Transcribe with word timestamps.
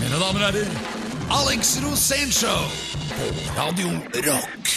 Mine 0.00 0.16
damer 0.16 0.40
og 0.40 0.54
herrer, 0.54 0.70
Alex 1.36 1.76
Rosénshow 1.84 2.62
på 3.12 3.26
Radio 3.58 3.90
Rock. 4.24 4.70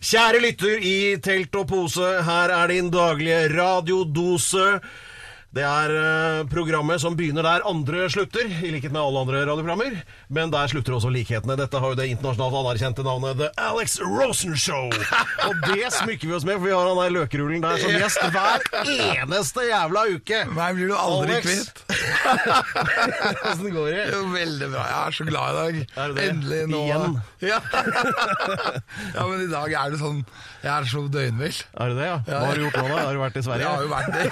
Kjære 0.00 0.40
lytter 0.42 0.78
i 0.78 1.16
telt 1.22 1.54
og 1.58 1.66
pose, 1.68 2.06
her 2.22 2.54
er 2.54 2.66
din 2.70 2.90
daglige 2.94 3.48
radiodose. 3.58 4.78
Det 5.50 5.64
er 5.66 5.90
eh, 5.98 6.40
programmet 6.46 7.00
som 7.02 7.16
begynner 7.18 7.42
der 7.42 7.64
andre 7.66 8.04
slutter, 8.12 8.46
i 8.46 8.68
likhet 8.70 8.92
med 8.94 9.00
alle 9.02 9.18
andre 9.24 9.40
radioprogrammer. 9.48 9.96
Men 10.30 10.52
der 10.52 10.70
slutter 10.70 10.94
også 10.94 11.10
likhetene. 11.10 11.56
Dette 11.58 11.80
har 11.82 11.90
jo 11.90 11.96
det 11.98 12.06
internasjonalt 12.12 12.54
anerkjente 12.60 13.02
navnet 13.02 13.34
The 13.40 13.48
Alex 13.58 13.96
Rosen 13.98 14.54
Show. 14.54 14.86
Og 15.48 15.64
det 15.66 15.88
smykker 15.96 16.30
vi 16.30 16.36
oss 16.38 16.46
med, 16.46 16.60
for 16.60 16.68
vi 16.68 16.74
har 16.76 16.86
han 16.92 17.00
der 17.02 17.14
løkrullen 17.16 17.64
der 17.64 17.82
som 17.82 17.90
gjest 17.96 18.22
hver 18.30 18.62
eneste 18.94 19.66
jævla 19.66 20.04
uke. 20.14 20.44
Meg 20.54 20.78
blir 20.78 20.92
du 20.92 20.94
aldri 20.94 21.40
Alex. 21.40 21.48
kvitt. 21.48 21.82
Åssen 23.50 23.74
går 23.74 23.90
det? 23.90 24.06
Jo, 24.14 24.22
veldig 24.36 24.70
bra. 24.70 24.86
Jeg 24.86 25.00
er 25.00 25.18
så 25.18 25.26
glad 25.32 25.50
i 25.50 25.58
dag. 25.58 25.82
Er 26.04 26.14
det 26.14 26.14
det? 26.20 26.28
Endelig 26.36 26.62
nå. 26.76 26.84
Igjen? 26.86 27.18
Ja. 27.40 27.56
ja, 29.16 29.22
men 29.24 29.40
i 29.40 29.46
dag 29.48 29.72
er 29.72 29.94
det 29.94 29.96
sånn 29.96 30.18
Jeg 30.60 30.68
er 30.74 30.84
så 30.90 31.00
døgnvill. 31.08 31.56
Er 31.80 31.88
det 31.88 31.96
det, 31.96 32.08
ja? 32.10 32.18
Hva 32.26 32.40
har 32.50 32.58
du 32.58 32.66
gjort 32.66 32.76
nå, 32.76 32.82
da? 32.90 32.98
Har 33.06 33.16
du 33.16 33.20
vært 33.22 33.38
i 33.40 33.44
Sverige? 33.46 33.64
Jeg 33.64 33.70
har 33.72 33.80
jo 33.80 33.88
vært 33.88 34.12
det. 34.12 34.26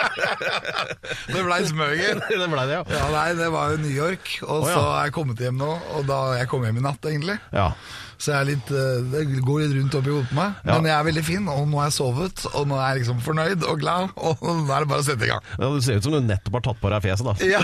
det 1.34 1.42
blei 1.46 1.60
smøger. 1.68 2.22
det 2.42 2.50
ble 2.52 2.66
det, 2.68 2.78
ja. 2.78 2.84
Ja, 2.94 3.08
nei, 3.14 3.26
det 3.38 3.48
var 3.54 3.74
jo 3.74 3.80
New 3.82 3.94
York, 3.94 4.36
og 4.46 4.62
oh, 4.62 4.68
ja. 4.68 4.76
så 4.76 4.84
er 4.92 5.08
jeg 5.08 5.16
kommet 5.16 5.42
hjem 5.44 5.58
nå. 5.60 5.72
Og 5.96 6.06
da 6.08 6.20
jeg 6.40 6.50
kom 6.52 6.64
hjem 6.66 6.80
i 6.82 6.86
natt, 6.86 7.10
egentlig. 7.10 7.40
ja. 7.54 7.72
Så 8.20 8.34
jeg 8.34 8.36
er 8.36 8.48
litt, 8.50 8.70
eh, 8.76 8.98
det 9.14 9.22
går 9.46 9.62
litt 9.62 9.76
rundt 9.78 9.94
oppi 9.96 10.12
hodet 10.12 10.28
på 10.28 10.36
meg. 10.36 10.56
Ja. 10.60 10.74
Men 10.76 10.88
jeg 10.90 10.94
er 10.98 11.06
veldig 11.08 11.22
fin, 11.24 11.46
og 11.48 11.62
nå 11.70 11.78
har 11.80 11.88
jeg 11.88 11.96
sovet, 11.96 12.42
og 12.52 12.66
nå 12.68 12.76
er 12.76 12.90
jeg 12.90 13.00
liksom 13.00 13.22
fornøyd 13.24 13.64
og 13.64 13.80
glad. 13.80 14.12
Og 14.20 14.42
nå 14.44 14.66
er 14.68 14.84
det 14.84 14.90
bare 14.90 15.00
å 15.00 15.06
sette 15.06 15.24
i 15.24 15.30
gang. 15.30 15.46
Ja, 15.56 15.70
Du 15.70 15.80
ser 15.84 15.96
ut 15.96 16.04
som 16.04 16.12
du 16.12 16.20
nettopp 16.20 16.58
har 16.58 16.64
tatt 16.68 16.82
på 16.82 16.92
deg 16.92 17.06
fjeset, 17.06 17.30
da. 17.30 17.36
Ja, 17.50 17.60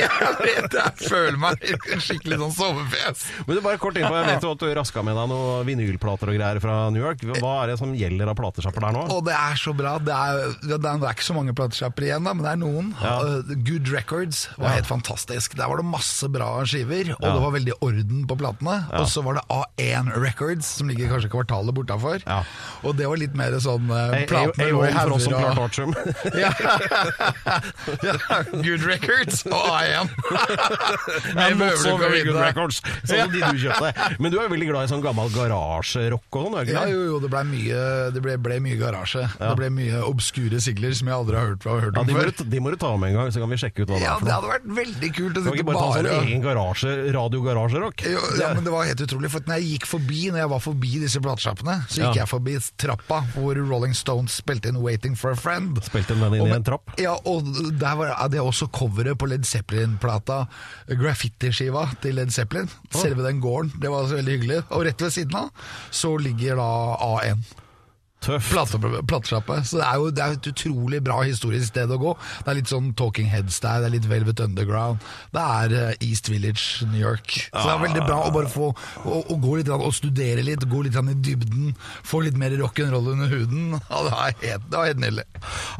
jeg 0.00 0.34
vet 0.40 0.74
Jeg 0.74 1.08
føler 1.10 1.38
meg 1.40 1.62
skikkelig 2.02 2.40
sånn 2.40 2.54
sovefjes. 2.56 3.22
Men 3.46 3.58
du 3.58 3.62
bare 3.64 3.80
kort 3.82 3.98
innpå, 4.00 4.14
Jeg 4.16 4.28
vet 4.32 4.46
jo 4.46 4.52
at 4.56 4.64
du 4.64 4.74
raska 4.80 5.04
med 5.06 5.18
deg 5.18 5.30
noen 5.30 5.68
vinylplater 5.68 6.32
og 6.32 6.38
greier 6.38 6.60
fra 6.62 6.76
New 6.90 7.04
York. 7.04 7.22
Hva 7.38 7.54
er 7.62 7.72
det 7.72 7.78
som 7.80 7.94
gjelder 7.96 8.32
av 8.32 8.38
platesjapper 8.38 8.86
der 8.86 8.96
nå? 8.96 9.04
Og 9.14 9.22
det 9.28 9.36
er 9.36 9.60
så 9.60 9.74
bra. 9.76 9.94
Det 10.02 10.16
er, 10.16 10.56
det 10.64 10.80
er, 10.80 11.06
ikke 11.10 11.28
så 11.28 11.36
mange 11.36 11.54
platesjapper 11.56 12.08
igjen, 12.08 12.26
da, 12.26 12.34
men 12.34 12.46
det 12.46 12.52
er 12.56 12.60
noen. 12.64 12.90
Ja. 12.98 13.14
Uh, 13.22 13.54
Good 13.66 13.92
Records 13.94 14.46
var 14.58 14.74
helt 14.74 14.90
fantastisk. 14.90 15.54
Der 15.58 15.70
var 15.70 15.80
det 15.80 15.86
masse 15.86 16.30
bra 16.32 16.50
skiver, 16.68 17.14
og 17.20 17.26
det 17.28 17.40
var 17.44 17.56
veldig 17.56 17.78
orden 17.86 18.26
på 18.30 18.38
platene. 18.40 18.80
Og 18.98 19.08
så 19.10 19.22
var 19.26 19.38
det 19.38 19.46
A1 19.54 19.99
Records, 20.08 20.66
som 20.80 20.88
ligger 20.88 21.10
kanskje 21.12 21.28
kvartalet 21.32 21.74
bortafor. 21.76 22.22
Ja. 22.26 22.40
Og 22.86 22.96
det 22.96 23.06
var 23.10 23.20
litt 23.20 23.34
mer 23.36 23.52
sånn 23.60 23.90
uh, 23.90 23.96
A- 23.98 24.10
med 24.14 24.28
platene 24.30 24.70
lå 24.72 24.84
i 24.86 24.90
A1 24.90 25.00
for 25.02 25.16
oss 25.18 25.24
som 25.28 25.34
hauger 25.36 25.50
og 25.50 25.58
og 25.58 25.64
Artium. 25.68 25.94
ja. 26.44 26.50
ja, 28.06 28.14
Good 28.64 28.84
Records 28.86 29.42
og 29.46 29.66
A1. 29.74 30.08
I'm 31.36 31.58
not 31.58 31.76
so 31.78 31.96
very 32.00 32.22
good 32.24 32.38
records. 32.40 32.80
Sånn 33.08 33.30
de 33.34 33.40
du 33.42 33.60
kjøpte. 33.64 33.92
Men 34.22 34.32
du 34.32 34.38
er 34.40 34.46
jo 34.46 34.52
veldig 34.54 34.68
glad 34.70 34.88
i 34.88 34.92
sånn 34.92 35.02
gammel 35.04 35.30
garasjerock 35.34 36.38
og 36.40 36.46
sånn, 36.48 36.70
Ja, 36.70 36.84
jo, 36.90 37.02
jo, 37.12 37.20
det 37.22 37.30
ble 37.32 37.42
mye, 37.50 37.82
det 38.14 38.22
ble, 38.24 38.36
ble 38.40 38.58
mye 38.64 38.78
garasje. 38.80 39.26
Det 39.40 39.52
ble 39.58 39.70
mye 39.74 40.02
obskure 40.06 40.60
sigler 40.62 40.94
som 40.96 41.10
jeg 41.10 41.16
aldri 41.16 41.38
har 41.40 41.50
hørt, 41.52 41.66
hørt 41.68 41.96
Ja, 41.98 42.04
om 42.04 42.08
de, 42.10 42.16
må 42.16 42.24
før. 42.24 42.32
de 42.54 42.62
må 42.64 42.72
du 42.74 42.78
ta 42.80 42.92
med 43.00 43.12
en 43.12 43.18
gang, 43.20 43.32
så 43.34 43.42
kan 43.42 43.52
vi 43.52 43.60
sjekke 43.60 43.84
ut 43.84 43.92
hva 43.92 43.98
det 44.00 44.04
Ja, 44.06 44.14
er 44.16 44.22
for 44.22 44.30
det 44.30 44.36
hadde 44.38 44.52
vært 44.54 44.68
veldig 44.80 45.12
kult 45.16 45.30
å 45.30 45.40
Kan 45.40 45.44
vi 45.44 45.50
sitte 45.50 45.60
ikke 45.60 45.68
bare 45.70 45.82
ta 45.84 45.90
sånn 45.98 46.10
egen 46.20 46.44
garasje, 46.46 46.94
radiogarasjerock? 47.16 48.06
ja, 48.40 48.52
men 48.56 48.64
Det 48.66 48.74
var 48.74 48.88
helt 48.90 49.04
utrolig, 49.06 49.32
for 49.34 49.50
når 49.50 49.60
jeg 49.60 49.70
gikk 49.76 49.89
forbi 49.90 50.28
Når 50.30 50.40
jeg 50.44 50.50
var 50.52 50.62
forbi 50.64 50.92
disse 51.02 51.20
platesjappene, 51.22 51.76
så 51.90 52.00
gikk 52.00 52.14
Ja. 52.14 52.22
jeg 52.22 52.30
forbi 52.30 52.56
trappa 52.80 53.20
hvor 53.34 53.58
Rolling 53.58 53.94
Stones 53.96 54.38
spilte 54.40 54.70
inn 54.70 54.78
'Waiting 54.80 55.16
for 55.18 55.32
a 55.34 55.38
Friend'. 55.38 55.80
Spilte 55.84 56.14
den 56.14 56.34
inn 56.34 56.46
i 56.46 56.56
en 56.56 56.64
trapp? 56.64 56.94
Ja, 56.98 57.16
og 57.24 57.44
der 57.78 57.94
var 57.96 58.28
det 58.28 58.40
også 58.40 58.68
coveret 58.70 59.18
på 59.18 59.28
Led 59.28 59.44
Zeppelin-plata. 59.44 60.46
Graffiti-skiva 60.88 61.88
til 62.02 62.14
Led 62.18 62.30
Zeppelin. 62.30 62.68
Selve 62.94 63.22
den 63.26 63.40
gården. 63.42 63.72
Det 63.80 63.90
var 63.90 64.06
så 64.08 64.18
veldig 64.20 64.38
hyggelig. 64.38 64.62
Og 64.70 64.84
rett 64.86 65.00
ved 65.02 65.10
siden 65.14 65.34
av 65.34 65.50
så 65.90 66.14
ligger 66.20 66.56
da 66.56 66.68
A1. 67.00 67.42
Tøft. 68.20 68.50
Plate- 68.52 69.02
platesjappe. 69.08 69.56
Så 69.64 69.78
det 69.80 69.86
er 69.88 69.96
jo 69.96 70.10
det 70.12 70.24
er 70.24 70.34
et 70.36 70.48
utrolig 70.50 70.98
bra 71.04 71.22
historisk 71.24 71.70
sted 71.70 71.88
å 71.94 71.96
gå. 72.00 72.10
Det 72.44 72.52
er 72.52 72.58
litt 72.58 72.68
sånn 72.68 72.90
Talking 72.98 73.30
Heads 73.32 73.60
der, 73.64 73.80
det 73.80 73.88
er 73.88 73.94
litt 73.94 74.08
Velvet 74.10 74.42
Underground. 74.44 75.00
Det 75.32 75.40
er 75.40 75.74
eh, 75.78 76.04
East 76.04 76.28
Village, 76.28 76.84
New 76.90 77.00
York. 77.00 77.32
Så 77.48 77.62
det 77.64 77.72
er 77.72 77.82
veldig 77.86 78.04
bra 78.04 78.18
å 78.26 78.34
bare 78.34 78.50
få 78.52 78.68
å, 78.74 79.20
å 79.24 79.38
gå 79.40 79.56
litt 79.60 79.70
og 79.72 79.88
studere 79.96 80.44
litt, 80.44 80.66
gå 80.68 80.82
litt 80.84 80.98
i 81.00 81.16
dybden. 81.30 81.72
Få 82.04 82.20
litt 82.26 82.36
mer 82.36 82.52
rock'n'roll 82.60 83.12
under 83.14 83.32
huden. 83.32 83.78
Ja, 83.90 84.02
det, 84.06 84.10
er 84.12 84.34
helt, 84.52 84.66
det 84.70 84.78
var 84.78 84.86
helt 84.86 85.00
nydelig. 85.02 85.22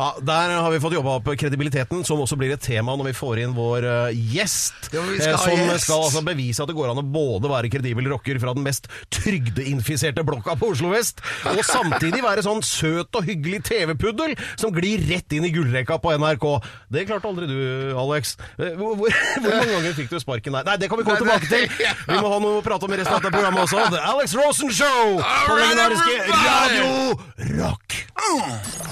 Ja, 0.00 0.06
Der 0.26 0.52
har 0.56 0.72
vi 0.72 0.80
fått 0.82 0.94
jobba 0.96 1.12
opp 1.20 1.28
kredibiliteten, 1.38 2.00
som 2.06 2.20
også 2.24 2.36
blir 2.40 2.52
et 2.56 2.62
tema 2.64 2.96
når 2.98 3.10
vi 3.10 3.14
får 3.20 3.42
inn 3.44 3.52
vår 3.54 3.86
eh, 3.86 4.18
gjest. 4.34 4.88
Ja, 4.94 5.04
skal 5.04 5.28
eh, 5.28 5.36
ha 5.36 5.44
som 5.44 5.60
gjest. 5.60 5.84
skal 5.86 6.04
altså 6.08 6.22
bevise 6.26 6.64
at 6.64 6.72
det 6.72 6.76
går 6.78 6.90
an 6.92 7.02
å 7.02 7.06
både 7.06 7.52
være 7.52 7.70
kredibel 7.72 8.08
rocker 8.10 8.40
fra 8.42 8.54
den 8.56 8.66
mest 8.66 8.88
trygdeinfiserte 9.14 10.24
blokka 10.26 10.56
på 10.58 10.72
Oslo 10.74 10.90
vest, 10.94 11.22
og 11.52 11.62
samtidig 11.66 12.24
være 12.24 12.29
sånn 12.38 12.62
søt 12.62 13.18
og 13.18 13.26
hyggelig 13.26 13.62
TV-puddel 13.66 14.36
som 14.60 14.70
glir 14.72 15.02
rett 15.10 15.32
inn 15.36 15.44
i 15.44 15.50
gullrekka 15.54 15.98
på 16.00 16.14
NRK. 16.16 16.46
Det 16.94 17.06
klarte 17.08 17.28
aldri 17.28 17.46
du, 17.50 17.58
Alex. 17.98 18.36
Eh, 18.58 18.72
Hvor, 18.78 18.94
hvor, 18.96 19.10
hvor 19.42 19.50
mange 19.56 19.72
ganger 19.74 19.92
fikk 19.98 20.10
du 20.14 20.18
sparken 20.22 20.52
der? 20.54 20.64
Nei, 20.70 20.76
det 20.80 20.88
kan 20.88 20.98
vi 21.00 21.04
komme 21.04 21.18
tilbake 21.18 21.50
til. 21.50 21.66
Vi 22.10 22.18
må 22.22 22.30
ha 22.32 22.38
noe 22.42 22.60
å 22.60 22.64
prate 22.64 22.86
om 22.86 22.92
i 22.94 23.00
resten 23.00 23.14
av 23.16 23.20
dette 23.22 23.34
programmet 23.34 23.66
også. 23.66 23.82
The 23.90 24.00
Alex 24.14 24.34
Rosen 24.38 24.70
Show 24.74 25.18
på 25.20 25.58
legendariske! 25.58 26.16
Radio 26.30 27.18
Rock. 27.58 27.98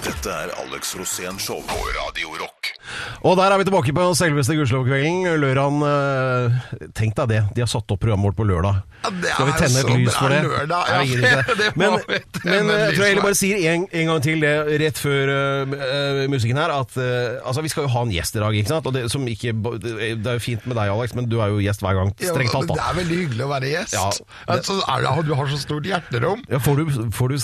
Dette 0.03 0.32
er 0.32 0.50
Alex 0.62 0.94
Rosén 0.99 1.37
Show 1.43 1.60
på 1.69 1.78
Radio 1.97 2.32
Rock. 2.41 2.72
Og 3.28 3.37
der 3.38 3.53
er 3.53 3.60
vi 3.60 3.66
tilbake 3.69 3.93
på 3.94 4.05
selveste 4.16 4.55
Gudskjelovkvelden. 4.56 5.26
Lørdagen 5.43 5.82
eh, 5.84 6.88
Tenk 6.97 7.15
deg 7.19 7.28
det, 7.32 7.41
de 7.56 7.62
har 7.65 7.70
satt 7.70 7.91
opp 7.93 8.00
programmet 8.03 8.31
vårt 8.31 8.38
på 8.38 8.47
lørdag. 8.49 8.81
Ja, 9.05 9.10
Skal 9.34 9.47
vi 9.50 9.56
tenne 9.60 9.82
et 9.82 9.91
lys 9.94 10.16
for 10.16 10.32
det? 10.32 10.41
lørdag. 10.47 10.88
Ja, 10.88 11.43
det 11.59 11.69
må 11.76 11.82
Men, 11.82 11.99
men 11.99 12.09
et 12.09 12.41
eh, 12.43 12.84
jeg 12.88 12.97
tror 12.97 13.05
jeg 13.05 13.12
heller. 13.12 13.28
Bare 13.28 13.39
sier 13.39 13.61
en, 13.72 13.87
en 13.87 14.11
gang 14.12 14.22
til 14.25 14.43
det 14.43 14.53
rett 14.83 15.00
før 15.00 15.33
eh, 15.33 16.25
musikken 16.31 16.61
her, 16.61 16.72
at 16.75 16.97
uh, 16.99 17.39
altså, 17.47 17.65
vi 17.65 17.72
skal 17.72 17.87
jo 17.87 17.93
ha 17.93 18.05
en 18.06 18.12
gjest 18.15 18.39
i 18.39 18.43
dag, 18.43 18.56
ikke 18.61 18.72
sant? 18.72 18.89
Og 18.89 18.97
det, 18.97 19.05
som 19.12 19.27
ikke, 19.28 19.55
det 19.78 20.16
er 20.16 20.39
jo 20.39 20.44
fint 20.44 20.65
med 20.69 20.78
deg, 20.78 20.93
Alex, 20.94 21.15
men 21.19 21.28
du 21.31 21.38
er 21.44 21.53
jo 21.53 21.61
gjest 21.62 21.84
hver 21.84 21.99
gang. 21.99 22.12
Strengt 22.21 22.55
talt, 22.55 22.71
da. 22.71 22.78
Det 22.78 22.87
er 22.87 22.99
veldig 23.03 23.21
hyggelig 23.22 23.47
å 23.47 23.50
være 23.53 23.72
gjest. 23.72 23.97
Ja, 23.99 24.06
altså, 24.56 24.78
det, 24.81 25.27
du 25.28 25.34
har 25.38 25.53
så 25.53 25.61
stort 25.62 25.88
hjerterom. 25.88 26.44
Ja, 26.49 26.62
får, 26.65 26.81
du, 26.83 27.05
får 27.15 27.34
du 27.34 27.38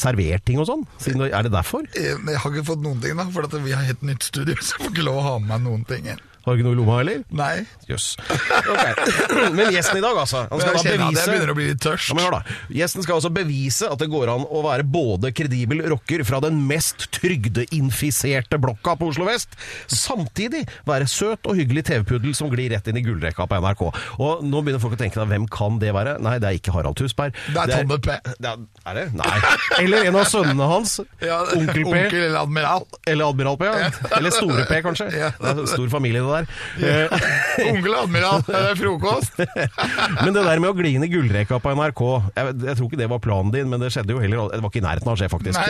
servert 0.00 0.46
ting 0.48 0.62
og 0.62 0.68
sånn? 0.70 0.86
Er 1.28 1.46
det 1.46 1.52
derfor? 1.54 1.86
Jeg 1.94 2.18
har 2.24 2.54
ikke 2.54 2.66
fått 2.72 2.84
noen 2.84 3.02
ting, 3.04 3.18
da, 3.18 3.28
for 3.34 3.48
vi 3.64 3.76
har 3.76 3.86
helt 3.88 4.04
nytt 4.06 4.26
studio, 4.28 4.56
så 4.64 4.76
jeg 4.76 4.86
får 4.86 4.96
ikke 4.96 5.08
lov 5.10 5.22
å 5.22 5.28
ha 5.28 5.36
med 5.42 5.48
meg 5.48 5.64
noen 5.68 5.86
ting. 5.88 6.08
inn. 6.14 6.27
Har 6.48 6.56
du 6.56 6.62
ikke 6.62 6.68
noe 6.68 6.76
i 6.76 6.80
lomma, 6.80 6.98
eller? 7.04 7.22
Nei. 7.36 7.54
Jøss. 7.88 8.10
Ok. 8.68 9.00
Men 9.56 9.70
gjesten 9.72 9.98
i 10.00 10.02
dag, 10.02 10.16
altså. 10.18 10.42
Han 10.50 10.60
skal 10.60 10.74
da 10.76 10.82
bevise 10.84 11.22
jeg 11.22 11.30
begynner 11.30 11.52
å 11.52 11.56
bli 11.56 11.66
litt 11.70 11.80
tørst. 11.82 12.10
Ja, 12.18 12.28
da. 12.32 12.40
Gjesten 12.74 13.04
skal 13.04 13.18
altså 13.18 13.30
bevise 13.32 13.88
at 13.92 14.00
det 14.02 14.08
går 14.12 14.30
an 14.32 14.44
å 14.44 14.62
være 14.64 14.84
både 14.88 15.30
kredibel 15.36 15.80
rocker 15.92 16.24
fra 16.28 16.40
den 16.44 16.58
mest 16.68 17.06
trygdeinfiserte 17.16 18.58
blokka 18.60 18.96
på 19.00 19.08
Oslo 19.12 19.26
vest, 19.28 19.54
samtidig 19.92 20.64
være 20.88 21.08
søt 21.10 21.46
og 21.48 21.58
hyggelig 21.58 21.84
TV-puddel 21.88 22.34
som 22.36 22.50
glir 22.52 22.72
rett 22.74 22.88
inn 22.90 22.98
i 23.00 23.04
gullrekka 23.06 23.46
på 23.48 23.60
NRK. 23.62 23.84
Og 24.18 24.44
nå 24.46 24.62
begynner 24.64 24.82
folk 24.82 24.96
å 24.96 25.00
tenke 25.00 25.20
deg, 25.20 25.28
hvem 25.32 25.48
kan 25.52 25.78
det 25.82 25.92
være? 25.96 26.16
Nei, 26.24 26.36
det 26.42 26.50
er 26.50 26.58
ikke 26.60 26.74
Harald 26.76 26.98
Tusberg. 27.00 27.36
Det 27.54 27.62
er 27.64 27.72
Tande 27.72 27.98
P. 28.04 28.16
Det 28.38 28.52
er, 28.52 28.64
er 28.92 29.00
det? 29.00 29.06
Nei. 29.18 29.34
Eller 29.82 30.08
en 30.10 30.18
av 30.20 30.28
sønnene 30.30 30.68
hans. 30.70 30.98
Ja, 31.24 31.40
Onkel 31.56 31.82
P. 31.84 31.88
Onkel 31.88 32.20
eller 32.28 32.40
admiral. 32.42 32.86
Eller 33.08 33.32
Admiral 33.32 33.58
P, 33.60 33.64
ja. 33.68 33.90
Eller 34.18 34.34
Store 34.34 34.64
P, 34.68 34.80
kanskje. 34.84 35.08
Ja. 35.16 35.30
Det 35.38 35.54
er 35.54 35.70
stor 35.72 35.88
familie, 35.92 36.22
det 36.24 36.28
der. 36.28 36.37
Eh, 36.78 37.18
Onkel 37.68 37.94
admiral, 37.98 38.42
det 38.46 38.62
er 38.70 38.78
frokost. 38.78 39.38
Men 40.24 40.34
det 40.36 40.44
der 40.46 40.62
med 40.62 40.70
å 40.70 40.76
gli 40.78 40.94
inn 40.96 41.04
i 41.06 41.10
gullrekka 41.10 41.58
på 41.62 41.72
NRK 41.78 42.02
jeg, 42.36 42.54
jeg 42.68 42.76
tror 42.78 42.88
ikke 42.88 43.00
det 43.00 43.08
var 43.10 43.20
planen 43.22 43.52
din, 43.54 43.68
men 43.70 43.80
det 43.82 43.90
skjedde 43.94 44.14
jo 44.14 44.20
heller 44.22 44.50
Det 44.52 44.60
var 44.62 44.70
ikke 44.70 44.80
i 44.80 44.84
nærheten 44.84 45.08
av 45.10 45.16
å 45.16 45.18
skje, 45.20 45.28
faktisk. 45.32 45.58
Nei, 45.58 45.68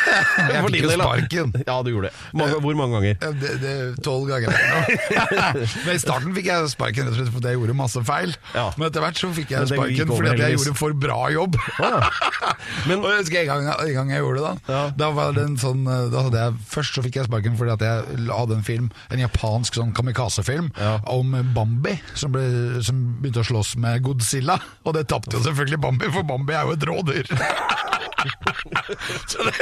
jeg 0.54 0.64
fikk 0.66 0.84
jo 0.84 0.90
sparken. 0.94 1.52
Ja, 1.66 1.76
du 1.84 1.90
gjorde 1.92 2.10
det. 2.10 2.14
Mange, 2.36 2.58
hvor 2.64 2.78
mange 2.78 2.98
ganger? 2.98 3.16
Ja, 3.20 3.80
Tolv 4.04 4.28
ganger. 4.30 4.54
Men 5.86 5.92
I 5.94 6.00
starten 6.02 6.34
fikk 6.36 6.50
jeg 6.50 6.70
sparken 6.72 7.08
rett 7.08 7.14
og 7.14 7.18
slett 7.20 7.32
fordi 7.34 7.52
jeg 7.52 7.60
gjorde 7.60 7.76
masse 7.78 8.02
feil. 8.06 8.34
Ja. 8.54 8.66
Men 8.76 8.88
etter 8.90 9.04
hvert 9.04 9.20
så 9.20 9.30
fikk 9.36 9.54
jeg 9.54 9.70
sparken 9.70 10.12
fordi 10.12 10.34
jeg 10.44 10.56
gjorde 10.58 10.76
for 10.80 10.96
bra 11.06 11.20
jobb. 11.34 11.58
Men 12.88 13.00
Og 13.00 13.08
jeg 13.10 13.22
husker 13.22 13.42
en 13.42 13.50
gang, 13.50 13.68
en 13.72 13.94
gang 13.96 14.12
jeg 14.14 14.22
gjorde 14.24 14.40
det 14.40 14.44
da 14.44 14.74
Ja. 14.74 14.82
Da 15.00 15.10
var 15.16 15.34
det 15.36 15.44
en 15.48 15.56
sånn 15.60 15.82
da 15.84 16.24
hadde 16.26 16.42
jeg, 16.44 16.58
Først 16.70 16.96
så 16.96 17.04
fikk 17.04 17.18
jeg 17.20 17.28
sparken 17.28 17.56
fordi 17.58 17.74
at 17.74 17.84
jeg 17.84 18.26
hadde 18.30 18.56
en 18.58 18.64
film 18.66 18.88
En 19.12 19.22
japansk 19.22 19.78
sånn 19.78 19.92
kamikaze-film 20.10 20.70
Ja. 20.78 21.00
Om 21.06 21.36
Bambi 21.54 21.96
som, 22.14 22.32
ble, 22.32 22.42
som 22.82 23.00
begynte 23.20 23.40
å 23.44 23.46
slåss 23.46 23.76
med 23.80 24.02
Godzilla 24.02 24.58
Og 24.84 24.94
det 24.96 25.06
tappte 25.10 25.36
jo 25.38 25.44
selvfølgelig 25.44 25.80
Bambi 25.80 26.10
For 26.12 26.26
Bambi 26.26 26.54
er 26.56 26.66
jo 26.68 26.76
et 26.76 26.86
rådyr 26.90 27.30
så, 29.30 29.44
det, 29.46 29.54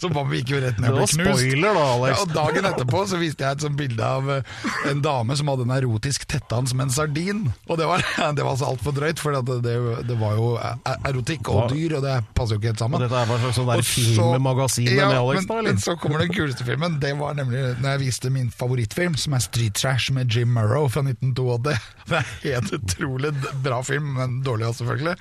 så 0.00 0.08
Bambi 0.12 0.40
gikk 0.40 0.52
jo 0.54 0.60
rett 0.62 0.78
ned 0.80 0.90
og 0.92 0.98
ble 0.98 1.04
var 1.04 1.12
knust. 1.12 1.42
spoiler 1.42 1.76
da, 1.78 1.84
Alex. 1.94 2.12
Ja, 2.12 2.22
og 2.24 2.34
dagen 2.36 2.68
etterpå 2.70 3.02
så 3.10 3.20
viste 3.20 3.44
jeg 3.46 3.58
et 3.58 3.64
sånt 3.66 3.78
bilde 3.78 4.08
av 4.08 4.30
eh, 4.32 4.58
en 4.92 5.02
dame 5.04 5.36
som 5.38 5.50
hadde 5.52 5.66
en 5.68 5.74
erotisk 5.78 6.26
tettan 6.30 6.68
som 6.70 6.80
en 6.84 6.92
sardin. 6.94 7.44
Og 7.68 7.78
det 7.80 7.88
var, 7.90 8.04
det 8.36 8.44
var 8.46 8.52
altså 8.54 8.68
altfor 8.72 8.96
drøyt, 8.96 9.20
for 9.22 9.36
det, 9.38 9.58
det, 9.66 9.76
det 10.08 10.18
var 10.20 10.36
jo 10.38 10.52
e- 10.58 10.96
erotikk 11.10 11.50
og 11.52 11.72
dyr, 11.72 11.98
og 11.98 12.06
det 12.06 12.16
passer 12.38 12.56
jo 12.56 12.62
ikke 12.62 12.72
helt 12.72 12.82
sammen. 12.84 12.98
Og 13.00 13.06
dette 13.06 13.20
er 13.22 13.30
bare 13.32 13.42
slags 13.44 13.60
sånn 13.60 13.70
der 13.72 13.82
Og 13.84 13.88
så- 13.88 14.06
filmmagasin 14.32 14.90
med 14.94 15.04
Alex, 15.18 15.42
men, 15.42 15.48
da, 15.52 15.58
eller? 15.60 15.70
Men 15.78 15.82
så 15.84 15.96
kommer 16.00 16.24
den 16.24 16.32
kuleste 16.34 16.66
filmen. 16.68 16.98
Det 17.02 17.12
var 17.18 17.36
nemlig 17.38 17.64
når 17.82 17.90
jeg 17.96 18.02
viste 18.06 18.32
min 18.34 18.50
favorittfilm, 18.54 19.16
som 19.20 19.36
er 19.38 19.44
Street 19.44 19.76
Trash 19.78 20.12
med 20.16 20.32
Jim 20.34 20.52
Murrow 20.56 20.88
fra 20.92 21.02
1982. 21.04 21.76
Det 22.08 22.16
er 22.18 22.28
helt 22.44 22.72
utrolig 22.78 23.34
bra 23.64 23.82
film, 23.84 24.14
men 24.18 24.38
dårlig 24.46 24.68
også, 24.70 24.84
selvfølgelig. 24.84 25.16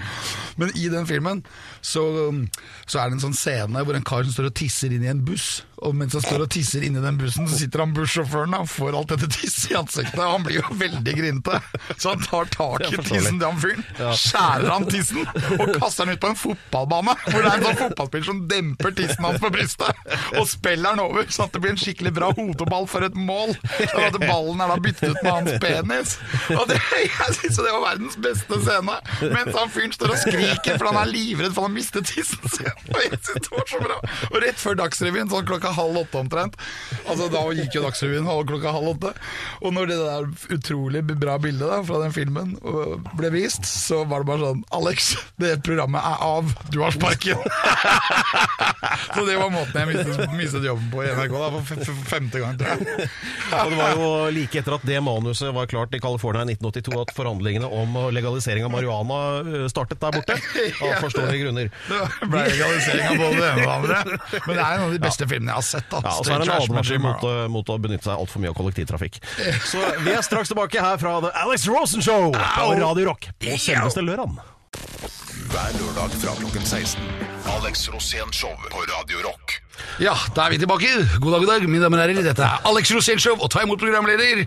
Men 0.61 0.71
i 0.79 0.87
den 0.93 1.07
filmen 1.09 1.41
så, 1.85 2.03
så 2.85 2.99
er 2.99 3.09
det 3.09 3.17
en 3.17 3.25
sånn 3.27 3.37
scene 3.37 3.83
hvor 3.83 3.97
en 3.97 4.05
kar 4.07 4.27
som 4.27 4.35
står 4.35 4.51
og 4.51 4.57
tisser 4.59 4.93
inn 4.93 5.05
i 5.05 5.11
en 5.11 5.23
buss. 5.25 5.61
Og 5.85 5.93
mens 5.95 6.15
han 6.17 6.23
står 6.25 6.43
og 6.45 6.49
tisser 6.53 6.83
inni 6.87 7.01
den 7.03 7.17
bussen, 7.19 7.45
så 7.49 7.57
sitter 7.59 7.83
han 7.83 7.93
bussjåføren 7.93 8.55
og 8.57 8.69
får 8.71 8.95
alt 8.97 9.11
dette 9.13 9.27
tisset 9.35 9.71
i 9.71 9.75
ansiktet. 9.77 10.17
Og 10.17 10.31
han 10.33 10.45
blir 10.45 10.57
jo 10.61 10.77
veldig 10.79 11.13
grinete. 11.19 11.59
Så 12.01 12.13
han 12.15 12.23
tar 12.23 12.49
tak 12.53 12.85
i 12.87 12.97
tissen 12.97 13.37
til 13.37 13.45
han 13.45 13.59
fyren, 13.61 13.83
skjærer 14.17 14.67
han 14.73 14.87
tissen 14.89 15.21
og 15.57 15.73
kaster 15.77 16.07
den 16.07 16.17
ut 16.17 16.23
på 16.23 16.31
en 16.31 16.39
fotballbane. 16.41 17.15
Hvor 17.27 17.45
det 17.45 17.51
er 17.51 17.59
en 17.59 17.67
sånn 17.67 17.79
fotballspiller 17.83 18.27
som 18.31 18.41
demper 18.49 18.95
tissen 18.97 19.27
hans 19.27 19.43
på 19.43 19.51
brystet 19.53 20.01
og 20.37 20.49
spiller 20.49 20.95
den 20.97 21.03
over, 21.03 21.29
sånn 21.29 21.47
at 21.47 21.55
det 21.55 21.61
blir 21.63 21.75
en 21.75 21.81
skikkelig 21.81 22.13
bra 22.17 22.31
hodeball 22.37 22.89
for 22.89 23.05
et 23.05 23.17
mål. 23.17 23.53
Sånn 23.77 24.07
at 24.07 24.17
ballen 24.23 24.63
er 24.65 24.73
da 24.73 24.79
byttet 24.87 25.13
ut 25.13 25.21
med 25.21 25.31
hans 25.31 25.61
penis. 25.63 26.15
Og 26.57 26.65
det, 26.71 26.79
jeg 27.05 27.37
synes 27.37 27.61
det 27.61 27.69
var 27.75 27.83
verdens 27.85 28.17
beste 28.25 28.61
scene. 28.65 28.97
Mens 29.21 29.53
han 29.61 29.73
fyren 29.73 29.93
står 29.95 30.15
og 30.15 30.21
skriker 30.23 30.77
for 30.79 30.89
han 30.91 31.01
er 31.03 31.11
livredd 31.13 31.53
for 31.53 31.67
han 31.67 31.71
har 31.71 31.77
mistet 31.77 32.09
tissen 32.09 32.53
sin. 32.55 32.73
Og 32.93 32.99
jeg 33.05 33.21
synes 33.21 33.45
det 33.47 33.53
var 33.53 33.69
så 33.69 33.83
bra. 33.83 34.01
Og 34.31 34.39
rett 34.43 34.61
før 34.61 34.77
Dagsrevyen, 34.81 35.29
sånn 35.31 35.47
klokka 35.47 35.66
halv 35.75 35.97
åtte 36.03 36.19
omtrent, 36.21 36.55
altså 37.07 37.27
da 37.33 37.41
gikk 37.57 37.75
jo 37.77 37.83
Dagsrevyen 37.87 38.27
halv- 38.27 38.47
klokka 38.47 38.71
halv 38.71 38.93
åtte, 38.93 39.11
og 39.61 39.73
når 39.75 39.89
det 39.91 39.97
der 39.99 40.27
utrolig 40.55 41.01
bra 41.07 41.37
bildet 41.41 41.67
da, 41.67 41.81
fra 41.87 41.99
den 42.03 42.13
filmen 42.15 42.53
ble 43.17 43.31
vist, 43.33 43.65
så 43.67 44.03
var 44.07 44.23
det 44.23 44.29
bare 44.29 44.43
sånn 44.45 44.63
Alex, 44.77 45.09
det 45.41 45.55
programmet 45.65 46.03
er 46.05 46.23
av, 46.23 46.51
du 46.71 46.79
har 46.83 46.93
sparken. 46.95 47.41
så 49.15 49.25
det 49.27 49.35
var 49.39 49.51
måten 49.53 49.77
jeg 49.81 49.89
mistet, 49.91 50.33
mistet 50.37 50.67
jobben 50.67 50.87
på 50.93 51.03
i 51.03 51.09
NRK 51.17 51.35
da, 51.37 51.49
for 51.67 51.91
femte 52.11 52.41
gang, 52.43 52.57
tror 52.59 52.73
jeg. 52.73 53.09
Og 53.57 53.71
det 53.73 53.79
var 53.79 53.93
jo 53.97 54.07
like 54.37 54.61
etter 54.61 54.75
at 54.77 54.85
det 54.87 55.01
manuset 55.03 55.51
var 55.55 55.69
klart 55.71 55.95
i 55.97 56.01
California 56.03 56.45
i 56.45 56.55
1982 56.55 57.01
at 57.03 57.13
forhandlingene 57.17 57.67
om 57.73 57.97
legalisering 58.15 58.65
av 58.67 58.73
marihuana 58.73 59.19
eh, 59.41 59.67
startet 59.71 59.99
der 60.03 60.15
borte. 60.17 60.37
Av 60.87 60.99
forståelige 61.01 61.45
grunner. 61.47 61.69
Det 61.87 62.27
ble 62.29 62.41
legalisering 62.47 63.07
av 63.07 63.17
både 63.21 63.37
det 63.39 63.47
ene 63.47 63.63
og 63.63 63.87
det 63.87 63.97
andre. 63.97 64.17
Men 64.45 64.57
det 64.59 64.63
er 64.63 64.75
en 64.77 64.83
av 64.87 64.93
de 64.93 64.99
beste 65.01 65.27
filmene 65.29 65.53
jeg 65.53 65.56
har 65.57 65.65
sett. 65.65 65.87
da. 65.91 66.01
Ja, 66.05 66.15
og 66.17 66.25
så 66.27 66.35
er 66.35 66.43
det 66.43 66.49
en 66.49 66.55
advarsel 66.61 67.01
mot, 67.03 67.25
mot 67.53 67.71
å 67.73 67.79
benytte 67.83 68.09
seg 68.09 68.15
altfor 68.17 68.43
mye 68.43 68.53
av 68.53 68.57
kollektivtrafikk. 68.59 69.19
Så 69.67 69.81
vi 70.05 70.13
er 70.15 70.23
straks 70.25 70.53
tilbake 70.53 70.81
her 70.83 71.01
fra 71.01 71.17
The 71.25 71.33
Alex 71.43 71.67
Rosen 71.71 72.05
Show 72.05 72.31
på 72.33 72.69
Radio 72.81 73.09
Rock 73.11 73.31
på 73.41 73.57
selveste 73.61 74.05
lørdag. 74.05 74.37
Hver 75.51 75.71
lørdag 75.79 76.11
fra 76.21 76.33
klokken 76.39 76.65
16. 76.65 76.99
Alex 77.57 77.87
Rosén 77.93 78.31
Show 78.35 78.51
på 78.71 78.83
Radio 78.91 79.23
Rock. 79.29 79.61
Ja, 80.01 80.13
da 80.35 80.47
er 80.47 80.55
vi 80.55 80.57
tilbake. 80.61 80.89
God 81.21 81.31
dag, 81.35 81.43
god 81.43 81.49
dag, 81.51 81.65
mine 81.69 81.83
damer 81.85 81.99
og 82.01 82.07
herrer. 82.09 82.23
Dette 82.25 82.41
er 82.45 82.63
Alex 82.65 82.89
Rosénshow, 82.95 83.35
og 83.37 83.49
ta 83.53 83.61
imot 83.61 83.77
programleder 83.81 84.39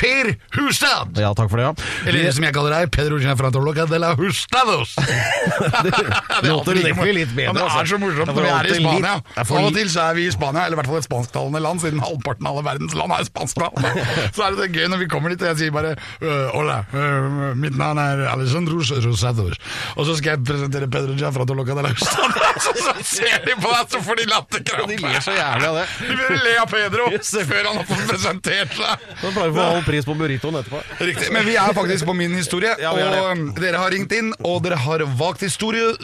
Per 0.00 0.30
Hustad. 0.56 1.18
Ja, 1.20 1.34
takk 1.36 1.50
for 1.52 1.60
det, 1.60 1.66
ja. 1.66 1.88
Eller 2.08 2.30
som 2.32 2.46
jeg 2.46 2.54
kaller 2.56 2.72
deg, 2.72 2.88
Pedro 2.94 3.18
Gianfrantoloca 3.20 3.84
de 3.90 3.98
la 4.00 4.14
Hustados. 4.16 4.94
Det 6.40 6.48
låter 6.48 6.78
unektelig 6.80 7.12
litt 7.18 7.32
bedre, 7.36 7.50
Ja, 7.50 7.52
det 7.52 7.64
altså. 7.66 7.82
er 7.82 7.90
så 7.90 7.98
morsomt 8.00 8.30
når 8.32 8.40
vi 8.46 8.52
er 8.54 8.68
i 8.70 8.78
Spania. 8.78 9.12
det 9.34 9.42
Av 9.42 9.50
og 9.60 9.74
til 9.76 9.90
så 9.92 10.04
er 10.08 10.16
vi 10.16 10.24
i 10.24 10.32
Spania, 10.32 10.64
eller 10.64 10.78
i 10.78 10.80
hvert 10.80 10.88
fall 10.90 11.00
et 11.02 11.06
spansktalende 11.08 11.60
land, 11.66 11.82
siden 11.84 12.00
halvparten 12.04 12.48
av 12.48 12.56
alle 12.56 12.64
verdens 12.70 12.96
land 12.96 13.14
er 13.18 13.28
spansktalende. 13.28 14.06
Så 14.36 14.46
er 14.46 14.56
det 14.56 14.70
gøy 14.72 14.88
når 14.92 15.02
vi 15.04 15.08
kommer 15.12 15.34
dit, 15.34 15.44
og 15.44 15.50
jeg 15.52 15.60
sier 15.60 15.74
bare 15.76 15.92
«Øh, 16.22 16.46
Hola, 16.54 16.78
øh, 16.96 17.52
mitt 17.60 17.76
navn 17.76 18.00
er 18.00 18.24
Alexandros 18.32 18.92
Rosados. 19.04 19.60
Og 20.00 20.06
så 20.08 20.16
skal 20.16 20.36
jeg 20.38 20.39
presentere 20.46 20.88
Pedro 20.90 21.14
å 21.14 21.64
de 21.70 21.82
la 21.82 21.92
Hustados. 21.94 22.48
Så 22.60 22.94
ser 23.06 23.44
de 23.46 23.54
på 23.60 23.70
deg, 23.70 23.86
så 23.92 24.00
får 24.04 24.20
de 24.20 24.26
latterkrampe. 24.30 24.88
De 24.90 24.98
ler 25.02 25.22
så 25.24 25.34
jævlig 25.34 25.68
av 25.70 25.78
det. 25.78 25.84
De 26.00 26.16
vil 26.18 26.42
le 26.44 26.54
av 26.60 26.70
Pedro 26.70 27.06
før 27.50 27.68
han 27.68 27.78
har 27.80 27.86
fått 27.88 28.04
presentert 28.10 28.74
seg. 28.76 29.06
Så 29.20 29.32
pleier 29.34 29.52
å 29.52 29.56
få 29.56 29.66
halv 29.66 29.86
pris 29.88 30.08
på 30.08 30.16
burritoen 30.18 30.58
etterpå. 30.60 30.82
Riktig, 31.00 31.30
Men 31.34 31.46
vi 31.48 31.56
er 31.60 31.74
faktisk 31.76 32.08
på 32.08 32.14
min 32.16 32.34
historie, 32.36 32.74
Ja, 32.80 32.92
og 32.92 33.54
dere 33.58 33.80
har 33.80 33.92
ringt 33.94 34.12
inn, 34.16 34.32
og 34.46 34.62
dere 34.64 34.78
har 34.80 35.04
valgt 35.18 35.44
historie. 35.46 35.94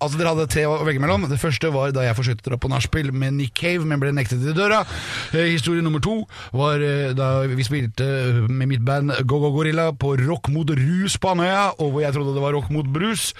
Altså 0.00 0.16
Dere 0.16 0.32
hadde 0.32 0.48
tre 0.52 0.64
å 0.68 0.78
velge 0.86 1.02
mellom. 1.02 1.26
Det 1.30 1.40
første 1.40 1.70
var 1.74 1.92
da 1.96 2.06
jeg 2.06 2.16
forsøkte 2.18 2.50
dra 2.50 2.58
på 2.60 2.70
nachspiel 2.72 3.12
med 3.12 3.36
Nick 3.36 3.54
Cave, 3.58 3.84
men 3.88 4.00
ble 4.02 4.12
nektet 4.16 4.44
i 4.44 4.54
døra. 4.56 4.82
Eh, 5.32 5.50
historie 5.52 5.84
nummer 5.84 6.02
to 6.04 6.22
var 6.56 6.82
eh, 6.84 7.12
da 7.16 7.30
vi 7.50 7.66
spilte 7.66 8.06
eh, 8.06 8.40
med 8.48 8.70
mitt 8.70 8.84
band 8.86 9.14
Go-Go 9.28 9.52
Gorilla 9.54 9.90
på 9.96 10.14
Rock 10.22 10.50
mot 10.54 10.70
rus 10.76 11.18
på 11.20 11.32
Andøya, 11.34 11.76
og 11.78 11.92
hvor 11.94 12.04
jeg 12.04 12.16
trodde 12.16 12.34
det 12.36 12.44
var 12.44 12.56
rock 12.56 12.70
mot 12.74 12.88
brus. 12.96 13.30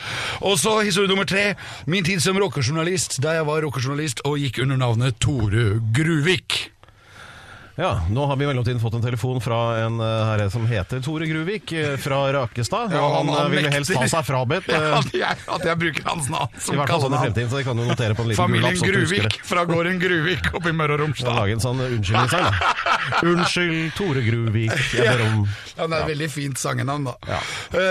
Og 0.47 0.59
så 0.63 0.79
historie 0.87 1.11
nummer 1.11 1.27
tre, 1.27 1.57
min 1.91 2.07
tid 2.07 2.23
som 2.23 2.39
rockejournalist, 2.39 3.19
da 3.23 3.35
jeg 3.35 3.47
var 3.49 3.65
rockejournalist 3.67 4.23
og 4.29 4.39
gikk 4.39 4.61
under 4.63 4.79
navnet 4.79 5.19
Tore 5.19 5.81
Gruvik. 5.97 6.76
Ja, 7.79 8.01
nå 8.09 8.25
har 8.27 8.37
vi 8.41 8.45
i 8.45 8.47
mellomtiden 8.49 8.81
fått 8.81 8.95
en 8.97 9.03
telefon 9.05 9.37
fra 9.45 9.57
en 9.85 9.99
eh, 10.01 10.21
herre 10.31 10.47
som 10.51 10.63
heter 10.67 11.03
Tore 11.05 11.27
Gruvik 11.29 11.73
eh, 11.77 11.97
fra 12.01 12.23
Rakestad. 12.33 12.93
Ja, 12.97 13.03
han, 13.19 13.29
han- 13.29 13.37
han 13.37 13.51
eh, 13.51 13.57
ville 13.57 13.73
helst 13.75 13.93
ha 13.93 14.07
seg 14.09 14.25
frabedt. 14.25 14.69
Ja, 14.73 14.79
eh, 14.81 15.53
at, 15.53 15.65
jeg, 15.67 15.77
bruker 15.83 16.07
hans 16.09 16.31
navn 16.33 16.49
som 16.57 16.73
I 16.73 16.79
hvert 16.81 16.89
fall 16.95 17.03
sånn 17.05 17.17
i 17.19 17.21
fremtiden, 17.21 17.51
så 17.53 17.61
det 17.61 17.67
kan 17.69 17.77
du 17.77 17.85
notere 17.85 18.17
på 18.17 18.25
en 18.25 18.31
liten 18.33 18.41
Familien 18.41 18.79
gulapp. 18.81 19.13
Gruvik 19.13 19.37
fra 19.45 19.67
gården 19.69 20.01
Gruvik 20.01 20.49
oppe 20.57 20.73
i 20.73 20.77
Møre 20.79 20.97
og 20.97 21.03
Så 21.03 21.05
Romsdal. 21.05 21.37
Lage 21.43 21.57
en 21.59 21.65
sånn 21.67 21.85
unnskyldningssang, 21.85 22.49
da. 22.49 22.73
Unnskyld, 23.35 23.93
Tore 24.01 24.25
Gruvik, 24.25 24.73
jeg 24.97 25.13
ber 25.13 25.27
om 25.29 25.45
Ja, 25.45 25.85
det 25.85 25.91
er 25.91 26.01
et 26.01 26.11
veldig 26.15 26.31
fint 26.33 26.61
sangenavn, 26.65 27.11
da. 27.11 27.19
Ja. 27.29 27.43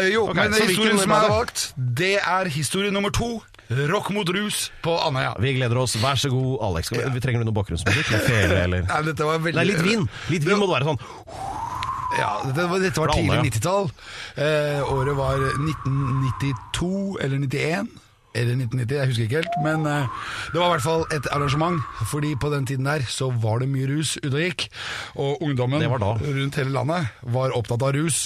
Jo, 0.10 0.26
okay, 0.32 0.48
men 0.50 0.58
historien 0.66 0.98
som 1.06 1.14
er 1.14 1.30
valgt, 1.30 1.68
det 2.02 2.16
er 2.26 2.50
historie 2.58 2.90
nummer 2.96 3.14
to. 3.14 3.36
Rock 3.70 4.12
mot 4.14 4.30
rus 4.30 4.70
på 4.86 4.94
Andøya. 5.02 5.36
Vi 5.42 5.56
gleder 5.58 5.80
oss. 5.82 5.96
Vær 6.02 6.20
så 6.20 6.30
god, 6.30 6.58
Alex. 6.70 6.92
Vi, 6.94 7.02
vi 7.16 7.24
trenger 7.24 7.42
du 7.42 7.50
noe 7.50 7.58
bakgrunnsmusikk? 7.58 8.12
Nei, 8.14 9.02
veldig 9.02 9.56
Nei, 9.58 9.68
litt 9.72 9.82
vin. 9.86 10.06
Litt 10.30 10.46
vin 10.46 10.60
må 10.62 10.68
det 10.70 10.76
være 10.78 10.92
sånn. 10.92 11.02
Ja, 12.16 12.30
dette 12.46 12.68
var, 12.70 12.80
dette 12.80 13.02
var 13.02 13.12
tidlig 13.12 13.42
90-tall. 13.50 13.90
Eh, 14.40 14.94
året 14.94 15.18
var 15.18 15.42
1992 15.58 17.18
eller 17.26 17.42
91. 17.44 17.90
Eller 18.36 18.58
1990, 18.60 18.96
jeg 19.00 19.12
husker 19.12 19.28
ikke 19.28 19.42
helt. 19.42 19.58
Men 19.66 19.88
eh, 19.90 20.22
det 20.54 20.60
var 20.60 20.68
i 20.70 20.74
hvert 20.76 20.86
fall 20.86 21.06
et 21.16 21.30
arrangement. 21.32 21.82
Fordi 22.12 22.36
på 22.40 22.52
den 22.54 22.68
tiden 22.70 22.90
der 22.90 23.06
så 23.10 23.32
var 23.32 23.64
det 23.64 23.70
mye 23.72 23.90
rus 23.90 24.16
ute 24.22 24.34
og 24.34 24.42
gikk. 24.44 24.68
Og 25.16 25.44
ungdommen 25.46 25.84
rundt 25.90 26.60
hele 26.60 26.76
landet 26.76 27.12
var 27.36 27.56
opptatt 27.58 27.86
av 27.86 27.96
rus. 27.96 28.26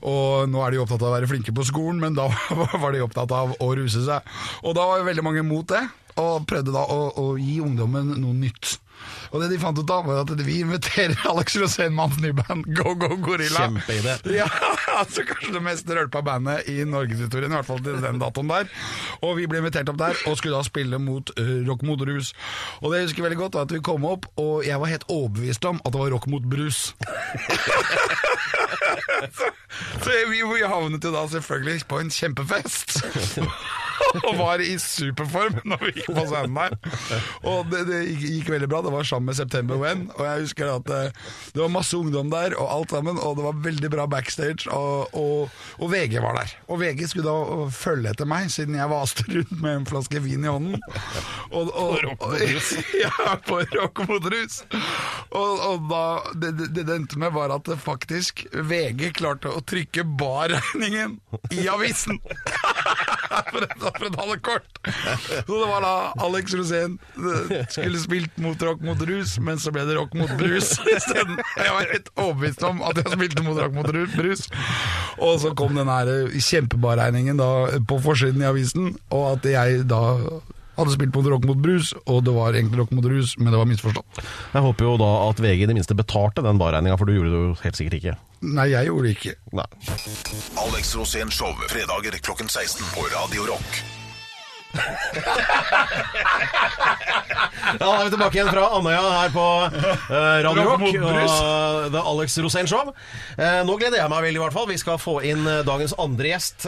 Og 0.00 0.48
nå 0.48 0.62
er 0.64 0.72
de 0.72 0.80
opptatt 0.80 1.02
av 1.02 1.10
å 1.10 1.16
være 1.18 1.28
flinke 1.28 1.52
på 1.56 1.66
skolen, 1.68 2.00
men 2.00 2.16
da 2.16 2.30
var 2.82 2.94
de 2.94 3.02
opptatt 3.04 3.32
av 3.36 3.56
å 3.60 3.72
ruse 3.76 4.04
seg. 4.06 4.36
Og 4.64 4.76
da 4.78 4.86
var 4.88 5.04
veldig 5.08 5.26
mange 5.26 5.44
mot 5.44 5.66
det, 5.68 5.82
og 6.20 6.46
prøvde 6.48 6.72
da 6.74 6.86
å, 6.88 7.02
å 7.20 7.26
gi 7.40 7.58
ungdommen 7.64 8.14
noe 8.20 8.36
nytt. 8.36 8.78
Og 9.30 9.42
det 9.42 9.50
de 9.52 9.58
fant 9.62 9.78
ut 9.78 9.86
da, 9.86 10.00
var 10.06 10.22
at 10.24 10.32
vi 10.46 10.60
inviterer 10.64 11.14
Alex 11.30 11.56
Rosén-manns 11.60 12.18
nye 12.22 12.34
band 12.36 12.66
Go 12.76 12.94
Go 12.98 13.16
Gorilla. 13.16 13.66
Kjempeidé. 13.66 14.18
Ja, 14.40 14.46
altså 14.96 15.24
kanskje 15.26 15.52
det 15.54 15.62
mest 15.64 15.88
rølpa 15.90 16.22
bandet 16.24 16.68
i 16.70 16.80
norgeshistorien, 16.88 17.52
i 17.52 17.58
hvert 17.58 17.68
fall 17.68 17.82
til 17.84 17.98
den 18.02 18.20
datoen 18.22 18.50
der. 18.50 18.70
Og 19.26 19.36
vi 19.38 19.46
ble 19.50 19.60
invitert 19.60 19.90
opp 19.92 19.98
der, 20.00 20.16
og 20.30 20.38
skulle 20.38 20.56
da 20.56 20.66
spille 20.66 21.00
mot 21.02 21.32
uh, 21.38 21.52
rock 21.68 21.84
mot 21.86 22.00
rus. 22.08 22.32
Og 22.80 22.90
det 22.90 23.02
jeg 23.02 23.10
husker 23.10 23.26
veldig 23.26 23.40
godt, 23.42 23.58
var 23.58 23.68
at 23.68 23.74
vi 23.74 23.82
kom 23.84 24.06
opp, 24.08 24.28
og 24.40 24.64
jeg 24.66 24.80
var 24.80 24.92
helt 24.92 25.06
overbevist 25.08 25.66
om 25.68 25.82
at 25.84 25.94
det 25.94 26.02
var 26.02 26.14
rock 26.14 26.28
mot 26.30 26.46
brus. 26.50 26.82
så, 29.36 29.52
så 30.02 30.18
vi, 30.30 30.42
vi 30.42 30.66
havnet 30.66 31.04
jo 31.04 31.14
da 31.14 31.26
selvfølgelig 31.36 31.86
på 31.90 32.02
en 32.02 32.12
kjempefest. 32.14 33.00
og 34.26 34.36
var 34.38 34.62
i 34.62 34.74
superform 34.80 35.60
når 35.68 35.82
vi 35.84 35.92
gikk 35.98 36.10
på 36.14 36.24
scenen 36.28 36.56
der. 36.56 36.76
Og 37.46 37.70
det, 37.70 37.84
det 37.88 38.00
gikk, 38.08 38.24
gikk 38.36 38.52
veldig 38.54 38.70
bra. 38.70 38.82
Det 38.84 38.94
var 38.94 39.08
sammen 39.08 39.30
med 39.30 39.38
September 39.38 39.80
When. 39.80 40.06
Og 40.16 40.24
jeg 40.26 40.46
husker 40.46 40.72
at 40.74 40.86
det, 40.88 41.00
det 41.54 41.62
var 41.62 41.72
masse 41.72 41.96
ungdom 41.96 42.32
der, 42.32 42.56
og 42.58 42.70
alt 42.74 42.94
sammen. 42.96 43.20
Og 43.20 43.36
det 43.38 43.46
var 43.46 43.60
veldig 43.66 43.92
bra 43.92 44.06
backstage. 44.10 44.70
Og, 44.72 45.14
og, 45.16 45.62
og 45.78 45.92
VG 45.92 46.18
var 46.22 46.40
der. 46.40 46.54
Og 46.68 46.80
VG 46.82 47.06
skulle 47.12 47.30
da 47.30 47.68
følge 47.74 48.14
etter 48.14 48.28
meg, 48.28 48.50
siden 48.52 48.78
jeg 48.78 48.92
vaste 48.92 49.26
rundt 49.30 49.56
med 49.60 49.80
en 49.80 49.88
flaske 49.90 50.22
vin 50.24 50.46
i 50.46 50.50
hånden. 50.50 50.78
Og, 51.50 51.70
og, 51.70 51.98
og, 52.18 52.36
ja, 53.04 53.36
på 53.46 53.62
rock 53.76 54.04
mot 54.08 54.30
rus. 54.32 54.62
Og, 55.30 55.64
og 55.70 55.88
da 55.90 56.04
det, 56.40 56.54
det, 56.58 56.84
det 56.86 56.96
endte 56.96 57.20
med, 57.20 57.34
var 57.36 57.52
at 57.54 57.66
det 57.68 57.78
faktisk 57.80 58.44
VG 58.54 59.10
klarte 59.20 59.52
å 59.52 59.62
trykke 59.64 60.04
barregningen 60.20 61.18
i 61.54 61.66
avisen. 61.70 62.20
for, 63.52 63.64
et, 63.64 63.74
for 63.80 64.06
et 64.08 64.18
halvt 64.20 64.42
kort. 64.46 64.80
Så 65.46 65.58
det 65.60 65.68
var 65.70 65.84
da 65.84 65.94
Alex 66.26 66.54
Rosén 66.58 66.96
eh, 67.16 67.64
skulle 67.70 68.02
spilt 68.02 68.38
mot 68.42 68.62
rock 68.66 68.82
mot 68.84 69.02
rus, 69.10 69.36
men 69.42 69.60
så 69.62 69.72
ble 69.74 69.86
det 69.88 69.96
rock 69.98 70.14
mot 70.18 70.32
brus 70.40 70.72
isteden. 70.96 71.40
Jeg 71.56 71.74
var 71.76 71.90
helt 71.94 72.12
overbevist 72.16 72.64
om 72.66 72.82
at 72.86 73.00
jeg 73.00 73.14
spilte 73.14 73.46
mot 73.46 73.58
rock 73.60 73.76
mot 73.76 73.90
brus. 73.90 74.46
Og 75.20 75.36
så 75.42 75.54
kom 75.58 75.76
den 75.78 75.90
her 75.90 76.10
eh, 76.14 76.38
kjempebarregningen 76.40 77.40
da 77.40 77.50
på 77.86 78.00
forsiden 78.02 78.42
i 78.42 78.48
avisen, 78.50 78.94
og 79.14 79.36
at 79.36 79.50
jeg 79.50 79.84
da 79.90 80.02
hadde 80.80 80.94
spilt 80.94 81.12
mot 81.12 81.26
Rock 81.28 81.44
mot 81.44 81.58
brus, 81.60 81.92
og 82.08 82.22
det 82.24 82.32
var 82.32 82.56
egentlig 82.56 82.80
Rock 82.80 82.94
mot 82.96 83.04
rus, 83.10 83.34
men 83.36 83.52
det 83.52 83.58
var 83.60 83.68
misforstått. 83.68 84.22
Jeg 84.54 84.64
håper 84.64 84.86
jo 84.86 84.94
da 85.02 85.10
at 85.26 85.42
VG 85.44 85.66
i 85.66 85.68
det 85.68 85.76
minste 85.76 85.96
betalte 85.98 86.44
den 86.46 86.60
barregninga, 86.60 86.96
for 86.96 87.04
du 87.10 87.18
gjorde 87.18 87.32
det 87.34 87.42
jo 87.42 87.54
helt 87.66 87.80
sikkert 87.80 87.98
ikke. 87.98 88.14
Nei, 88.40 88.70
jeg 88.72 88.88
gjorde 88.88 89.08
det 89.08 89.16
ikke. 89.18 89.34
Nei. 89.52 89.68
Alex 90.64 90.94
Rosén 90.96 91.30
Show 91.30 91.52
fredager 91.68 92.16
klokken 92.24 92.48
16 92.48 92.86
på 92.94 93.08
Radio 93.12 93.50
Rock. 93.52 93.99
Ja, 97.70 97.76
Da 97.80 97.88
er 98.00 98.04
vi 98.08 98.10
tilbake 98.12 98.36
igjen 98.36 98.48
fra 98.50 98.64
Andøya 98.76 99.00
her 99.14 99.30
på 99.34 99.44
uh, 99.70 100.10
Radio 100.44 100.64
Rock 100.66 100.82
og 100.90 101.92
The 101.94 102.02
Alex 102.12 102.36
Rosén 102.42 102.68
Show. 102.70 102.90
Uh, 103.38 103.60
nå 103.66 103.76
gleder 103.80 104.00
jeg 104.00 104.10
meg 104.12 104.24
veldig, 104.26 104.40
i 104.40 104.42
hvert 104.42 104.56
fall. 104.56 104.66
Vi 104.70 104.78
skal 104.80 104.98
få 105.00 105.14
inn 105.26 105.44
eh, 105.48 105.60
dagens 105.66 105.94
andre 106.00 106.32
gjest. 106.32 106.66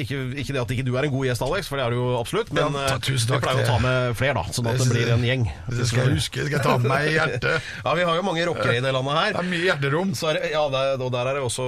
Ikke, 0.00 0.18
ikke 0.40 0.54
det 0.54 0.60
at 0.62 0.72
ikke 0.74 0.84
du 0.86 0.92
er 0.98 1.06
en 1.08 1.12
god 1.14 1.26
gjest, 1.28 1.44
Alex, 1.44 1.68
for 1.70 1.80
det 1.80 1.84
er 1.86 1.94
du 1.94 1.98
jo 2.00 2.08
absolutt, 2.18 2.50
men 2.56 2.76
Ja, 2.76 2.96
vi 3.00 3.16
pleier 3.30 3.62
å 3.62 3.66
ta 3.68 3.78
med 3.82 4.16
flere, 4.18 4.34
da, 4.40 4.44
sånn 4.54 4.68
at 4.70 4.80
det 4.80 4.88
blir 4.90 5.12
en 5.14 5.24
gjeng. 5.26 5.46
Det 5.70 5.86
skal 5.88 6.02
jeg 6.04 6.18
huske. 6.20 6.40
Det 6.42 6.48
skal 6.50 6.58
jeg 6.58 6.66
ta 6.66 6.76
med 6.78 6.88
meg 6.92 7.08
i 7.10 7.14
hjertet. 7.16 7.68
Ja, 7.84 7.94
Vi 7.96 8.04
har 8.06 8.18
jo 8.18 8.24
mange 8.26 8.44
rockere 8.48 8.76
i 8.78 8.82
det 8.84 8.92
landet 8.94 9.16
her. 9.16 9.32
Det 9.36 9.42
er 9.42 9.50
mye 9.50 9.66
hjerterom. 9.68 10.12
Så 10.18 10.30
er 10.30 10.38
det, 10.38 10.50
ja, 10.54 10.62
det, 10.72 10.82
og 11.00 11.10
der 11.14 11.30
er 11.30 11.38
det 11.38 11.44
også 11.46 11.66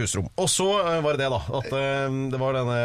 husrom. 0.00 0.28
Og 0.40 0.48
så 0.50 0.68
var 1.04 1.16
det 1.18 1.24
det, 1.24 1.30
da. 1.34 1.40
At 1.60 1.70
det 2.32 2.40
var 2.40 2.56
denne 2.58 2.80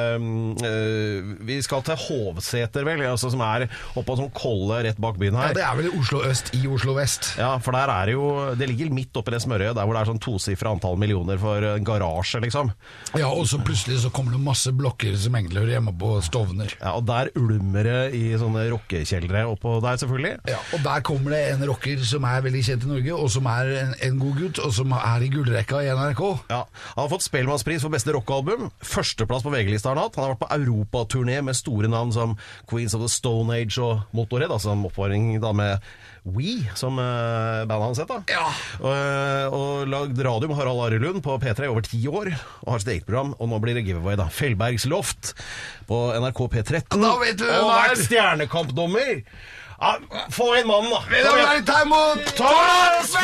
Vi 1.49 1.59
skal 1.65 1.83
til 1.87 1.97
Hovseter, 1.99 2.85
vel. 2.87 3.01
Altså, 3.09 3.31
som 3.33 3.41
er 3.45 3.67
oppå 3.97 4.15
sånn 4.19 4.31
kolle 4.35 4.81
rett 4.85 4.99
bak 5.01 5.17
byen 5.19 5.37
her. 5.39 5.51
Ja, 5.51 5.57
det 5.57 5.65
er 5.65 5.77
vel 5.79 5.91
Oslo 5.99 6.21
øst 6.27 6.51
i 6.57 6.63
Oslo 6.69 6.93
vest. 6.97 7.33
Ja, 7.39 7.51
for 7.63 7.75
der 7.75 7.89
er 7.93 8.11
jo 8.13 8.25
Det 8.59 8.67
ligger 8.69 8.91
midt 8.93 9.15
oppi 9.19 9.33
det 9.33 9.41
smørøyet, 9.43 9.75
der 9.77 9.85
hvor 9.87 9.95
det 9.97 10.01
er 10.03 10.09
sånn 10.11 10.21
tosifra 10.21 10.71
antall 10.75 10.97
millioner 11.01 11.39
for 11.41 11.63
en 11.73 11.85
garasje, 11.87 12.41
liksom. 12.43 12.71
Ja, 13.17 13.29
og 13.31 13.47
så 13.49 13.59
plutselig 13.65 14.01
så 14.03 14.11
kommer 14.13 14.35
det 14.35 14.41
masse 14.43 14.71
blokker 14.75 15.15
som 15.19 15.35
engler 15.39 15.69
hjemme 15.73 15.93
på 15.99 16.15
Stovner. 16.25 16.73
Ja, 16.79 16.93
Og 16.99 17.05
der 17.09 17.31
ulmer 17.39 17.83
det 17.87 17.99
i 18.17 18.23
sånne 18.39 18.67
rockekjeldre 18.73 19.45
oppå 19.49 19.77
der, 19.83 19.97
selvfølgelig. 20.01 20.35
Ja, 20.51 20.59
og 20.75 20.83
der 20.85 21.03
kommer 21.05 21.33
det 21.35 21.41
en 21.53 21.65
rocker 21.69 22.01
som 22.05 22.25
er 22.29 22.43
veldig 22.45 22.63
kjent 22.67 22.85
i 22.85 22.91
Norge, 22.93 23.15
og 23.17 23.31
som 23.33 23.47
er 23.49 23.71
en, 23.83 23.93
en 24.09 24.19
god 24.21 24.37
gutt, 24.43 24.61
og 24.63 24.73
som 24.75 24.93
er 24.97 25.25
i 25.25 25.31
gullrekka 25.33 25.81
i 25.85 25.89
NRK. 25.95 26.23
Ja, 26.51 26.63
Han 26.95 27.03
har 27.03 27.11
fått 27.11 27.25
Spellemannspris 27.25 27.83
for 27.85 27.93
beste 27.93 28.13
rockealbum. 28.15 28.69
Førsteplass 28.85 29.45
på 29.45 29.53
VG-lista 29.53 29.91
har 29.91 29.99
han 29.99 30.07
hatt. 30.07 30.19
Han 30.19 30.27
har 30.27 30.35
vært 30.35 30.43
på 30.45 30.51
europaturné 30.59 31.38
med 31.45 31.57
store 31.57 31.89
navn 31.91 32.13
som 32.15 32.37
Queens 32.69 32.95
of 32.97 33.03
the 33.03 33.09
Stone 33.11 33.55
Age 33.55 33.79
og 33.83 34.05
Motorhead, 34.15 34.51
altså 34.53 34.73
en 34.73 34.85
oppvaring 34.89 35.35
da 35.43 35.53
med 35.55 35.89
We, 36.27 36.67
som 36.75 36.99
uh, 36.99 37.65
bandet 37.65 37.85
hans 37.85 38.01
het. 38.01 38.11
Ja. 38.29 38.49
Og, 38.83 38.89
eh, 38.91 39.53
og 39.55 39.87
lagd 39.89 40.19
radio 40.25 40.49
med 40.51 40.59
Harald 40.59 40.81
Are 40.83 40.99
Lund 41.01 41.23
på 41.25 41.37
P3 41.41 41.65
i 41.65 41.69
over 41.71 41.85
ti 41.85 42.01
år, 42.11 42.33
og 42.65 42.73
har 42.73 42.83
sitt 42.83 42.91
eget 42.93 43.07
program. 43.07 43.31
Og 43.39 43.49
nå 43.49 43.59
blir 43.63 43.79
det 43.79 43.85
giveaway, 43.87 44.17
da. 44.19 44.27
Fellbergs 44.33 44.85
Loft 44.91 45.33
på 45.89 46.01
NRK 46.19 46.43
P13. 46.53 46.99
Da 46.99 47.15
vet 47.23 47.39
du 47.39 47.47
hvem 47.47 47.63
og 47.63 47.71
vært 47.71 48.03
stjernekampdommer! 48.03 49.23
Ja, 49.79 49.93
få 50.35 50.51
inn 50.59 50.67
mannen, 50.67 50.91
da! 50.91 50.99
Vil 51.07 51.23
igjen. 51.23 51.39
være 51.39 51.63
ta 51.69 51.77
imot 51.85 52.33
Thomas 52.35 53.15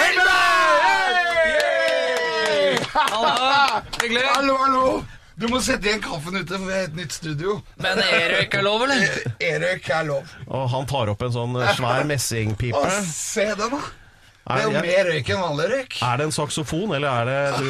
Hallo. 2.96 3.84
Hyggelig. 4.00 4.24
Hallo, 4.36 4.56
hallo. 4.64 4.88
Du 5.36 5.50
må 5.52 5.60
sette 5.60 5.90
igjen 5.90 6.00
kaffen 6.00 6.38
ute, 6.38 6.56
for 6.56 6.64
vi 6.64 6.72
har 6.72 6.86
et 6.88 6.96
nytt 6.96 7.12
studio. 7.12 7.58
Men 7.84 8.00
e-røyk 8.00 8.54
er 8.56 8.64
lov, 8.64 8.86
eller? 8.86 9.16
E-røyk 9.44 9.90
er 9.92 10.06
lov. 10.08 10.30
Og 10.48 10.70
han 10.72 10.86
tar 10.88 11.12
opp 11.12 11.26
en 11.28 11.34
sånn 11.36 11.58
eh, 11.60 11.72
svær 11.76 12.06
messingpipe. 12.12 12.80
Å, 12.80 13.04
se 13.10 13.50
den, 13.52 13.74
da. 13.76 13.82
Det 14.46 14.62
er 14.62 14.68
jo 14.70 14.82
mer 14.86 15.08
røyk 15.10 15.30
enn 15.34 15.42
vanlig 15.42 15.66
røyk. 15.72 15.98
Er 16.06 16.20
det 16.22 16.28
en 16.30 16.34
saksofon, 16.36 16.92
eller 16.96 17.10
er 17.10 17.26
det 17.26 17.40
du 17.58 17.70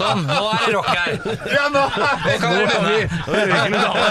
Sånn, 0.00 0.24
nå 0.28 0.40
er 0.50 0.64
det 0.66 0.72
rock 0.74 0.90
her. 0.90 1.14
Ja, 1.54 1.68
nå. 1.72 1.84
Kan 2.42 2.56
dere 2.58 2.66
begynne? 2.82 3.06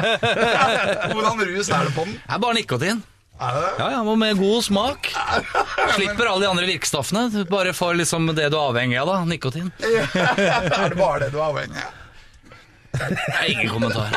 Hvordan 1.12 1.46
rus 1.52 1.70
er 1.70 1.86
det 1.90 1.94
på 2.00 2.08
den? 2.08 2.18
Det 2.24 2.34
er 2.40 2.44
bare 2.48 2.58
nikotin. 2.58 3.04
Ja, 3.38 3.92
ja, 3.92 4.00
og 4.02 4.16
Med 4.18 4.40
god 4.40 4.64
smak. 4.66 5.12
Slipper 5.94 6.32
alle 6.32 6.48
de 6.48 6.50
andre 6.50 6.66
virkestoffene. 6.72 7.28
Du 7.36 7.44
bare 7.52 7.76
får 7.78 8.00
liksom 8.02 8.32
det 8.34 8.48
du 8.50 8.58
er 8.58 8.64
avhengig 8.72 8.98
av, 9.04 9.12
da. 9.12 9.20
Nikotin. 9.30 9.70
Er 9.84 10.90
det 10.90 10.98
bare 10.98 11.28
det 11.28 11.34
du 11.36 11.38
er 11.38 11.46
avhengig 11.52 11.84
av? 11.84 12.07
Det 12.98 13.36
er 13.42 13.50
ingen 13.52 13.70
kommentar. 13.70 14.10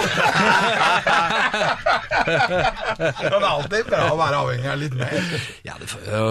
Det 3.00 3.30
er 3.30 3.46
alltid 3.50 3.90
bra 3.90 4.00
å 4.12 4.16
være 4.18 4.40
avhengig 4.44 4.70
av 4.70 4.78
litt 4.80 4.96
mer. 4.98 5.16
Ja, 5.66 5.74
Det 5.80 5.88
får 5.90 6.08
jo 6.10 6.24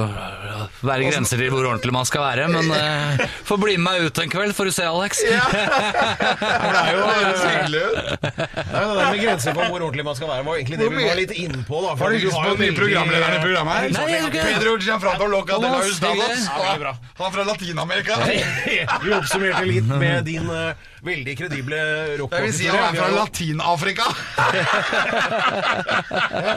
være 0.87 1.09
grenser 1.09 1.41
til 1.41 1.53
hvor 1.53 1.65
ordentlig 1.65 1.93
man 1.95 2.07
skal 2.07 2.25
være, 2.25 2.47
men 2.51 2.71
uh, 2.71 3.27
få 3.47 3.59
bli 3.61 3.77
med 3.77 3.89
meg 3.89 4.09
ut 4.09 4.19
en 4.21 4.31
kveld, 4.31 4.53
får 4.57 4.69
du 4.69 4.73
se, 4.75 4.85
Alex. 4.85 5.23
Det 5.29 6.79
er 6.79 6.91
jo 6.93 7.05
det 7.09 7.39
hyggelig 7.39 7.79
er 7.79 8.85
det 8.89 8.95
der 8.99 9.11
med 9.11 9.21
grenser 9.23 9.55
på 9.55 9.65
hvor 9.65 9.79
ordentlig 9.79 10.05
man 10.05 10.17
skal 10.17 10.29
være, 10.31 10.45
var 10.45 10.59
egentlig 10.59 10.79
det 10.79 10.89
vi 10.93 11.07
var 11.07 11.17
litt 11.19 11.33
innpå. 11.35 11.81
da. 11.85 11.95
for 11.95 12.05
Har 12.05 12.13
du 12.13 12.17
lyst 12.17 12.35
har 12.35 12.43
på 12.43 12.49
jo 12.49 12.57
den 12.59 12.65
nye 12.65 12.77
programlederen 12.77 13.35
i 13.35 13.41
programmet 13.43 13.73
her? 13.73 13.89
Nei, 13.97 14.07
jeg. 14.13 14.31
Pedro 14.35 14.75
Gianfranco 14.85 15.29
Loca 15.33 15.59
de 15.59 15.71
la 15.73 15.81
Hustados. 15.83 16.45
Ja, 16.45 16.75
er. 16.75 16.85
Han 17.19 17.27
er 17.27 17.35
fra 17.35 17.47
Latin-Amerika. 17.49 18.19
Vi 19.05 19.13
oppsummerte 19.17 19.65
litt 19.69 19.89
med 19.89 20.23
din 20.29 20.49
eh, 20.53 20.88
veldig 21.05 21.33
kredible 21.39 21.79
rock 22.19 22.33
Jeg 22.35 22.43
vil 22.45 22.53
si 22.57 22.67
han 22.69 22.79
er 22.83 22.97
fra 22.97 23.07
Latin-Afrika. 23.15 24.07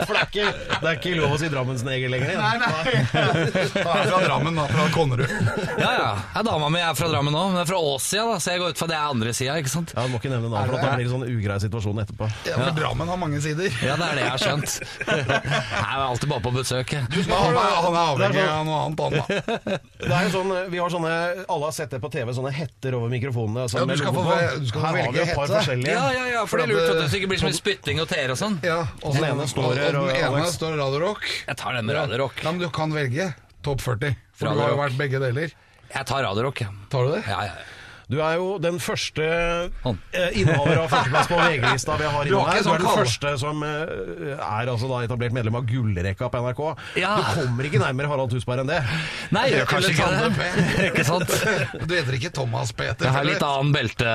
For 0.03 0.13
det 0.13 0.19
er, 0.19 0.27
ikke, 0.27 0.47
det 0.83 0.89
er 0.89 0.97
ikke 0.97 1.13
lov 1.17 1.35
å 1.35 1.39
si 1.41 1.49
Drammensneger 1.53 2.11
lenger. 2.11 2.33
Nei, 2.39 2.55
nei. 2.61 2.69
Han 3.13 3.37
er 3.43 4.09
fra 4.09 4.19
Drammen, 4.25 4.57
da. 4.59 4.65
Fra 4.71 4.87
Konnerud. 4.93 5.33
Ja, 5.79 5.91
ja. 5.95 6.09
Jeg, 6.35 6.47
Dama 6.47 6.69
mi 6.73 6.81
er 6.83 6.97
fra 6.97 7.09
Drammen 7.11 7.37
òg, 7.37 7.51
men 7.51 7.59
det 7.59 7.63
er 7.65 7.69
fra 7.71 7.79
Åssida, 7.93 8.25
da, 8.33 8.39
så 8.43 8.53
jeg 8.55 8.63
går 8.63 8.73
ut 8.75 8.81
fra 8.83 8.89
det 8.91 8.97
er 8.97 9.13
andre 9.13 9.33
sida, 9.37 9.57
ikke 9.61 9.73
sant? 9.73 9.93
Ja, 9.95 10.05
Du 10.07 10.13
må 10.13 10.19
ikke 10.21 10.31
nevne 10.33 10.51
navn, 10.51 10.69
for 10.73 10.77
da 10.83 10.93
blir 10.97 11.07
det 11.07 11.13
sånn 11.13 11.25
ugrei 11.27 11.57
situasjon 11.63 12.03
etterpå. 12.03 12.29
Ja, 12.49 12.57
for 12.59 12.77
Drammen 12.77 13.11
har 13.13 13.19
mange 13.21 13.39
sider. 13.43 13.69
Ja, 13.85 13.95
det 13.99 14.09
er 14.09 14.19
det 14.19 14.25
jeg 14.25 14.33
har 14.33 14.43
skjønt. 14.43 14.71
Jeg 15.07 15.87
er 15.93 16.03
alltid 16.03 16.31
bare 16.33 16.43
på 16.43 16.53
besøk. 16.57 16.95
Du, 17.13 17.19
han 17.31 17.57
er, 17.57 17.77
han 17.87 17.93
er 17.93 18.01
avhengig 18.03 18.45
av 18.49 18.65
noe 18.67 18.79
annet, 18.87 19.03
han 19.03 19.11
da. 19.13 19.23
Det 20.03 20.11
er 20.11 20.27
jo 20.27 20.31
sånn, 20.33 20.51
Vi 20.73 20.79
har 20.81 20.91
sånne, 20.91 21.13
Alle 21.47 21.69
har 21.69 21.75
sett 21.75 21.91
det 21.93 21.99
på 22.03 22.09
TV, 22.13 22.33
sånne 22.35 22.51
hetter 22.55 22.97
over 22.97 23.11
mikrofonene. 23.13 23.67
sånn 23.71 23.83
Ja, 23.83 23.87
du 23.89 23.97
skal 23.99 24.15
få-. 24.15 24.32
Du 24.59 24.67
skal 24.69 24.81
Her 24.81 24.87
har 24.87 25.11
vi 25.13 25.19
et 25.23 25.35
par 25.35 25.45
hette. 25.47 25.57
forskjellige. 25.59 25.93
Ja, 25.95 26.05
ja, 26.15 26.23
ja, 26.33 26.45
for 26.45 26.57
det 26.57 26.65
er 26.67 26.73
lurt 26.73 26.89
at 26.93 26.99
det 27.11 27.19
ikke 27.19 27.29
blir 27.33 27.41
så 27.43 27.47
mye 27.49 27.57
spytting 27.59 28.01
og 28.03 28.07
tere 28.11 28.31
og 28.35 28.39
sånn. 28.39 28.57
Ja, 28.65 28.79
og 29.03 29.13
Den 29.17 29.27
ene 29.31 29.47
står 29.49 29.75
her, 29.79 29.97
og 29.99 30.07
og 30.07 30.13
den 30.13 30.23
ene 30.29 30.51
står 30.53 30.77
Radio 30.79 30.99
Rock. 31.07 31.27
Jeg 31.47 31.57
tar 31.57 31.73
den 31.77 31.85
med 31.89 31.95
Radio 31.99 32.17
Rock. 32.25 32.41
Ja, 32.43 32.51
men 32.51 32.61
du 32.61 32.69
kan 32.69 32.93
velge 32.95 33.33
topp 33.63 33.81
40, 33.81 34.15
for 34.33 34.47
Radio 34.51 34.57
du 34.59 34.63
har 34.65 34.73
jo 34.75 34.81
vært 34.83 34.97
begge 34.99 35.19
deler. 35.23 35.53
Jeg 35.93 36.05
tar 36.09 36.23
Radio 36.25 36.43
Rock. 36.49 36.63
Tar 36.89 37.05
du 37.05 37.11
det? 37.15 37.23
Ja, 37.27 37.39
Ja, 37.43 37.53
ja. 37.53 37.69
Du 38.11 38.17
er 38.19 38.35
jo 38.35 38.57
den 38.61 38.79
første 38.83 39.23
eh, 39.23 40.35
innehaver 40.35 40.83
av 40.83 40.89
førsteplass 40.91 41.29
på 41.31 41.37
VG-lista 41.39 41.95
vi 41.99 42.09
har 42.11 42.27
Du 42.27 42.33
innom 42.33 42.49
her. 42.49 42.57
Du 42.57 42.59
er 42.59 42.65
sånn 42.67 42.83
den 42.83 42.97
første 42.99 43.33
som 43.41 43.63
eh, 43.67 44.33
er 44.35 44.71
altså 44.73 44.89
da 44.91 44.99
etablert 45.07 45.35
medlem 45.35 45.57
av 45.59 45.67
gullrekka 45.69 46.29
på 46.33 46.41
NRK. 46.43 46.61
Ja. 46.99 47.13
Du 47.19 47.39
kommer 47.39 47.69
ikke 47.69 47.81
nærmere 47.81 48.11
Harald 48.11 48.33
Tusberg 48.33 48.63
enn 48.65 48.71
det. 48.73 48.81
Nei, 49.35 49.45
jeg 49.49 49.63
gjør 49.63 49.71
kanskje 49.71 49.93
ikke 49.95 50.11
det. 50.11 50.51
Ikke 50.89 51.05
sant? 51.07 51.31
Du 51.87 51.93
heter 51.95 52.15
ikke 52.17 52.31
Thomas 52.35 52.73
Peter? 52.75 53.07
Jeg 53.07 53.15
har 53.15 53.25
litt 53.27 53.43
annen, 53.45 53.71
belte, 53.75 54.11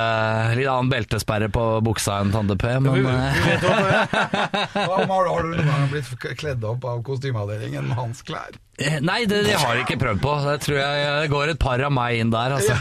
litt 0.59 0.69
annen 0.71 0.93
beltesperre 0.93 1.49
på 1.53 1.65
buksa 1.87 2.21
enn 2.23 2.33
Tande 2.35 2.59
P, 2.61 2.71
men 2.85 2.99
vi 2.99 3.05
eh, 3.09 3.43
vet 3.49 3.67
at 3.69 4.13
eh, 4.13 4.79
Hva 4.85 5.03
har, 5.09 5.31
har 5.33 5.47
du 5.47 5.53
noen 5.55 5.69
gang 5.69 5.91
blitt 5.93 6.29
kledd 6.39 6.65
opp 6.69 6.85
av 6.89 7.03
kostymeavdelingen 7.07 7.89
med 7.91 7.99
hans 7.99 8.25
klær? 8.27 8.59
Eh, 8.79 8.99
Nei, 9.05 9.21
det, 9.31 9.43
det 9.47 9.57
har 9.59 9.75
jeg 9.77 9.85
ikke 9.87 9.99
prøvd 10.01 10.21
på. 10.23 10.33
Det 10.47 10.57
tror 10.65 10.79
jeg 10.79 11.13
det 11.23 11.31
går 11.33 11.53
et 11.55 11.61
par 11.63 11.83
av 11.87 11.93
meg 11.95 12.19
inn 12.23 12.31
der, 12.35 12.55
altså. 12.59 12.75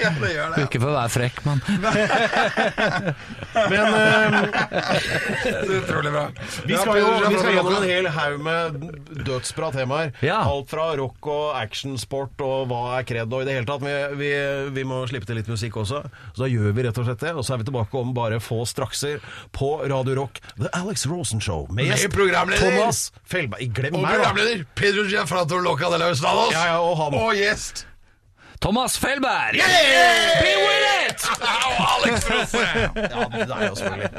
Ja, 0.00 0.10
det 0.22 0.32
gjør 0.34 0.54
det. 0.54 0.64
Ikke 0.66 0.80
for 0.82 0.90
å 0.90 0.96
være 0.98 1.12
frekk, 1.14 1.40
men 1.46 1.62
Men 3.54 3.94
eh, 3.94 4.36
Det 5.44 5.52
er 5.52 5.72
Utrolig 5.78 6.10
bra. 6.14 6.24
vi 6.66 6.76
skal 6.78 6.98
jo 6.98 7.10
vi 7.28 7.38
skal 7.38 7.54
gjennom 7.54 7.76
en 7.78 7.86
hel 7.88 8.08
haug 8.16 8.40
med 8.44 8.78
dødsbra 9.26 9.70
temaer. 9.74 10.12
Ja. 10.24 10.40
Alt 10.48 10.70
fra 10.72 10.88
rock 10.98 11.28
og 11.30 11.54
actionsport 11.60 12.42
og 12.44 12.66
hva 12.70 12.80
er 12.98 13.06
kred 13.08 13.30
og 13.32 13.44
i 13.44 13.48
det 13.48 13.56
hele 13.58 13.68
tatt. 13.68 13.84
Vi, 13.84 13.94
vi, 14.20 14.30
vi 14.76 14.86
må 14.88 15.02
slippe 15.10 15.28
til 15.28 15.38
litt 15.38 15.50
musikk 15.50 15.78
også. 15.84 16.02
Så 16.34 16.44
da 16.44 16.50
gjør 16.50 16.74
vi 16.76 16.86
rett 16.88 16.98
og 17.00 17.08
slett 17.08 17.22
det. 17.24 17.34
Og 17.38 17.46
så 17.46 17.54
er 17.56 17.62
vi 17.62 17.68
tilbake 17.70 18.00
om 18.00 18.14
bare 18.16 18.40
få 18.42 18.62
strakser 18.68 19.22
på 19.54 19.70
Radio 19.90 20.18
Rock. 20.22 20.40
The 20.58 20.70
Alex 20.80 21.06
Rosen 21.10 21.42
Show 21.44 21.68
med 21.70 21.92
Med 21.94 22.10
programleder. 22.14 22.62
Thomas 22.64 23.06
Felberg. 23.28 23.70
Glem 23.74 23.98
Og 24.00 24.04
meg, 24.04 24.22
da! 24.24 24.63
Pedro 24.74 25.04
Giafrato 25.08 25.58
Loca 25.58 25.90
de 25.90 25.98
la. 25.98 26.12
Ja, 26.52 26.64
ja, 26.66 26.78
og 26.80 26.96
han. 26.98 27.14
Og 27.20 27.34
gjest 27.38 27.86
Thomas 28.64 28.98
Felberg! 28.98 29.52
Be 29.52 30.52
with 30.56 31.10
it! 31.10 31.20
Og 31.68 31.84
Alex 31.94 32.24
Rosén! 32.24 32.78
Ja, 33.12 33.44
det 33.44 33.56
er 33.56 33.66
jo 33.68 33.74
selvfølgelig. 33.74 34.10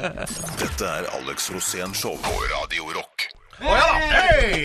Dette 0.60 0.84
er 0.86 1.08
Alex 1.18 1.50
Rosén 1.50 1.94
Show 1.98 2.14
på 2.22 2.30
Radio 2.52 2.86
Rock. 2.94 3.26
Å 3.58 3.74
ja! 3.74 3.88
Hei! 4.12 4.60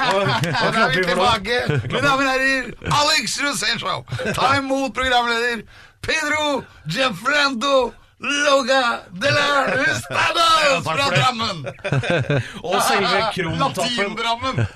Og 0.00 0.30
da 0.32 0.86
er 0.86 0.94
vi 0.94 1.04
tilbake. 1.10 1.60
Mine 1.90 2.02
damer 2.06 2.24
og 2.24 2.30
herrer, 2.30 2.72
Alex 3.02 3.36
Rosén 3.44 3.82
Show. 3.82 4.04
Ta 4.32 4.54
imot 4.62 4.96
programleder 4.96 5.60
Pedro 6.00 6.62
Gianfranco 6.88 7.90
Loga 8.20 9.00
de 9.16 9.30
la 9.32 9.46
Hustados 9.80 10.84
fra. 10.86 11.06
Drammen. 11.14 11.62
Og 12.68 12.76
selve 12.84 13.20
Krontoppen. 13.32 13.96
Latin-Drammen. 13.96 14.60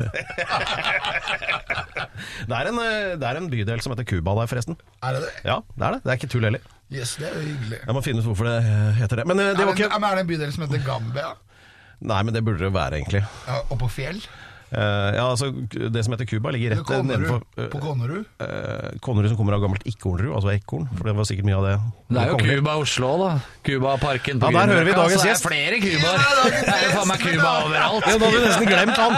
Det 2.44 2.54
er, 2.56 2.68
en, 2.68 2.78
eh, 2.78 3.14
det 3.18 3.26
er 3.26 3.38
en 3.40 3.46
bydel 3.50 3.80
som 3.82 3.92
heter 3.92 4.06
Cuba 4.08 4.34
der, 4.38 4.48
forresten. 4.48 4.76
Er 5.02 5.16
det 5.16 5.22
det? 5.24 5.32
Ja, 5.48 5.56
det 5.74 5.86
er 5.86 5.94
det. 5.96 6.00
Det 6.04 6.12
er 6.12 6.18
ikke 6.20 6.30
tull 6.32 6.46
heller. 6.46 6.62
Yes, 6.92 7.14
det 7.20 7.26
er 7.28 7.34
jo 7.36 7.42
hyggelig. 7.44 7.78
Jeg 7.84 7.96
må 7.96 8.02
finne 8.04 8.22
ut 8.22 8.28
hvorfor 8.28 8.48
det 8.48 8.56
heter 9.00 9.20
det. 9.20 9.26
Men 9.28 9.40
eh, 9.42 9.50
det 9.56 9.66
var 9.66 9.76
ikke 9.76 9.88
er 9.90 10.04
det 10.18 10.24
en 10.24 10.30
bydel 10.30 10.52
som 10.54 10.64
heter 10.66 10.84
Gambia? 10.86 11.32
Nei, 12.04 12.20
men 12.22 12.36
det 12.36 12.44
burde 12.46 12.64
det 12.64 12.72
være, 12.74 13.00
egentlig. 13.00 13.22
Ja, 13.48 13.60
og 13.68 13.80
på 13.80 13.88
Fjell? 13.92 14.20
Eh, 14.74 15.16
ja, 15.16 15.30
altså, 15.30 15.50
Det 15.70 16.04
som 16.04 16.12
heter 16.14 16.26
Cuba, 16.26 16.50
ligger 16.50 16.74
rett 16.74 16.90
eh, 16.90 17.02
nedenfor 17.06 17.42
eh, 17.56 17.68
På 17.70 17.78
Konnerud? 17.78 18.24
Uh, 18.42 18.98
Konnerud 19.04 19.30
som 19.30 19.38
kommer 19.38 19.54
av 19.54 19.62
gammelt 19.62 19.84
ikke-hornrud, 19.86 20.32
altså 20.34 20.50
ekorn. 20.54 20.88
For 20.98 21.06
det 21.06 21.14
var 21.18 21.28
sikkert 21.28 21.46
mye 21.46 21.58
av 21.60 21.66
det. 21.68 21.74
Det 22.14 22.22
er 22.24 22.32
jo. 22.32 22.38
Cuba 22.42 22.74
Oslo, 22.82 23.10
da. 23.22 23.30
Cubaparken 23.64 24.42
på 24.42 24.50
Ja, 24.50 24.64
der 24.64 24.74
hører 24.74 24.88
vi 24.88 24.96
dagens 24.98 25.26
gjest. 25.28 25.46
Det 25.46 25.52
er 25.52 25.54
flere 25.54 25.76
Cubaer. 25.84 26.18
Det 26.54 26.74
er 26.74 26.82
jo 26.84 26.90
faen 26.96 27.10
meg 27.12 27.22
Cuba 27.22 27.52
overalt. 27.68 28.08
Ja, 28.08 28.16
da 28.18 28.26
hadde 28.26 28.40
du 28.40 28.46
nesten 28.48 28.68
glemt 28.68 28.98
han! 28.98 29.12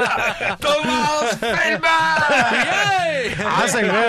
Thomas 0.64 1.38
Felberg! 1.44 3.00
Det 3.30 3.46
er 3.46 3.70
selve 3.70 4.02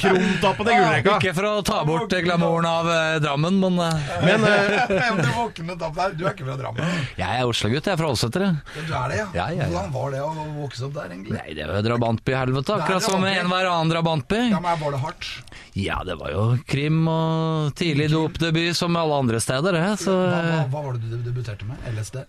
krumtappen 0.00 0.68
i 0.68 0.76
gullrekka. 0.80 1.16
Ikke 1.20 1.34
for 1.36 1.48
å 1.48 1.54
ta 1.66 1.80
bort 1.86 2.14
glamouren 2.24 2.68
av 2.68 2.90
Drammen, 3.22 3.60
men 3.62 3.78
Men 4.24 4.44
Du 6.14 6.24
er 6.26 6.32
ikke 6.32 6.46
fra 6.46 6.56
Drammen? 6.58 7.02
jeg 7.18 7.40
er 7.40 7.46
Oslo-gutt. 7.48 7.86
Jeg 7.86 7.94
er 7.94 8.00
fra 8.00 8.10
Ålseter. 8.10 8.46
Du 8.74 8.92
er 8.94 9.12
det, 9.12 9.18
ja? 9.20 9.26
Ja, 9.36 9.48
ja, 9.52 9.68
ja. 9.68 9.70
Hvordan 9.70 9.92
var 9.94 10.14
det 10.14 10.23
å 10.26 10.46
vokse 10.58 10.86
opp 10.86 10.94
der, 10.96 11.12
egentlig? 11.14 11.36
Nei, 11.36 11.56
det 11.56 11.64
er 11.64 11.72
jo 11.72 11.82
drabantby-helvete, 11.88 12.78
akkurat 12.78 13.02
Det 13.02 13.08
er 13.08 13.14
som 13.14 13.26
enhver 13.28 13.70
annen 13.70 13.92
drabantby. 13.92 14.40
Ja, 14.52 14.62
men 14.64 14.80
Var 14.80 14.96
det 14.96 15.02
hardt? 15.04 15.28
Ja, 15.74 15.98
det 16.06 16.18
var 16.20 16.32
jo 16.34 16.46
krim 16.70 17.04
og 17.10 17.74
tidlig 17.78 18.10
dopdebut 18.12 18.78
som 18.78 18.96
alle 19.00 19.20
andre 19.24 19.42
steder, 19.42 19.78
det. 19.78 19.86
Så 20.02 20.14
Hva, 20.14 20.40
hva, 20.48 20.64
hva 20.72 20.88
var 20.88 20.98
det 20.98 21.12
du 21.12 21.20
debuterte 21.28 21.68
med? 21.68 21.80
LSD? 21.94 22.24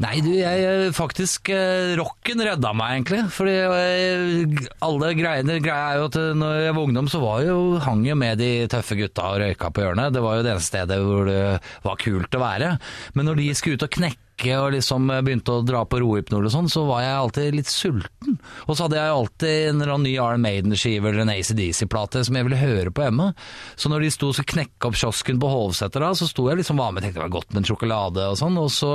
Nei, 0.00 0.14
du, 0.24 0.30
jeg 0.32 0.60
eh, 0.64 0.86
faktisk 0.96 1.50
eh, 1.52 1.92
Rocken 1.98 2.40
redda 2.40 2.70
meg, 2.72 2.94
egentlig. 2.94 3.20
Fordi 3.34 3.52
jeg, 3.52 4.70
alle 4.86 5.10
greiene 5.18 5.58
Greia 5.60 5.90
er 5.90 6.00
jo 6.00 6.06
at 6.08 6.16
eh, 6.16 6.30
når 6.40 6.54
jeg 6.64 6.76
var 6.78 6.86
ungdom, 6.88 7.10
så 7.12 7.20
var 7.20 7.42
jo, 7.44 7.58
hang 7.84 8.06
jo 8.08 8.16
med 8.16 8.40
de 8.40 8.48
tøffe 8.72 8.96
gutta 8.96 9.28
og 9.34 9.42
røyka 9.44 9.68
på 9.68 9.84
hjørnet. 9.84 10.14
Det 10.16 10.22
var 10.24 10.38
jo 10.38 10.46
det 10.46 10.54
eneste 10.54 10.72
stedet 10.72 11.00
hvor 11.04 11.28
det 11.28 11.42
var 11.84 12.00
kult 12.00 12.38
å 12.38 12.42
være. 12.46 12.72
Men 13.12 13.28
når 13.28 13.42
de 13.42 13.50
skulle 13.58 13.76
ut 13.76 13.88
og 13.90 13.92
knekke 13.98 14.29
og 14.56 14.72
liksom 14.74 15.10
begynte 15.24 15.52
å 15.58 15.62
dra 15.66 15.82
på 15.88 16.00
rohypnol 16.02 16.46
og 16.48 16.52
sånn, 16.54 16.68
så 16.72 16.82
var 16.88 17.02
jeg 17.04 17.16
alltid 17.18 17.56
litt 17.58 17.70
sulten. 17.70 18.38
Og 18.66 18.72
så 18.78 18.86
hadde 18.86 18.96
jeg 19.00 19.14
alltid 19.14 19.68
en 19.70 19.80
eller 19.82 19.92
annen 19.94 20.06
ny 20.08 20.14
Iron 20.16 20.44
Maiden-skive 20.44 21.10
eller 21.10 21.24
en 21.26 21.32
ACDC-plate 21.34 22.22
som 22.26 22.38
jeg 22.38 22.46
ville 22.48 22.60
høre 22.60 22.92
på 22.94 23.04
hjemme. 23.04 23.30
Så 23.76 23.92
når 23.92 24.06
de 24.06 24.10
sto 24.14 24.30
og 24.30 24.36
skulle 24.38 24.54
knekke 24.54 24.88
opp 24.90 24.96
kiosken 25.00 25.40
på 25.42 25.50
Hovseter 25.52 26.04
da, 26.06 26.10
så 26.16 26.28
sto 26.30 26.46
jeg 26.50 26.60
liksom 26.62 26.80
var 26.80 26.92
med 26.94 27.02
og 27.02 27.06
tenkte 27.08 27.20
det 27.20 27.26
var 27.26 27.34
godt 27.36 27.52
med 27.52 27.60
en 27.62 27.68
sjokolade 27.70 28.26
og 28.32 28.38
sånn, 28.40 28.56
og 28.60 28.70
så 28.72 28.92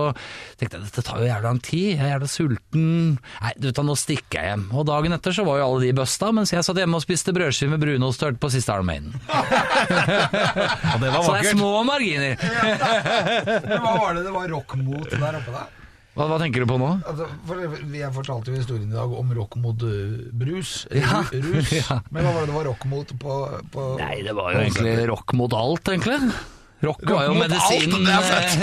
tenkte 0.59 0.79
jeg 0.79 0.87
dette 0.89 1.03
tar 1.05 1.21
jo 1.21 1.29
jævla 1.29 1.49
lang 1.51 1.61
tid, 1.65 1.87
jeg 1.93 2.01
er 2.05 2.13
jævla 2.15 2.29
sulten. 2.31 2.87
Nei, 3.43 3.53
du 3.59 3.67
vet 3.69 3.77
da, 3.79 3.85
nå 3.85 3.95
stikker 3.99 4.39
jeg 4.41 4.51
hjem. 4.53 4.65
Og 4.73 4.87
dagen 4.89 5.15
etter 5.17 5.35
så 5.35 5.45
var 5.47 5.59
jo 5.61 5.67
alle 5.69 5.83
de 5.85 5.93
busta, 5.99 6.31
mens 6.35 6.53
jeg 6.55 6.65
satt 6.65 6.79
hjemme 6.81 6.97
og 6.99 7.05
spiste 7.05 7.33
brødskive 7.35 7.75
med 7.75 7.83
brunost 7.85 8.23
og 8.23 8.31
hørte 8.31 8.41
på 8.45 8.51
siste 8.55 8.73
Iron 8.73 8.87
Maiden. 8.89 9.11
og 9.29 10.99
det 11.01 11.11
var 11.11 11.21
Så 11.21 11.35
det 11.35 11.35
er 11.35 11.35
vakkert. 11.35 11.51
små 11.53 11.71
marginer. 11.87 12.33
Men 13.65 13.83
Hva 13.83 13.93
var 13.99 14.17
det 14.17 14.23
det 14.25 14.33
var 14.35 14.49
rock 14.55 14.75
mot 14.79 15.15
der 15.35 15.43
oppe 15.43 15.55
da. 15.55 15.65
Hva, 16.15 16.29
hva 16.31 16.37
tenker 16.39 16.63
du 16.63 16.69
på 16.69 16.77
nå? 16.79 16.89
Altså, 17.03 17.25
for 17.43 17.59
jeg 17.91 18.11
fortalte 18.15 18.53
jo 18.53 18.59
historien 18.61 18.87
i 18.87 18.95
dag 18.95 19.15
om 19.19 19.31
rock 19.35 19.57
mot 19.59 19.81
uh, 19.83 20.19
brus. 20.31 20.85
Ja. 20.95 21.25
Rus. 21.27 21.73
Ja. 21.81 21.99
Men 22.07 22.23
hva 22.23 22.31
var 22.37 22.45
det 22.45 22.53
det 22.53 22.55
var 22.55 22.69
rock 22.71 22.85
mot 22.87 23.09
på, 23.19 23.39
på 23.73 23.87
Nei, 23.99 24.21
det 24.23 24.35
var 24.37 24.53
jo 24.55 24.61
egentlig 24.63 24.93
rock 25.11 25.35
mot 25.35 25.55
alt, 25.57 25.91
egentlig. 25.91 26.21
Rock 26.85 27.03
Rock 27.03 27.11
var 27.11 27.27
jo 27.27 27.35
mot 27.35 27.49
medisinen 27.49 28.07
alt, 28.11 28.55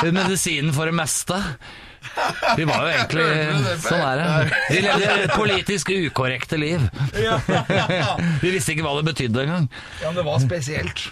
det 0.00 0.12
Medisinen 0.18 0.74
for 0.74 0.90
det 0.90 0.96
meste. 0.98 1.38
Vi 2.56 2.64
var 2.64 2.86
jo 2.86 2.90
egentlig? 2.94 3.24
Sånn 3.84 4.02
er 4.02 4.20
det. 4.20 4.58
Vi 4.72 4.82
levde 4.86 5.30
politisk 5.36 5.90
ukorrekte 5.92 6.58
liv. 6.58 6.86
Vi 8.42 8.54
visste 8.54 8.74
ikke 8.74 8.86
hva 8.86 8.96
det 8.98 9.06
betydde 9.10 9.44
engang. 9.44 9.70
Ja, 10.00 10.08
men 10.08 10.18
det 10.18 10.26
var 10.26 10.42
spesielt. 10.42 11.10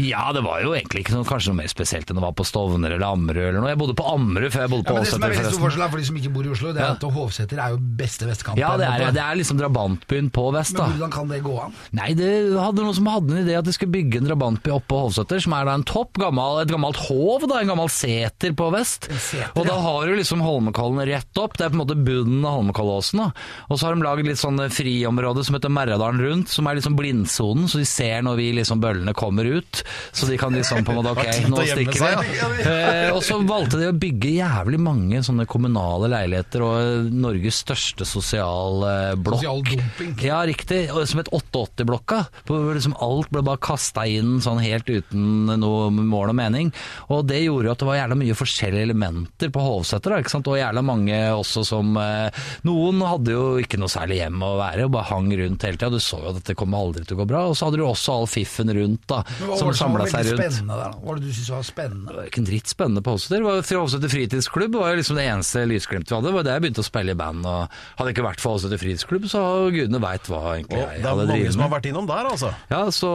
Ja, 0.00 0.24
det 0.34 0.42
var 0.44 0.62
jo 0.64 0.72
egentlig 0.74 1.04
ikke 1.04 1.14
noe, 1.14 1.26
kanskje 1.28 1.52
noe 1.52 1.60
mer 1.62 1.70
spesielt 1.70 2.10
enn 2.10 2.18
å 2.18 2.24
være 2.24 2.36
på 2.40 2.46
Stovner 2.48 2.94
eller 2.96 3.06
Ammerud 3.06 3.42
eller 3.44 3.60
noe. 3.60 3.70
Jeg 3.72 3.80
bodde 3.80 3.96
på 3.98 4.06
Ammerud 4.10 4.50
før 4.54 4.64
jeg 4.64 4.72
bodde 4.72 4.84
Ja, 4.84 4.90
på 4.90 4.94
men 4.96 5.04
det 5.04 5.12
som 5.12 5.22
er 5.22 5.34
veldig 5.34 5.52
stor 5.52 5.62
forskjell 5.64 5.84
for 5.92 6.02
de 6.02 6.08
som 6.08 6.18
ikke 6.20 6.32
bor 6.34 6.48
i 6.48 6.52
Oslo, 6.54 6.72
det 6.74 6.82
er 6.82 6.88
Ja. 6.88 6.96
at 6.98 7.06
Hovseter 7.14 7.60
er 7.62 7.74
jo 7.74 7.78
beste 8.00 8.26
vestkant. 8.28 8.58
Ja, 8.58 8.72
det 8.80 8.88
er, 8.88 9.12
det 9.14 9.22
er 9.22 9.38
liksom 9.38 9.60
drabantbyen 9.60 10.30
på 10.34 10.46
vest, 10.56 10.74
da. 10.74 10.88
Men 10.88 10.98
hvordan 10.98 11.14
kan 11.14 11.28
det 11.30 11.40
gå 11.44 11.54
an? 11.62 11.76
Nei, 11.94 12.10
det 12.18 12.30
hadde 12.58 12.82
noen 12.82 12.98
som 12.98 13.06
hadde 13.12 13.30
en 13.36 13.44
idé 13.46 13.56
at 13.58 13.68
de 13.68 13.74
skulle 13.76 13.94
bygge 13.94 14.18
en 14.22 14.28
drabantby 14.28 14.74
oppe 14.74 14.90
på 14.90 15.02
Hovseter, 15.06 15.42
som 15.44 15.54
er 15.54 15.68
da 15.70 15.76
en 15.78 15.86
topp, 15.86 16.18
gammel, 16.18 16.62
et 16.64 16.72
gammelt 16.74 16.98
hov, 17.06 17.46
da, 17.46 17.60
en 17.62 17.70
gammel 17.74 17.92
seter 17.92 18.52
på 18.58 18.70
vest. 18.74 19.06
seter, 19.14 19.52
og 19.54 19.66
da 19.68 19.76
ja. 19.78 19.80
har 19.86 20.06
du 20.10 20.16
liksom 20.18 20.42
Holmenkollen 20.44 21.06
rett 21.08 21.38
opp, 21.38 21.56
det 21.56 21.68
er 21.68 21.72
på 21.72 21.78
en 21.78 21.84
måte 21.84 21.98
bunnen 22.02 22.42
av 22.44 22.58
Holmenkollåsen. 22.58 23.22
Og 23.70 23.78
så 23.78 23.86
har 23.86 23.94
de 23.94 24.02
laget 24.04 24.26
litt 24.28 24.42
sånn 24.42 24.58
friområde 24.74 25.44
som 25.46 25.54
heter 25.56 25.70
Merradalen 25.72 26.20
rundt, 26.20 26.50
som 26.52 26.66
er 26.66 26.80
liksom 26.80 26.98
blindsonen, 26.98 27.68
så 27.70 27.78
de 27.78 27.86
ser 27.88 28.24
når 28.26 28.40
vi 28.40 28.50
liksom 28.58 28.82
bøllene 28.82 29.14
kommer 29.16 29.46
ut. 29.60 29.83
Så 30.12 30.28
de 30.30 30.38
kan 30.40 30.54
liksom 30.54 30.84
på 30.86 30.94
en 30.94 31.00
måte, 31.00 31.14
ok, 31.16 31.48
nå 31.52 31.64
stikker 31.68 32.00
vi. 32.00 32.12
Eh, 32.64 33.10
og 33.12 33.20
så 33.24 33.36
valgte 33.44 33.78
de 33.80 33.88
å 33.90 33.94
bygge 33.96 34.30
jævlig 34.38 34.78
mange 34.80 35.18
sånne 35.24 35.44
kommunale 35.50 36.08
leiligheter 36.10 36.62
og 36.64 37.10
Norges 37.12 37.58
største 37.64 38.06
sosial 38.08 38.84
eh. 38.88 39.26
Sosial 39.26 39.62
dumping. 39.66 40.14
Ja, 40.24 40.40
riktig. 40.48 40.86
Som 41.10 41.20
et 41.20 41.30
88-blokka. 41.34 42.20
Hvor 42.48 42.70
liksom 42.72 42.96
alt 43.04 43.30
ble 43.34 43.44
bare 43.46 43.60
kasta 43.62 44.06
inn 44.08 44.38
sånn 44.44 44.62
helt 44.64 44.88
uten 44.88 45.50
noe 45.60 45.90
mål 45.94 46.32
og 46.32 46.38
mening. 46.38 46.72
Og 47.12 47.24
det 47.28 47.42
gjorde 47.44 47.68
jo 47.68 47.74
at 47.74 47.82
det 47.84 47.88
var 47.90 48.00
jævla 48.00 48.18
mye 48.22 48.38
forskjellige 48.38 48.88
elementer 48.88 49.52
på 49.54 49.64
Hovseter. 49.64 50.16
ikke 50.18 50.34
sant? 50.34 50.50
Og 50.50 50.60
jævla 50.60 50.84
mange 50.84 51.20
også 51.34 51.64
som 51.66 51.94
eh, 52.00 52.44
Noen 52.68 53.02
hadde 53.04 53.34
jo 53.34 53.44
ikke 53.62 53.78
noe 53.80 53.92
særlig 53.92 54.20
hjem 54.22 54.42
å 54.44 54.54
være, 54.60 54.86
og 54.86 54.94
bare 54.96 55.10
hang 55.10 55.30
rundt 55.40 55.66
hele 55.66 55.78
tida. 55.78 55.92
Du 55.92 56.00
så 56.02 56.20
jo 56.22 56.32
at 56.32 56.40
dette 56.40 56.56
kommer 56.58 56.84
aldri 56.84 57.04
til 57.04 57.18
å 57.18 57.22
gå 57.22 57.28
bra. 57.30 57.44
Og 57.50 57.58
så 57.58 57.68
hadde 57.68 57.80
du 57.80 57.86
også 57.86 58.18
all 58.18 58.28
fiffen 58.30 58.72
rundt, 58.74 59.04
da, 59.10 59.22
Men 59.24 59.50
hva 59.50 59.58
var 59.58 59.58
det 59.58 59.60
som 59.60 59.73
samla 59.78 59.98
var 60.04 60.10
seg 60.12 60.26
rundt. 60.30 60.40
der? 60.68 60.94
Hva 60.94 61.06
var 61.08 61.14
det 61.18 61.22
du 61.24 61.32
syntes 61.34 61.50
var 61.54 61.62
spennende? 61.68 62.08
Det 62.08 62.16
var 62.16 62.28
ikke 62.30 62.38
en 62.42 62.48
dritt 62.50 62.68
spennende 62.72 63.02
på 63.04 63.14
var- 63.44 63.62
Hovseter 63.84 64.08
fritidsklubb 64.12 64.74
var 64.78 64.90
jo 64.94 64.96
liksom 65.02 65.16
det 65.18 65.26
eneste 65.28 65.64
lysglimtet 65.68 66.08
vi 66.10 66.14
hadde. 66.16 66.26
Det 66.30 66.34
var 66.34 66.42
der 66.44 66.52
jeg 66.58 66.62
begynte 66.64 66.84
å 66.84 66.88
spille 66.90 67.10
i 67.10 67.18
band. 67.18 67.44
og 67.46 67.68
Hadde 67.98 68.06
det 68.08 68.14
ikke 68.16 68.26
vært 68.28 68.40
for 68.40 68.54
Hovseter 68.56 68.78
fritidsklubb, 68.80 69.24
så 69.28 69.42
gudene 69.74 70.00
veit 70.00 70.24
hva 70.30 70.42
egentlig 70.58 70.78
Og 70.80 70.88
jeg 70.88 71.02
det 71.02 71.04
er 71.04 71.14
hadde 71.14 71.26
mange 71.28 71.52
som 71.52 71.60
med. 71.60 71.70
har 71.70 71.74
vært 71.80 71.88
innom 71.90 72.06
der, 72.06 72.24
altså. 72.30 72.54
Ja, 72.70 72.82
så 72.94 73.10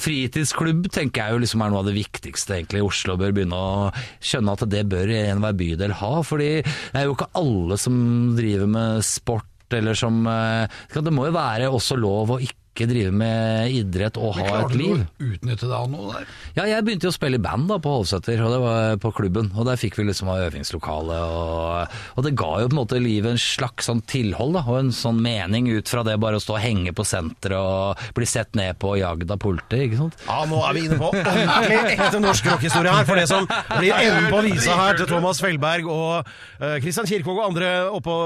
fritidsklubb 0.00 0.88
tenker 0.92 1.22
jeg 1.24 1.32
jo 1.36 1.42
liksom 1.44 1.62
er 1.64 1.70
noe 1.72 1.82
av 1.82 1.88
det 1.90 1.96
viktigste 1.96 2.56
egentlig 2.58 2.82
Oslo 2.86 3.16
bør 3.20 3.32
begynne 3.36 3.56
å 3.58 3.92
skjønne 4.22 4.54
at 4.56 4.64
det 4.72 4.84
bør 4.90 5.12
enhver 5.14 5.56
bydel 5.58 5.92
ha. 6.00 6.12
Fordi 6.26 6.50
det 6.62 7.00
er 7.02 7.06
jo 7.08 7.14
ikke 7.16 7.30
alle 7.40 7.78
som 7.80 7.96
driver 8.38 8.70
med 8.70 9.04
sport 9.06 9.46
eller 9.72 9.94
som 9.94 10.24
eh, 10.26 10.66
Det 10.90 11.12
må 11.14 11.28
jo 11.28 11.34
være 11.36 11.68
også 11.70 11.94
lov 12.00 12.32
å 12.34 12.40
ikke 12.42 12.56
drive 12.88 13.12
med 13.12 13.74
idrett 13.74 14.16
og 14.20 14.36
ha 14.38 14.44
et 14.44 14.50
Klarte 14.50 14.78
du 14.78 14.84
å 14.94 14.98
utnytte 15.30 15.68
det 15.68 15.76
av 15.76 15.90
noe 15.92 16.14
der? 16.14 16.30
Ja, 16.56 16.66
jeg 16.68 16.84
begynte 16.86 17.08
jo 17.08 17.12
å 17.12 17.16
spille 17.16 17.40
i 17.40 17.42
band 17.42 17.68
da 17.70 17.78
på 17.82 17.92
Hovseter, 17.98 18.40
og 18.44 18.54
det 18.54 18.60
var 18.62 19.00
på 19.02 19.12
klubben. 19.16 19.50
Og 19.56 19.66
der 19.68 19.80
fikk 19.80 19.98
vi 19.98 20.06
liksom 20.08 20.30
ha 20.32 20.38
øvingslokale, 20.46 21.18
og, 21.26 21.98
og 22.16 22.26
det 22.26 22.34
ga 22.38 22.50
jo 22.62 22.70
på 22.70 22.74
en 22.76 22.80
måte 22.80 23.02
livet 23.02 23.34
en 23.34 23.42
slags 23.42 23.90
sånn 23.90 24.02
tilhold, 24.10 24.56
da, 24.58 24.64
og 24.66 24.80
en 24.80 24.92
sånn 24.94 25.20
mening 25.22 25.68
ut 25.70 25.90
fra 25.90 26.04
det 26.06 26.16
bare 26.22 26.40
å 26.40 26.42
stå 26.42 26.56
og 26.56 26.64
henge 26.64 26.94
på 26.96 27.06
senteret 27.06 27.58
og 27.60 28.16
bli 28.16 28.28
sett 28.28 28.56
ned 28.58 28.78
på 28.80 28.94
og 28.94 29.00
jagd 29.00 29.30
av 29.30 29.40
politiet, 29.42 29.86
ikke 29.88 30.00
sant. 30.00 30.18
Ja, 30.26 30.40
nå 30.50 30.60
er 30.66 30.76
vi 30.76 30.84
inne 30.88 30.98
på 31.00 31.10
ordentlig 31.10 31.96
ekte 31.96 32.22
norsk 32.22 32.50
rockehistorie 32.50 32.94
her. 32.94 33.06
For 33.08 33.20
det 33.20 33.28
som 33.30 33.46
blir 33.48 33.94
enden 33.94 34.28
på 34.32 34.42
visa 34.46 34.76
her 34.78 34.98
til 34.98 35.10
Thomas 35.10 35.42
Felberg 35.42 35.88
og 35.90 36.30
uh, 36.62 36.76
Christian 36.82 37.08
Kirkvaag 37.10 37.40
og 37.40 37.48
andre 37.50 37.70
oppå 37.90 38.16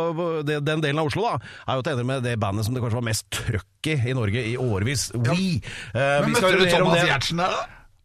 den 0.45 0.85
delen 0.85 1.01
av 1.01 1.11
Oslo, 1.11 1.27
da, 1.29 1.39
er 1.69 1.79
jo 1.79 1.85
at 1.85 1.89
det 1.89 1.95
ender 1.97 2.11
med 2.11 2.27
det 2.27 2.37
bandet 2.41 2.67
som 2.67 2.77
det 2.77 2.85
kanskje 2.85 3.01
var 3.01 3.09
mest 3.11 3.29
trøkk 3.35 3.91
i 3.91 3.99
i 4.09 4.15
Norge 4.17 4.44
i 4.45 4.57
årevis. 4.61 5.09
We. 5.15 5.39
Eh, 5.95 5.95
Men 5.95 6.29
vi 6.31 6.35
skal 6.41 6.53
møtte 6.53 6.61
du 6.61 6.65
mer 6.67 6.83
om 6.83 6.87
Thomas 6.91 7.01
det. 7.01 7.09
Giertsen 7.13 7.43
der, 7.45 7.57
da? 7.59 7.65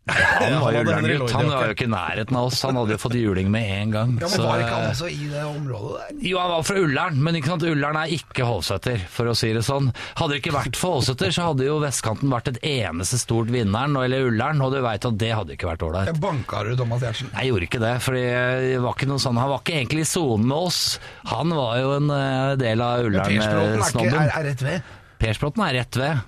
Han 0.10 0.56
var 0.64 0.74
jo 0.74 0.80
langt, 0.88 1.32
Han 1.36 1.50
var 1.52 1.66
jo 1.68 1.74
ikke 1.76 1.86
i 1.86 1.90
nærheten 1.92 2.34
av 2.40 2.48
oss. 2.48 2.64
Han 2.66 2.78
hadde 2.80 2.96
jo 2.96 2.98
fått 2.98 3.14
juling 3.20 3.52
med 3.54 3.66
en 3.70 3.92
gang. 3.94 4.14
Ja, 4.18 4.26
men 4.32 4.42
Var 4.42 4.62
ikke 4.64 4.72
han 4.80 4.88
også 4.90 5.10
i 5.14 5.28
det 5.30 5.44
området 5.46 6.00
der? 6.00 6.16
Jo, 6.26 6.40
han 6.42 6.50
var 6.50 6.64
fra 6.66 6.78
Ullern, 6.82 7.20
men 7.28 7.38
ikke 7.38 7.52
sant? 7.52 7.66
Ullern 7.70 8.00
er 8.00 8.14
ikke 8.16 8.48
Hovseter, 8.50 9.04
for 9.14 9.30
å 9.30 9.36
si 9.38 9.52
det 9.54 9.62
sånn. 9.68 9.92
Hadde 10.18 10.34
det 10.34 10.40
ikke 10.42 10.56
vært 10.56 10.80
for 10.82 10.98
Hovseter, 10.98 11.30
så 11.36 11.52
hadde 11.52 11.68
jo 11.68 11.78
vestkanten 11.84 12.34
vært 12.34 12.50
et 12.56 12.60
eneste 12.72 13.20
stort 13.22 13.54
vinneren, 13.54 13.94
eller 14.02 14.26
Ullern, 14.32 14.64
og 14.66 14.74
du 14.74 14.80
veit 14.82 15.06
at 15.12 15.20
det 15.22 15.30
hadde 15.38 15.54
ikke 15.60 15.70
vært 15.70 15.86
ålreit. 15.86 16.18
Banka 16.26 16.64
du 16.66 16.74
Thomas 16.82 17.06
Giertsen? 17.06 17.30
Jeg 17.38 17.52
gjorde 17.54 17.70
ikke 17.70 17.84
det, 17.86 17.94
for 18.08 18.18
det 18.18 18.82
var 18.82 18.98
ikke 18.98 19.12
noe 19.14 19.22
sånn, 19.22 19.38
han 19.38 19.54
var 19.54 19.62
ikke 19.62 19.78
egentlig 19.78 20.08
i 20.08 20.10
sonen 20.16 20.50
med 20.50 20.58
oss. 20.72 20.82
Han 21.36 21.54
var 21.54 21.78
jo 21.84 21.94
en 22.00 22.10
eh, 22.18 22.56
del 22.66 22.82
av 22.82 23.04
er, 23.04 23.12
Ullern-snobben. 23.12 24.18
er, 24.26 24.34
er 24.40 24.50
rett 24.50 24.66
ved, 24.66 24.96
Persbråten 25.20 25.64
er 25.66 25.76
rett 25.82 25.98
ved. 26.00 26.22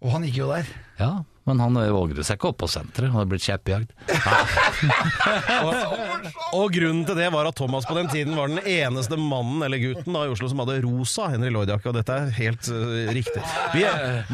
og 0.00 0.12
han 0.12 0.26
gikk 0.26 0.36
jo 0.42 0.50
der. 0.52 0.68
Ja, 1.00 1.10
men 1.46 1.60
han 1.62 1.76
vågde 1.94 2.24
seg 2.26 2.40
ikke 2.40 2.48
opp 2.50 2.58
på 2.64 2.68
senteret, 2.70 3.12
han 3.12 3.20
hadde 3.20 3.30
blitt 3.30 3.46
kjeppjagd. 3.46 3.92
Og 6.56 6.72
grunnen 6.74 7.04
til 7.06 7.16
det 7.18 7.28
var 7.34 7.46
at 7.48 7.56
Thomas 7.58 7.86
på 7.86 7.94
den 7.96 8.08
tiden 8.10 8.34
var 8.38 8.50
den 8.50 8.60
eneste 8.66 9.16
mannen 9.20 9.62
eller 9.66 9.78
gutten 9.82 10.14
da, 10.16 10.24
i 10.26 10.32
Oslo 10.32 10.48
som 10.50 10.60
hadde 10.62 10.78
rosa 10.84 11.28
Henry 11.32 11.50
Lloyd-jakke, 11.54 11.90
og 11.90 11.96
dette 11.98 12.16
er 12.16 12.32
helt 12.38 12.70
uh, 12.72 12.76
riktig. 13.14 13.42
Vi 13.74 13.84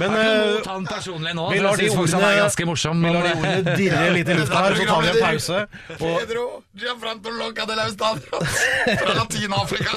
men 0.00 0.14
mot 0.16 0.68
han 0.72 0.86
personlig 0.88 1.34
nå, 1.36 1.48
vi 1.52 1.60
lar 1.64 1.76
de 1.80 1.88
ordene- 1.92 2.32
ganske 2.40 2.68
morsom. 2.68 3.02
vi 3.04 3.12
lar 3.12 3.28
de 3.28 3.34
ordene 3.36 3.76
dirre 3.80 4.06
litt 4.16 4.28
i 4.32 4.38
lufta 4.38 4.64
her, 4.66 4.78
så 4.78 4.88
tar 4.88 5.00
vi 5.04 5.08
en 5.12 5.20
pause. 5.26 5.58
Og 5.98 6.14
Pedro 6.22 6.46
Gianfranco 6.80 7.28
Lonca 7.36 7.62
de 7.68 7.74
Laustadios 7.76 8.56
fra 8.86 9.12
Latin-Afrika. 9.20 9.90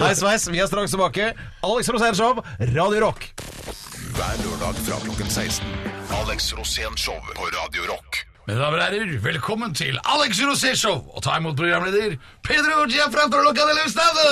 hei 0.00 0.14
sveis, 0.18 0.48
vi 0.50 0.62
er 0.62 0.68
straks 0.70 0.90
tilbake. 0.96 1.24
Alex 1.62 1.92
Rosénshow, 1.94 2.32
Radio 2.74 3.00
Rock. 3.06 3.20
Hver 4.20 4.42
lørdag 4.44 4.74
fra 4.74 4.96
klokken 5.04 5.30
16. 5.30 5.66
Alex 6.20 6.52
Rosén 6.52 6.96
Show 6.96 7.14
på 7.36 7.42
Radio 7.42 7.82
Rock. 7.92 8.29
Mine 8.50 8.62
damer 8.64 8.80
og 8.80 8.82
herrer, 8.82 9.10
velkommen 9.22 9.74
til 9.78 9.94
Alex 10.10 10.40
Rosé 10.42 10.72
Show. 10.74 10.96
Og 11.14 11.22
ta 11.22 11.36
imot 11.38 11.54
programleder 11.54 12.16
Pedro 12.42 12.80
Gianfranco 12.90 13.38
Loca 13.44 13.62
de 13.68 13.74
Lustado. 13.78 14.24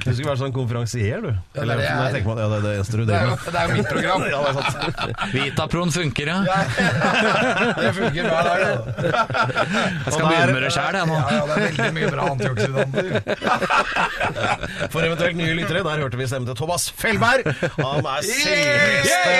Du 0.00 0.08
skulle 0.14 0.30
vært 0.30 0.40
sånn 0.40 0.54
konferansier, 0.56 1.20
du. 1.20 1.28
er 1.28 1.36
Eller, 1.60 1.76
det 1.76 1.84
jeg 1.84 1.92
jeg 1.92 2.00
er. 2.00 2.12
meg, 2.16 2.24
ja, 2.24 2.46
det 2.48 2.56
er 2.56 2.62
det 2.64 2.72
eneste 2.78 2.96
du 2.96 3.02
Det 3.04 3.12
er 3.12 3.12
driver 3.12 3.28
jo, 3.28 3.36
med. 3.36 3.44
det 3.44 3.58
er 3.60 3.64
jo 3.68 3.72
mitt 3.76 3.90
program. 3.92 4.20
Ja, 4.30 4.38
det 4.40 4.48
er 4.48 4.54
sant. 4.56 4.96
Vitapron 5.34 5.90
funker, 5.92 6.26
ja. 6.32 6.38
Det 7.82 7.90
funker 7.98 8.22
hver 8.30 8.42
dag. 8.48 8.58
det. 8.64 8.72
Jeg 10.06 10.12
skal 10.16 10.24
begynne 10.30 10.52
med 10.56 10.62
det 10.64 10.72
sjæl, 10.78 10.94
jeg 10.96 11.04
nå. 11.12 11.16
Ja, 11.20 11.24
ja, 11.28 11.42
det 11.44 11.52
er 11.52 11.60
veldig 11.66 11.92
mye 11.98 12.08
bra 12.16 12.22
antioksidanter. 12.38 13.06
For 14.96 15.00
eventuelt 15.10 15.36
nye 15.42 15.54
lyttere, 15.60 15.84
der 15.84 16.00
hørte 16.06 16.16
vi 16.22 16.24
stemmen 16.32 16.48
til 16.48 16.56
Thomas 16.62 16.88
Felberg. 17.04 17.44
Han 17.76 18.00
er 18.16 18.20
selveste 18.30 19.36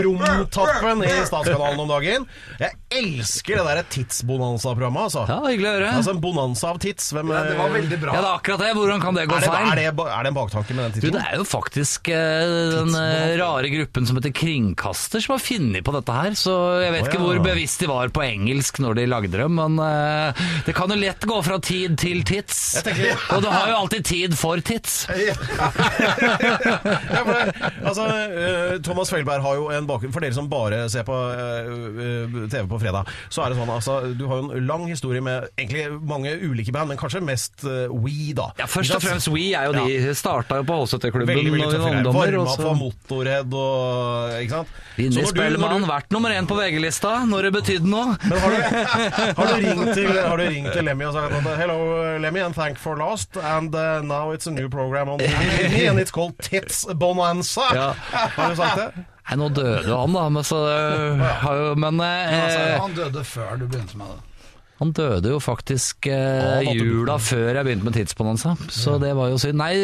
krumtappen 0.00 1.04
i 1.10 1.26
Statskanalen 1.28 1.80
om 1.82 1.88
dagen. 1.90 2.26
Jeg 2.60 2.76
elsker 3.00 3.60
det 3.60 3.64
der 3.70 3.82
Tidsbonanza-programmet, 3.94 5.02
altså. 5.08 5.24
Ja, 5.30 5.38
hyggelig 5.46 5.68
å 5.70 5.74
høre. 5.76 5.90
Altså 6.00 6.14
en 6.14 6.20
bonanza 6.22 6.70
av 6.70 6.78
tids. 6.82 7.10
Hvem, 7.14 7.30
Ja, 7.34 7.42
det 7.48 7.56
var 7.58 7.70
veldig 7.74 7.98
bra. 8.02 8.14
Ja, 8.16 8.20
det 8.24 8.30
er 8.30 8.38
akkurat 8.40 8.62
det. 8.64 8.70
Hvordan 8.78 9.00
kan 9.02 9.14
det 9.18 9.26
gå 9.30 9.36
er, 9.36 9.44
det, 9.44 9.50
feil? 9.50 9.68
er, 9.70 9.80
det, 9.80 10.06
er 10.16 10.22
det 10.26 10.30
en 10.32 10.36
baktanke 10.38 10.76
med 10.76 10.82
den 10.96 11.04
Du, 11.04 11.08
det 11.16 11.22
er 11.26 11.36
jo 11.40 11.46
faktisk 11.48 12.10
eh, 12.12 12.54
den 12.76 12.94
eh, 12.98 13.34
rare 13.40 13.70
gruppen 13.72 14.06
som 14.08 14.18
heter 14.20 14.34
Kringkaster 14.36 15.22
som 15.24 15.34
har 15.36 15.42
funnet 15.44 15.84
på 15.86 15.94
dette 15.96 16.16
her, 16.16 16.36
så 16.38 16.54
jeg 16.84 16.94
vet 16.96 17.04
Å, 17.06 17.10
ikke 17.10 17.22
hvor 17.22 17.40
bevisst 17.44 17.80
de 17.84 17.88
var 17.90 18.12
på 18.14 18.24
engelsk 18.26 18.80
når 18.84 18.98
de 19.00 19.06
lagde 19.10 19.32
det, 19.36 19.48
men 19.50 19.78
eh, 19.84 20.44
det 20.66 20.74
kan 20.76 20.90
jo 20.92 20.98
lett 21.00 21.26
gå 21.30 21.40
fra 21.46 21.58
tid 21.62 21.96
til 22.00 22.22
tids. 22.28 22.60
Jeg 22.80 22.86
tenker- 22.90 23.26
Og 23.36 23.42
du 23.44 23.48
har 23.52 23.68
jo 23.72 23.78
alltid 23.84 24.04
tid 24.10 24.36
for 24.38 24.60
tids. 24.64 25.06
Ja, 25.60 27.22
for 27.24 27.32
det, 27.34 27.70
altså, 27.86 28.04
eh, 28.06 28.76
Thomas 28.84 29.10
Feilberg 29.12 29.42
har 29.44 29.56
jo 29.58 29.66
en 29.74 29.86
bakgrunn 29.88 30.12
For 30.14 30.22
dere 30.24 30.34
som 30.36 30.48
bare 30.50 30.82
ser 30.92 30.99
på 31.06 31.16
eh, 31.34 31.70
eh, 32.06 32.38
TV 32.52 32.64
på 32.70 32.80
fredag, 32.82 33.10
så 33.28 33.44
er 33.44 33.52
det 33.52 33.60
sånn 33.60 33.72
altså, 33.74 33.98
Du 34.16 34.26
har 34.30 34.40
jo 34.40 34.50
en 34.56 34.66
lang 34.68 34.86
historie 34.90 35.22
med 35.24 35.48
egentlig 35.56 35.86
mange 36.06 36.32
ulike 36.40 36.72
band, 36.74 36.92
men 36.92 37.00
kanskje 37.00 37.22
mest 37.24 37.64
uh, 37.66 37.88
We, 37.90 38.32
da. 38.36 38.50
Ja, 38.60 38.68
Først 38.70 38.94
og 38.96 39.04
fremst 39.04 39.30
We 39.32 39.50
er 39.56 39.70
jo 39.70 39.76
de 39.76 40.14
starta 40.16 40.60
jo 40.60 40.66
på 40.68 40.78
H70-klubben 40.82 41.34
Veldig, 41.34 41.50
når 41.50 41.58
veldig 41.58 41.70
vi 41.70 41.82
var 41.84 41.96
ungdommer. 41.96 42.36
Varma 42.40 42.56
for 42.60 42.78
Motorhead 42.78 43.56
og 43.60 44.38
Ikke 44.40 44.60
sant? 44.60 44.78
Så 45.00 45.32
du- 45.34 45.88
vært 45.90 46.12
nummer 46.14 46.30
én 46.34 46.46
på 46.46 46.56
VG-lista 46.58 47.12
når 47.28 47.48
det 47.48 47.52
betydde 47.58 47.90
noe. 47.90 48.16
Men 48.24 48.42
har 48.42 48.54
du, 48.54 48.58
har, 49.38 49.46
du 49.46 49.54
ringt 49.64 49.94
til, 49.96 50.10
har 50.14 50.36
du 50.36 50.44
ringt 50.46 50.72
til 50.74 50.86
Lemmy 50.86 51.08
og 51.08 51.16
sagt 51.16 51.36
at 51.38 51.48
Hello, 51.60 51.78
Lemmy, 52.22 52.42
and 52.44 52.54
thank 52.54 52.78
for 52.78 52.98
last. 53.00 53.36
And 53.36 53.74
uh, 53.74 54.00
now 54.02 54.32
it's 54.32 54.46
a 54.46 54.50
new 54.50 54.68
program 54.68 55.08
on 55.08 55.18
TV, 55.18 55.86
and 55.90 55.98
it's 55.98 56.10
called 56.10 56.38
Tits 56.38 56.86
Bonanza. 56.94 57.66
Ja. 57.74 57.94
Har 58.12 58.50
du 58.50 58.56
sagt 58.56 58.76
det? 58.76 59.04
Nei, 59.30 59.36
nå 59.38 59.46
døde 59.54 59.94
han, 59.94 60.14
da, 60.16 60.24
men, 60.34 60.42
så, 60.42 60.58
har 61.44 61.60
jo, 61.60 61.74
men 61.78 62.00
eh, 62.02 62.32
Altså, 62.34 62.64
han 62.82 62.96
døde 62.96 63.22
før 63.22 63.60
du 63.60 63.68
begynte 63.70 64.00
med 64.00 64.10
det. 64.10 64.29
Han 64.80 64.92
døde 64.96 65.28
jo 65.34 65.38
faktisk 65.44 66.06
eh, 66.08 66.62
Ja, 66.64 66.72
jula 66.72 67.18
før 67.20 67.50
jeg 67.58 67.66
begynte 67.66 67.84
med 67.84 67.96
Tidsbonanza, 67.98 68.54
så 68.72 68.94
det 69.02 69.10
var 69.18 69.28
jo 69.28 69.36
synd. 69.42 69.58
Nei, 69.60 69.74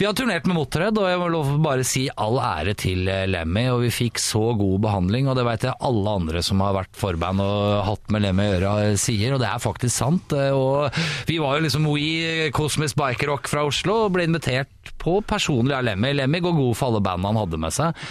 vi 0.00 0.06
har 0.08 0.16
turnert 0.18 0.48
med 0.50 0.56
Motorhead, 0.58 0.98
og 0.98 1.06
jeg 1.06 1.20
må 1.20 1.28
lov 1.30 1.52
bare 1.62 1.84
si 1.86 2.08
all 2.18 2.40
ære 2.42 2.74
til 2.82 3.06
eh, 3.06 3.24
Lemmy, 3.30 3.68
og 3.70 3.84
vi 3.84 3.92
fikk 3.94 4.18
så 4.18 4.42
god 4.58 4.80
behandling, 4.82 5.28
og 5.30 5.38
det 5.38 5.44
vet 5.46 5.68
jeg 5.68 5.78
alle 5.86 6.16
andre 6.18 6.42
som 6.42 6.58
har 6.64 6.74
vært 6.80 6.98
forband 6.98 7.44
og 7.44 7.84
hatt 7.86 8.10
med 8.10 8.24
Lemmy 8.26 8.48
å 8.48 8.52
gjøre 8.56 8.72
eh, 8.88 8.96
sier, 8.98 9.36
og 9.36 9.42
det 9.44 9.48
er 9.52 9.62
faktisk 9.62 9.94
sant. 9.94 10.34
eh, 10.34 10.50
Og 10.50 10.98
vi 11.30 11.38
var 11.42 11.60
jo 11.60 11.66
liksom 11.68 11.86
We 11.92 12.50
Cosmic 12.56 12.96
Bike 12.98 13.30
Rock 13.30 13.46
fra 13.52 13.62
Oslo, 13.70 14.08
og 14.08 14.16
ble 14.18 14.26
invitert 14.26 14.68
på 15.02 15.20
personlig 15.26 15.76
av 15.78 15.86
Lemmy. 15.86 16.10
Lemmy 16.18 16.42
går 16.42 16.58
god 16.58 16.74
for 16.78 16.90
alle 16.90 17.02
bandene 17.06 17.30
han 17.30 17.40
hadde 17.44 17.58
med 17.62 17.74
seg, 17.74 18.02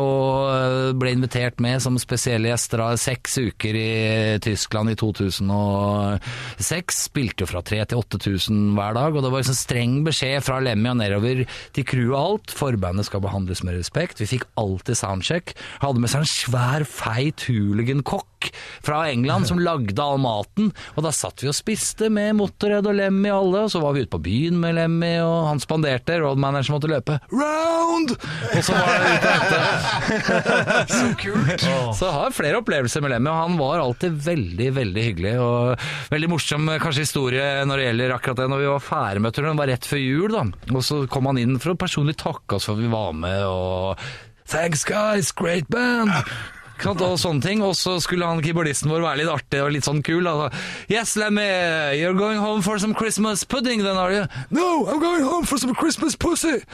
og 0.00 0.96
ble 1.00 1.12
invitert 1.16 1.60
med 1.64 1.80
som 1.84 1.96
spesielle 2.00 2.50
gjester 2.52 2.82
av 2.84 2.96
seks 3.00 3.38
uker 3.40 3.76
i 3.78 3.90
Tyskland 4.44 4.92
i 4.92 4.96
2006. 5.62 7.02
Spilte 7.08 7.44
jo 7.44 7.50
fra 7.50 7.62
3000 7.62 7.92
til 7.92 8.00
8000 8.00 8.74
hver 8.76 8.96
dag, 8.96 9.14
og 9.14 9.24
det 9.24 9.32
var 9.32 9.42
liksom 9.42 9.58
streng 9.58 9.94
beskjed 10.06 10.44
fra 10.46 10.60
Lemmy 10.62 10.92
og 10.92 10.98
nedover 11.00 11.44
til 11.76 11.86
crew 11.88 12.12
og 12.12 12.20
alt. 12.22 12.54
Forbandet 12.56 13.08
skal 13.08 13.24
behandles 13.24 13.64
med 13.66 13.78
respekt. 13.78 14.22
Vi 14.22 14.30
fikk 14.34 14.48
alltid 14.60 14.98
soundcheck. 14.98 15.56
Hadde 15.82 16.02
med 16.02 16.12
seg 16.12 16.24
en 16.24 16.32
svær, 16.32 16.86
feit 16.88 17.46
hooligan-kokk 17.48 18.31
fra 18.84 19.04
England 19.10 19.48
som 19.50 19.60
lagde 19.62 20.02
all 20.02 20.20
maten, 20.22 20.72
og 20.96 21.06
da 21.06 21.12
satt 21.14 21.42
vi 21.44 21.50
og 21.50 21.56
spiste 21.56 22.10
med 22.12 22.36
Motorhead 22.38 22.88
og 22.88 22.96
Lemmy 22.98 23.30
og 23.30 23.38
alle, 23.38 23.64
og 23.66 23.72
så 23.74 23.82
var 23.82 23.96
vi 23.96 24.04
ute 24.04 24.12
på 24.12 24.22
byen 24.24 24.58
med 24.62 24.76
Lemmy, 24.78 25.14
og 25.24 25.48
han 25.50 25.62
spanderte, 25.62 26.18
roadmanageren 26.22 26.76
måtte 26.76 26.90
løpe 26.92 27.18
round! 27.32 28.14
Og 28.52 28.64
så 28.64 28.76
var 28.76 29.02
det 29.02 29.12
ute 29.16 29.32
etter. 29.36 29.66
Så 30.92 31.10
kult! 31.20 31.66
Så 31.96 32.06
jeg 32.06 32.16
har 32.16 32.34
flere 32.36 32.60
opplevelser 32.62 33.04
med 33.04 33.14
Lemmy, 33.14 33.30
og 33.32 33.40
han 33.42 33.58
var 33.60 33.82
alltid 33.82 34.16
veldig, 34.24 34.70
veldig 34.78 35.04
hyggelig. 35.08 35.34
Og 35.42 35.86
veldig 36.12 36.30
morsom 36.32 36.72
kanskje 36.82 37.06
historie 37.06 37.46
når 37.68 37.80
det 37.80 37.86
gjelder 37.88 38.16
akkurat 38.16 38.42
det. 38.42 38.48
Når 38.52 38.64
vi 38.64 38.72
var 38.72 38.86
ferdig 38.86 39.24
med 39.24 39.36
turen, 39.36 39.52
det 39.52 39.62
var 39.62 39.72
rett 39.74 39.88
før 39.88 40.02
jul, 40.02 40.34
da. 40.34 40.44
Og 40.72 40.82
så 40.86 41.02
kom 41.12 41.30
han 41.30 41.40
inn 41.42 41.60
for 41.62 41.74
å 41.74 41.78
personlig 41.78 42.16
takke 42.22 42.58
oss 42.58 42.68
for 42.68 42.76
at 42.76 42.84
vi 42.84 42.92
var 42.92 43.14
med, 43.16 43.46
og 43.46 44.02
Thanks 44.52 44.84
guys, 44.84 45.30
great 45.32 45.68
band! 45.72 46.12
Og 46.86 47.18
sånne 47.20 47.42
ting. 47.44 47.62
Og 47.62 47.74
så 47.78 47.96
skulle 48.02 48.26
han 48.26 48.42
keyboardisten 48.42 48.90
vår 48.90 49.02
være 49.04 49.20
litt 49.22 49.30
artig 49.32 49.60
og 49.62 49.70
litt 49.74 49.84
sånn 49.86 50.02
kul. 50.06 50.26
Altså. 50.26 50.50
Yes, 50.92 51.14
Lemmy, 51.16 51.46
you're 52.00 52.16
going 52.18 52.38
home 52.42 52.62
for 52.62 52.78
some 52.78 52.94
Christmas 52.94 53.44
pudding 53.44 53.82
then, 53.84 53.96
are 53.96 54.12
you? 54.12 54.24
No, 54.50 54.86
I'm 54.86 54.98
going 55.00 55.22
home 55.22 55.44
for 55.46 55.58
some 55.58 55.74
Christmas 55.74 56.16
pussy! 56.16 56.58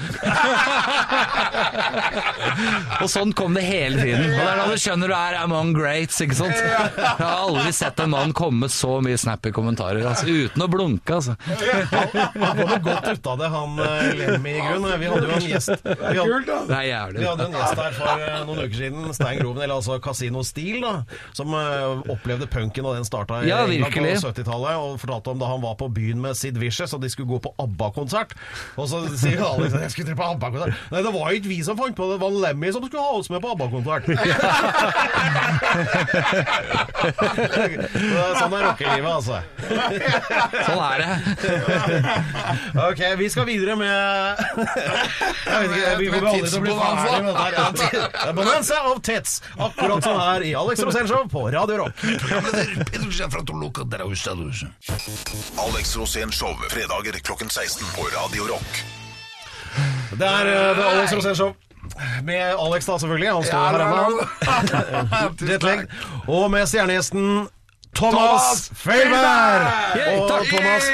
Og 3.02 3.08
sånn 3.10 3.32
kom 3.36 3.54
det 3.56 3.62
hele 3.66 4.00
tiden. 4.02 4.30
Og 4.32 4.38
det 4.38 4.48
er 4.48 4.56
da 4.60 4.66
du 4.72 4.76
skjønner 4.80 5.08
du 5.12 5.16
er 5.16 5.36
among 5.42 5.72
greats, 5.76 6.20
ikke 6.24 6.36
sant? 6.38 6.56
Jeg 6.58 7.16
har 7.20 7.42
aldri 7.44 7.72
sett 7.76 8.00
en 8.02 8.10
mann 8.14 8.32
komme 8.36 8.68
så 8.72 8.98
mye 9.04 9.18
snappy 9.20 9.50
kommentarer, 9.54 10.04
altså, 10.08 10.26
uten 10.28 10.64
å 10.64 10.68
blunke, 10.70 11.18
altså. 11.18 11.32
Han 11.48 12.58
kom 12.58 12.72
godt 12.88 13.08
ut 13.12 13.26
av 13.32 13.36
det, 13.42 13.48
han 13.52 13.70
eh, 13.84 14.08
Lemmy 14.18 14.52
i 14.56 14.58
grunn. 14.64 14.86
Vi 14.98 15.06
hadde 15.12 15.26
jo 15.28 15.32
en 15.36 15.46
gjest 15.48 15.70
Vi 15.84 16.18
hadde, 16.18 16.56
Det 16.68 16.74
er 16.74 16.82
vi 16.82 16.88
jævlig. 16.90 17.18
hadde 17.28 17.44
en 17.48 17.56
gjest 17.58 17.78
her 17.82 17.92
for 17.98 18.08
eh, 18.28 18.38
noen 18.48 18.60
uker 18.64 18.78
siden, 18.82 19.00
Stein 19.16 19.38
Groven, 19.42 19.62
eller 19.64 19.76
altså 19.78 19.97
Casino 20.04 20.42
Steel, 20.46 20.80
da, 20.84 21.02
som 21.36 21.54
uh, 21.54 22.02
opplevde 22.10 22.46
punken 22.50 22.84
da 22.86 22.94
den 22.96 23.06
starta 23.08 23.42
i 23.42 23.48
Ja, 23.50 23.64
England 23.66 23.94
på 23.94 24.32
70-tallet, 24.32 24.74
og 24.78 25.00
fortalte 25.02 25.34
om 25.34 25.40
da 25.42 25.46
han 25.50 25.62
var 25.64 25.74
på 25.80 25.86
byen 25.94 26.20
med 26.22 26.32
Sid 26.38 26.56
Vicious, 26.60 26.94
og 26.96 27.02
de 27.04 27.10
skulle 27.12 27.30
gå 27.30 27.38
på 27.48 27.54
ABBA-konsert. 27.64 28.30
Og 28.76 28.84
så 28.90 28.96
sier 29.18 29.42
alle 29.44 29.66
at 29.70 29.80
jeg 29.86 29.94
skulle 29.96 30.08
dra 30.12 30.18
på 30.22 30.28
ABBA-konsert. 30.36 30.72
Nei, 30.92 31.00
det 31.06 31.12
var 31.14 31.24
jo 31.30 31.34
ikke 31.42 31.52
vi 31.52 31.60
som 31.66 31.76
fant 31.78 31.96
på 31.98 32.04
det, 32.08 32.18
det 32.18 32.22
var 32.24 32.32
Lemmy 32.46 32.68
som 32.74 32.82
skulle 32.86 33.04
ha 33.04 33.12
oss 33.18 33.30
med 33.32 33.40
på 33.44 33.48
ABBA-konsert. 33.54 34.04
sånn 38.38 38.54
er 38.54 38.64
rockelivet, 38.66 39.12
altså. 39.12 39.38
Sånn 40.68 40.80
er 40.82 40.96
det. 41.02 41.12
Ok, 42.84 43.02
vi 43.20 43.28
skal 43.32 43.46
videre 43.48 43.74
med 43.78 43.94
Jeg 44.58 45.58
vet 45.62 45.76
ikke, 45.76 45.94
Vi 46.00 46.10
kommer 46.12 46.30
aldri 46.32 46.48
til 46.48 46.58
å 46.58 46.64
bli 46.64 46.74
ferdig 46.78 47.20
med 47.26 47.32
dette. 47.38 48.32
Bonanza 48.38 48.76
of 48.90 49.02
Tits, 49.06 49.32
akkurat 49.56 49.87
som 49.88 50.20
her 50.20 50.44
i 50.44 50.54
Alex 50.54 50.80
Rosén 50.80 51.08
Show 51.08 51.28
på 51.28 51.50
Radio 51.50 51.76
Rock. 51.76 52.04
Alex 55.58 55.96
Rosén 55.96 56.30
Show 56.32 56.54
fredager 56.70 57.18
klokken 57.20 57.50
16 57.50 57.86
på 57.96 58.02
Radio 58.16 58.42
Rock. 58.52 58.84
Det 60.18 60.26
er, 60.26 60.46
eh, 60.46 60.78
er 60.78 60.82
Alex 60.98 61.12
Rosén 61.12 61.34
Show. 61.34 61.54
Med 62.22 62.54
Alex, 62.54 62.86
da, 62.86 62.98
selvfølgelig. 62.98 63.32
Han 63.32 63.44
står 63.44 63.58
her 63.68 63.80
ennå. 63.86 64.28
Og 66.38 66.50
med 66.50 66.68
stjernegjesten 66.68 67.48
Thomas 67.96 68.70
Feilberg! 68.74 69.66
Yay, 69.96 70.18
Og! 70.20 70.28
Thomas, 70.46 70.84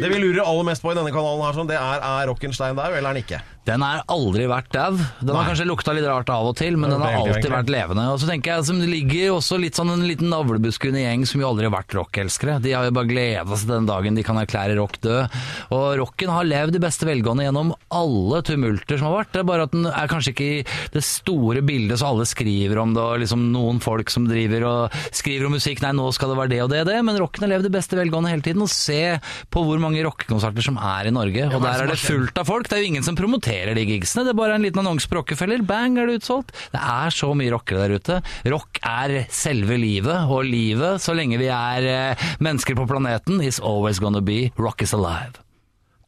det 0.00 0.08
vi 0.10 0.18
lurer 0.18 0.42
aller 0.44 0.66
mest 0.66 0.82
på 0.82 0.92
i 0.92 0.96
denne 0.98 1.12
kanalen, 1.14 1.44
her, 1.46 1.54
sånn, 1.56 1.70
det 1.70 1.78
er 1.78 2.02
er 2.04 2.28
Rockenstein 2.28 2.76
der, 2.76 2.98
eller 2.98 3.06
er 3.06 3.14
han 3.14 3.20
ikke? 3.22 3.38
Den 3.68 3.84
har 3.84 4.00
aldri 4.08 4.46
vært 4.48 4.70
dau. 4.72 4.96
Den 4.96 5.34
har 5.34 5.42
Nei. 5.42 5.48
kanskje 5.50 5.66
lukta 5.68 5.92
litt 5.96 6.06
rart 6.08 6.30
av 6.32 6.46
og 6.48 6.54
til, 6.56 6.78
men 6.80 6.92
den 6.94 7.02
har 7.04 7.18
alltid 7.18 7.34
egentlig. 7.34 7.52
vært 7.52 7.72
levende. 7.74 8.04
Og 8.14 8.20
så 8.22 8.28
tenker 8.30 8.54
jeg 8.54 8.66
som 8.68 8.78
det 8.80 8.88
ligger 8.88 9.34
også 9.34 9.58
litt 9.60 9.76
sånn 9.76 9.92
en 9.92 10.06
liten 10.08 10.30
navlebuskende 10.32 11.02
gjeng 11.02 11.26
som 11.28 11.42
jo 11.42 11.50
aldri 11.50 11.68
har 11.68 11.74
vært 11.74 11.96
rockelskere. 11.98 12.56
De 12.64 12.72
har 12.72 12.88
jo 12.88 12.94
bare 12.96 13.10
gleda 13.10 13.58
seg 13.60 13.72
den 13.74 13.88
dagen 13.90 14.16
de 14.16 14.24
kan 14.24 14.40
erklære 14.40 14.78
rock 14.78 14.96
død. 15.04 15.36
Og 15.76 15.86
rocken 16.00 16.32
har 16.32 16.48
levd 16.48 16.78
i 16.78 16.82
beste 16.82 17.08
velgående 17.08 17.44
gjennom 17.44 17.74
alle 17.92 18.40
tumulter 18.48 19.00
som 19.00 19.10
har 19.10 19.18
vært. 19.20 19.32
Det 19.36 19.42
er 19.42 19.48
bare 19.52 19.68
at 19.68 19.76
den 19.76 19.88
er 19.90 20.10
kanskje 20.14 20.32
ikke 20.32 20.48
i 20.48 20.64
det 20.96 21.04
store 21.04 21.64
bildet 21.68 22.00
så 22.00 22.08
alle 22.12 22.24
skriver 22.28 22.80
om 22.80 22.96
det, 22.96 23.04
og 23.04 23.20
liksom 23.24 23.44
noen 23.52 23.82
folk 23.84 24.08
som 24.12 24.28
driver 24.28 24.64
og 24.68 24.98
skriver 25.12 25.48
om 25.48 25.56
musikk, 25.58 25.82
nei 25.84 25.92
nå 25.96 26.08
skal 26.16 26.32
det 26.32 26.40
være 26.40 26.54
det 26.54 26.62
og 26.64 26.72
det 26.72 26.82
og 26.86 26.88
det, 26.88 26.98
men 27.04 27.20
rocken 27.20 27.44
har 27.44 27.52
levd 27.56 27.68
i 27.68 27.74
beste 27.76 27.98
velgående 27.98 28.32
hele 28.32 28.44
tiden. 28.46 28.64
Og 28.64 28.72
se 28.72 29.18
på 29.52 29.64
hvor 29.66 29.82
mange 29.82 30.00
rockekonserter 30.06 30.64
som 30.64 30.80
er 30.80 31.10
i 31.10 31.14
Norge, 31.14 31.50
og 31.52 31.60
der 31.64 31.84
er 31.84 31.92
det 31.92 32.00
fullt 32.00 32.38
av 32.40 32.48
folk. 32.48 32.68
Det 32.68 32.78
er 32.78 32.84
jo 32.84 32.92
ingen 32.94 33.04
som 33.04 33.18
promoterer 33.18 33.57
de 33.66 33.86
gigsene. 33.88 34.26
Det 34.26 34.34
er 34.34 34.38
bare 34.38 34.58
en 34.58 34.66
liten 34.66 34.82
annonse 34.82 35.10
på 35.10 35.18
Rockefeller. 35.20 35.64
Bang, 35.66 35.98
er 35.98 36.06
det 36.06 36.20
utsolgt. 36.20 36.54
Det 36.74 36.80
er 36.80 37.14
så 37.14 37.32
mye 37.36 37.52
rockere 37.54 37.86
der 37.86 37.98
ute. 37.98 38.20
Rock 38.52 38.80
er 38.84 39.18
selve 39.32 39.80
livet, 39.80 40.28
og 40.28 40.46
livet, 40.46 41.02
så 41.02 41.16
lenge 41.16 41.40
vi 41.40 41.50
er 41.52 41.90
eh, 41.90 42.30
mennesker 42.44 42.78
på 42.78 42.88
planeten, 42.90 43.42
is 43.42 43.60
always 43.60 43.98
gonna 43.98 44.22
be 44.22 44.48
rock 44.58 44.82
is 44.82 44.94
alive. 44.94 45.47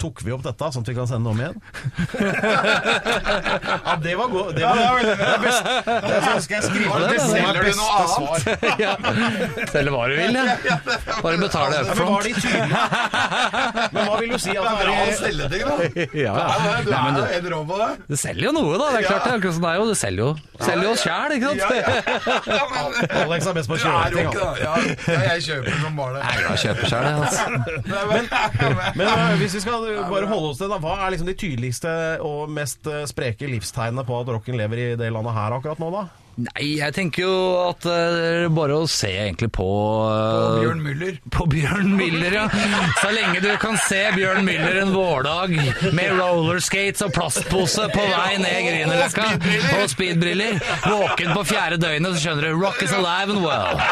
Tok 0.00 0.22
vi 0.24 0.32
opp 0.34 0.42
dette, 0.46 0.64
sånn 0.74 0.82
at 0.84 0.88
vi 0.90 0.94
kan 0.96 1.06
sende 1.10 1.24
det 1.28 1.32
om 1.34 1.40
igjen? 1.40 1.56
ja, 3.84 3.94
det 4.04 4.14
var 4.18 4.28
godt. 4.32 4.54
Det, 4.56 4.64
var, 4.64 5.00
det, 5.04 5.12
er 5.12 5.38
best. 5.44 5.64
det 5.86 6.14
er- 6.16 6.40
skal 6.40 6.54
jeg 6.56 6.64
skrive 6.64 6.90
det? 7.00 7.08
det 7.10 7.20
Selger 7.30 7.62
du 7.62 7.72
noe 7.78 7.92
annet? 8.00 8.42
ja. 8.84 8.92
Selge 9.72 9.90
hva 9.94 10.02
du 10.10 10.14
vil, 10.16 10.34
ja. 10.38 10.44
Bare 11.20 11.36
betale 11.40 11.74
Ja, 11.74 11.80
up 11.80 11.86
men 11.90 11.96
var 12.00 12.04
front. 12.06 12.24
de 12.24 12.32
tydelige? 12.40 12.80
Men 13.92 14.00
hva 14.08 14.14
vil 14.20 14.28
du 14.30 14.38
si 14.40 14.50
at 14.56 14.64
det 14.64 14.74
Bra 14.80 14.90
å 14.90 14.94
er 15.04 15.12
selge 15.20 15.44
ting, 15.52 15.62
da. 15.68 15.74
Ja. 16.24 16.32
Du 16.84 16.90
er 16.90 16.96
jo 17.16 17.24
en 17.40 17.46
rå 17.54 17.60
på 17.68 17.76
det. 17.80 17.90
det 18.10 18.18
selger 18.20 18.44
jo 18.48 18.52
noe, 18.56 18.74
da. 18.80 18.86
Det 18.94 18.98
er 19.00 19.08
klart 19.10 19.24
det. 19.26 19.32
Akkurat 19.40 19.54
som 19.56 19.64
det 19.64 19.70
er 19.70 19.76
jo. 19.80 19.84
Det 19.90 19.98
selger 20.00 20.22
jo, 20.24 20.30
selger 20.64 20.84
jo 20.84 20.92
oss 20.94 21.02
sjæl, 21.04 21.30
ikke 21.36 21.48
sant? 21.50 21.60
Alex 23.20 23.40
er 23.50 23.54
best 23.58 23.68
på 23.70 23.74
å 23.74 23.78
er 23.78 23.82
kjøre 23.84 24.08
ting. 24.14 24.28
det. 24.30 24.38
Ja, 24.64 24.74
jeg 25.34 25.38
kjøper 25.48 25.72
som 25.84 25.92
bare 26.00 26.12
det. 26.16 26.20
Jeg 26.24 26.58
kjøper 26.64 26.84
sjæl, 26.90 27.04
kjøpe. 27.10 27.20
Altså. 27.20 27.44
Men 28.10 28.24
men 29.00 29.06
hvis 29.40 29.54
vi 29.56 29.60
skal 29.64 29.78
bare 30.10 30.28
holde 30.30 30.52
oss 30.52 30.60
til 30.60 30.72
hva 30.72 30.96
er 31.04 31.14
liksom 31.14 31.30
de 31.30 31.36
tydeligste 31.38 31.92
og 32.26 32.50
mest 32.52 32.86
uh, 32.90 33.02
spreke 33.08 33.48
livstegnene 33.50 34.06
på 34.06 34.20
at 34.22 34.32
rocken 34.34 34.58
lever 34.60 34.82
i 34.82 34.88
det 35.00 35.12
landet 35.14 35.36
her 35.36 35.56
akkurat 35.56 35.82
nå, 35.82 35.90
da? 35.94 36.06
Nei, 36.40 36.78
jeg 36.78 36.94
tenker 36.96 37.26
jo 37.26 37.32
at 37.66 37.84
eh, 37.90 38.12
det 38.14 38.28
er 38.46 38.52
bare 38.54 38.76
å 38.80 38.86
se 38.88 39.08
egentlig 39.10 39.50
på 39.52 39.64
eh, 40.08 40.60
Bjørn 40.62 40.78
Müller. 40.84 41.16
På 41.34 41.44
Bjørn 41.50 41.90
Müller, 41.98 42.32
ja. 42.32 42.44
Så 43.00 43.10
lenge 43.12 43.40
du 43.44 43.50
kan 43.60 43.76
se 43.84 43.98
Bjørn 44.14 44.44
Müller 44.46 44.78
en 44.84 44.92
vårdag 44.94 45.50
med 45.96 46.12
rollerskates 46.16 47.02
og 47.04 47.12
plastpose 47.16 47.88
på 47.92 48.02
vei 48.06 48.36
ned 48.40 48.60
Grünerløkka 48.68 49.26
og 49.80 49.86
speedbriller, 49.92 50.52
våken 50.86 51.30
på 51.36 51.42
fjerde 51.50 51.76
døgnet, 51.82 52.10
så 52.16 52.20
skjønner 52.24 52.44
du 52.48 52.52
rock 52.62 52.78
is 52.86 52.92
alive 52.96 53.30
and 53.34 53.42
well. 53.44 53.76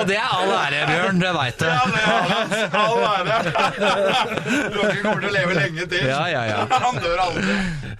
Og 0.00 0.06
det 0.08 0.16
er 0.16 0.28
all 0.34 0.50
ære, 0.54 0.86
Bjørn, 0.90 1.20
det 1.20 1.30
veit 1.36 1.58
du. 1.60 1.66
All 2.80 2.98
ære. 3.10 3.36
Rocken 4.74 5.00
kommer 5.04 5.20
til 5.20 5.28
å 5.30 5.32
leve 5.34 5.52
lenge 5.56 5.86
til. 5.90 6.04
Ja, 6.08 6.22
ja, 6.30 6.42
ja. 6.48 6.58
Han 6.70 6.96
dør 7.02 7.18
aldri. 7.26 7.54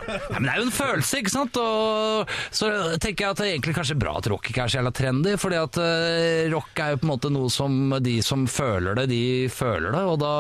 Ja, 0.08 0.38
men 0.38 0.46
det 0.48 0.52
er 0.54 0.60
jo 0.60 0.66
en 0.68 0.74
følelse, 0.74 1.20
ikke 1.20 1.32
sant? 1.34 1.60
Og 1.60 2.32
så 2.54 2.70
tenker 3.02 3.26
jeg 3.26 3.30
at 3.34 3.40
det 3.42 3.46
er 3.46 3.52
egentlig 3.54 3.76
kanskje 3.78 3.98
bra 4.00 4.16
at 4.18 4.28
rock 4.32 4.50
ikke 4.50 4.64
er 4.64 4.72
så 4.72 4.80
jævla 4.80 4.92
trendy, 4.96 5.36
fordi 5.40 5.60
at 5.60 5.80
eh, 5.84 6.48
rock 6.54 6.82
er 6.82 6.94
jo 6.94 7.00
på 7.02 7.08
en 7.08 7.12
måte 7.14 7.32
noe 7.34 7.52
som 7.52 7.78
de 8.02 8.16
som 8.24 8.46
føler 8.50 8.98
det, 9.02 9.08
de 9.12 9.22
føler 9.52 9.94
det, 9.94 10.02
og 10.08 10.18
da 10.22 10.34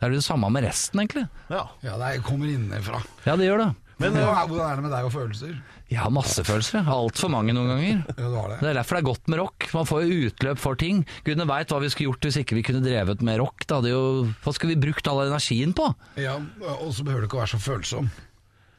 er 0.00 0.10
det 0.12 0.20
det 0.20 0.26
samme 0.26 0.50
med 0.52 0.66
resten, 0.66 1.00
egentlig. 1.04 1.26
Ja. 1.52 1.66
Ja, 1.84 1.96
det 2.00 2.18
kommer 2.26 2.50
innenfra. 2.50 3.00
Ja, 3.28 3.36
det 3.40 3.48
gjør 3.48 3.66
det. 3.66 3.70
Men 4.02 4.16
hvordan 4.18 4.64
er 4.66 4.74
det 4.80 4.84
med 4.84 4.92
deg 4.92 5.06
og 5.06 5.12
følelser? 5.14 5.54
Jeg 5.92 6.00
har 6.00 6.10
masse 6.10 6.42
følelser, 6.42 6.86
altfor 6.90 7.30
mange 7.30 7.54
noen 7.54 7.70
ganger. 7.70 8.00
Ja, 8.08 8.14
du 8.18 8.34
har 8.34 8.48
det. 8.50 8.56
Det 8.64 8.70
er 8.72 8.78
derfor 8.80 8.96
det 8.96 9.02
er 9.04 9.06
godt 9.06 9.28
med 9.30 9.38
rock. 9.38 9.66
Man 9.76 9.86
får 9.88 10.02
jo 10.02 10.16
utløp 10.28 10.60
for 10.60 10.80
ting. 10.80 11.04
Gudene 11.26 11.46
veit 11.46 11.70
hva 11.70 11.78
vi 11.82 11.90
skulle 11.92 12.10
gjort 12.10 12.26
hvis 12.26 12.38
ikke 12.40 12.58
vi 12.58 12.64
kunne 12.66 12.82
drevet 12.84 13.22
med 13.24 13.38
rock. 13.38 13.62
Det 13.68 13.76
hadde 13.78 13.92
jo, 13.92 14.02
hva 14.42 14.54
skulle 14.56 14.74
vi 14.74 14.82
brukt 14.88 15.10
all 15.12 15.22
energien 15.28 15.74
på? 15.76 15.86
Ja, 16.20 16.34
og 16.80 16.90
så 16.96 17.06
behøver 17.06 17.22
du 17.24 17.28
ikke 17.30 17.38
å 17.38 17.44
være 17.44 17.54
så 17.54 17.62
følsom. 17.62 18.10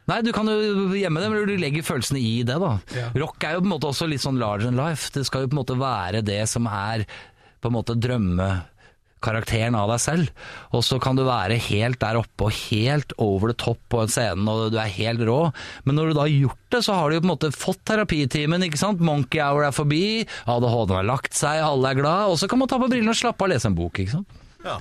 Nei, 0.05 0.19
du 0.21 0.29
kan 0.35 0.45
jo 0.49 0.93
gjemme 0.93 1.21
det, 1.21 1.29
men 1.33 1.47
du 1.49 1.55
legger 1.57 1.85
følelsene 1.85 2.21
i 2.21 2.35
det, 2.45 2.59
da. 2.61 2.75
Ja. 2.93 3.07
Rock 3.17 3.41
er 3.47 3.55
jo 3.55 3.63
på 3.63 3.69
en 3.69 3.73
måte 3.73 3.89
også 3.89 4.05
litt 4.09 4.21
sånn 4.21 4.37
larger 4.41 4.69
than 4.69 4.77
life. 4.77 5.09
Det 5.15 5.25
skal 5.25 5.45
jo 5.45 5.49
på 5.49 5.57
en 5.57 5.61
måte 5.63 5.79
være 5.79 6.21
det 6.25 6.43
som 6.51 6.69
er 6.69 7.07
på 7.63 7.71
en 7.71 7.73
måte 7.73 7.95
drømmekarakteren 7.97 9.73
av 9.79 9.89
deg 9.89 10.03
selv. 10.03 10.45
Og 10.77 10.85
så 10.85 10.99
kan 11.01 11.17
du 11.17 11.23
være 11.25 11.57
helt 11.71 11.97
der 12.03 12.19
oppe 12.21 12.51
og 12.51 12.53
helt 12.69 13.17
over 13.17 13.49
the 13.49 13.57
top 13.65 13.81
på 13.89 14.03
en 14.03 14.13
scene, 14.13 14.45
og 14.45 14.69
du 14.75 14.79
er 14.81 14.93
helt 14.99 15.25
rå. 15.25 15.39
Men 15.89 15.97
når 15.97 16.11
du 16.11 16.17
da 16.19 16.27
har 16.27 16.35
gjort 16.35 16.63
det, 16.77 16.83
så 16.85 16.99
har 16.99 17.09
du 17.09 17.17
jo 17.17 17.23
på 17.25 17.29
en 17.31 17.33
måte 17.33 17.53
fått 17.55 17.81
terapitimen, 17.89 18.69
ikke 18.69 18.83
sant. 18.83 19.01
Monkey 19.01 19.41
hour 19.41 19.65
er 19.65 19.73
forbi, 19.73 20.03
ADHD-en 20.45 20.99
har 21.01 21.09
lagt 21.09 21.33
seg, 21.33 21.65
alle 21.65 21.95
er 21.95 22.03
glad, 22.03 22.29
og 22.29 22.37
så 22.41 22.51
kan 22.51 22.61
man 22.61 22.69
ta 22.69 22.77
på 22.77 22.91
brillene 22.93 23.15
og 23.15 23.23
slappe 23.25 23.41
av 23.41 23.49
og 23.49 23.55
lese 23.55 23.73
en 23.73 23.81
bok, 23.81 24.05
ikke 24.05 24.19
sant. 24.19 24.41
Ja. 24.65 24.75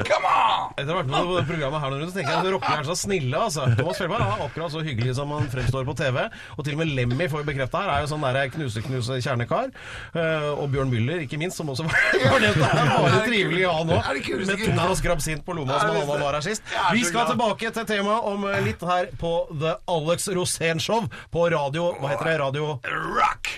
Come 0.05 0.27
on! 0.35 0.73
Etter 0.75 0.91
å 0.91 0.95
ha 0.95 0.99
vært 0.99 1.09
med 1.11 1.27
på 1.29 1.35
det 1.37 1.43
programmet 1.47 1.79
her, 1.83 1.93
nå, 1.95 2.07
så 2.09 2.15
tenker 2.17 2.31
jeg 2.33 2.39
at 2.41 2.49
rockere 2.51 2.81
er 2.83 2.87
så 2.89 2.95
snille. 2.99 3.37
altså. 3.39 3.65
Thomas 3.79 3.99
Felberg 4.01 4.23
er 4.25 4.43
akkurat 4.45 4.73
så 4.73 4.81
hyggelig 4.83 5.13
som 5.17 5.31
han 5.31 5.47
fremstår 5.51 5.85
på 5.87 5.95
TV. 5.99 6.17
Og 6.57 6.65
til 6.67 6.75
og 6.75 6.81
med 6.81 6.91
Lemmy 6.97 7.27
får 7.31 7.43
vi 7.43 7.49
bekrefta 7.53 7.83
her, 7.85 7.91
er 7.95 8.03
jo 8.05 8.09
sånn 8.11 8.25
der 8.25 8.51
knuse-knuse 8.53 9.19
kjernekar. 9.23 9.71
Eh, 10.15 10.49
og 10.51 10.67
Bjørn 10.73 10.91
Müller, 10.91 11.23
ikke 11.23 11.39
minst, 11.41 11.55
som 11.61 11.71
også 11.71 11.87
var 11.87 11.95
det. 12.43 12.51
Bare 12.59 13.21
trivelig 13.25 13.63
å 13.69 13.75
ha 13.79 13.85
nå. 13.87 14.01
Med 14.01 14.59
tunga 14.59 14.81
og 14.83 14.91
flasker 14.91 15.15
absint 15.15 15.45
på 15.47 15.55
lomma, 15.57 15.79
som 15.79 15.95
han 15.95 16.07
var 16.25 16.39
her 16.39 16.43
sist. 16.45 16.63
Vi 16.95 17.05
skal 17.07 17.31
tilbake 17.31 17.71
til 17.75 17.87
temaet 17.89 18.27
om 18.33 18.43
eh, 18.51 18.59
litt 18.67 18.83
her 18.85 19.09
på 19.21 19.35
The 19.51 19.75
Alex 19.91 20.27
Rosén 20.35 20.81
Show 20.81 21.05
på 21.33 21.45
radio 21.53 21.91
Hva 21.99 22.13
heter 22.13 22.31
det? 22.31 22.37
Radio 22.43 22.71
Rock! 23.17 23.51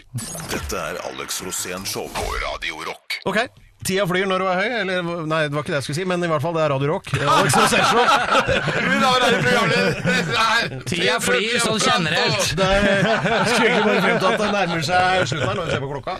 Dette 0.52 0.82
er 0.91 1.00
Alex 1.12 1.41
Rosén 1.45 1.86
Show 1.88 2.10
på 2.13 2.28
Radio 2.43 2.84
Rock. 2.88 3.21
Ok. 3.30 3.39
Tida 3.86 4.08
flyr 4.10 4.26
når 4.28 4.41
du 4.41 4.45
er 4.50 4.58
høy, 4.58 4.71
eller 4.82 5.04
nei, 5.30 5.41
det 5.47 5.54
var 5.54 5.62
ikke 5.62 5.71
det 5.71 5.78
jeg 5.78 5.86
skulle 5.86 5.97
si, 6.00 6.06
men 6.10 6.23
i 6.26 6.28
hvert 6.32 6.41
fall 6.43 6.56
det 6.58 6.63
er 6.63 6.71
Radio 6.73 6.88
Rock. 6.95 7.12
Alex 7.13 7.54
programleder. 9.45 10.82
Tida 10.89 11.19
flyr 11.23 11.60
sånn 11.62 11.78
generelt. 11.84 12.50
Det 12.58 12.65
er, 12.65 12.88
jeg 13.06 13.45
skulle 13.52 13.69
egentlig 13.69 13.86
bare 13.86 14.02
frem 14.08 14.17
til 14.17 14.28
at 14.32 14.41
det 14.41 14.50
nærmer 14.56 14.82
seg 14.89 15.21
slutten 15.30 15.47
her 15.52 15.60
når 15.62 15.69
vi 15.69 15.76
ser 15.76 15.84
på 15.86 15.91
klokka. 15.93 16.17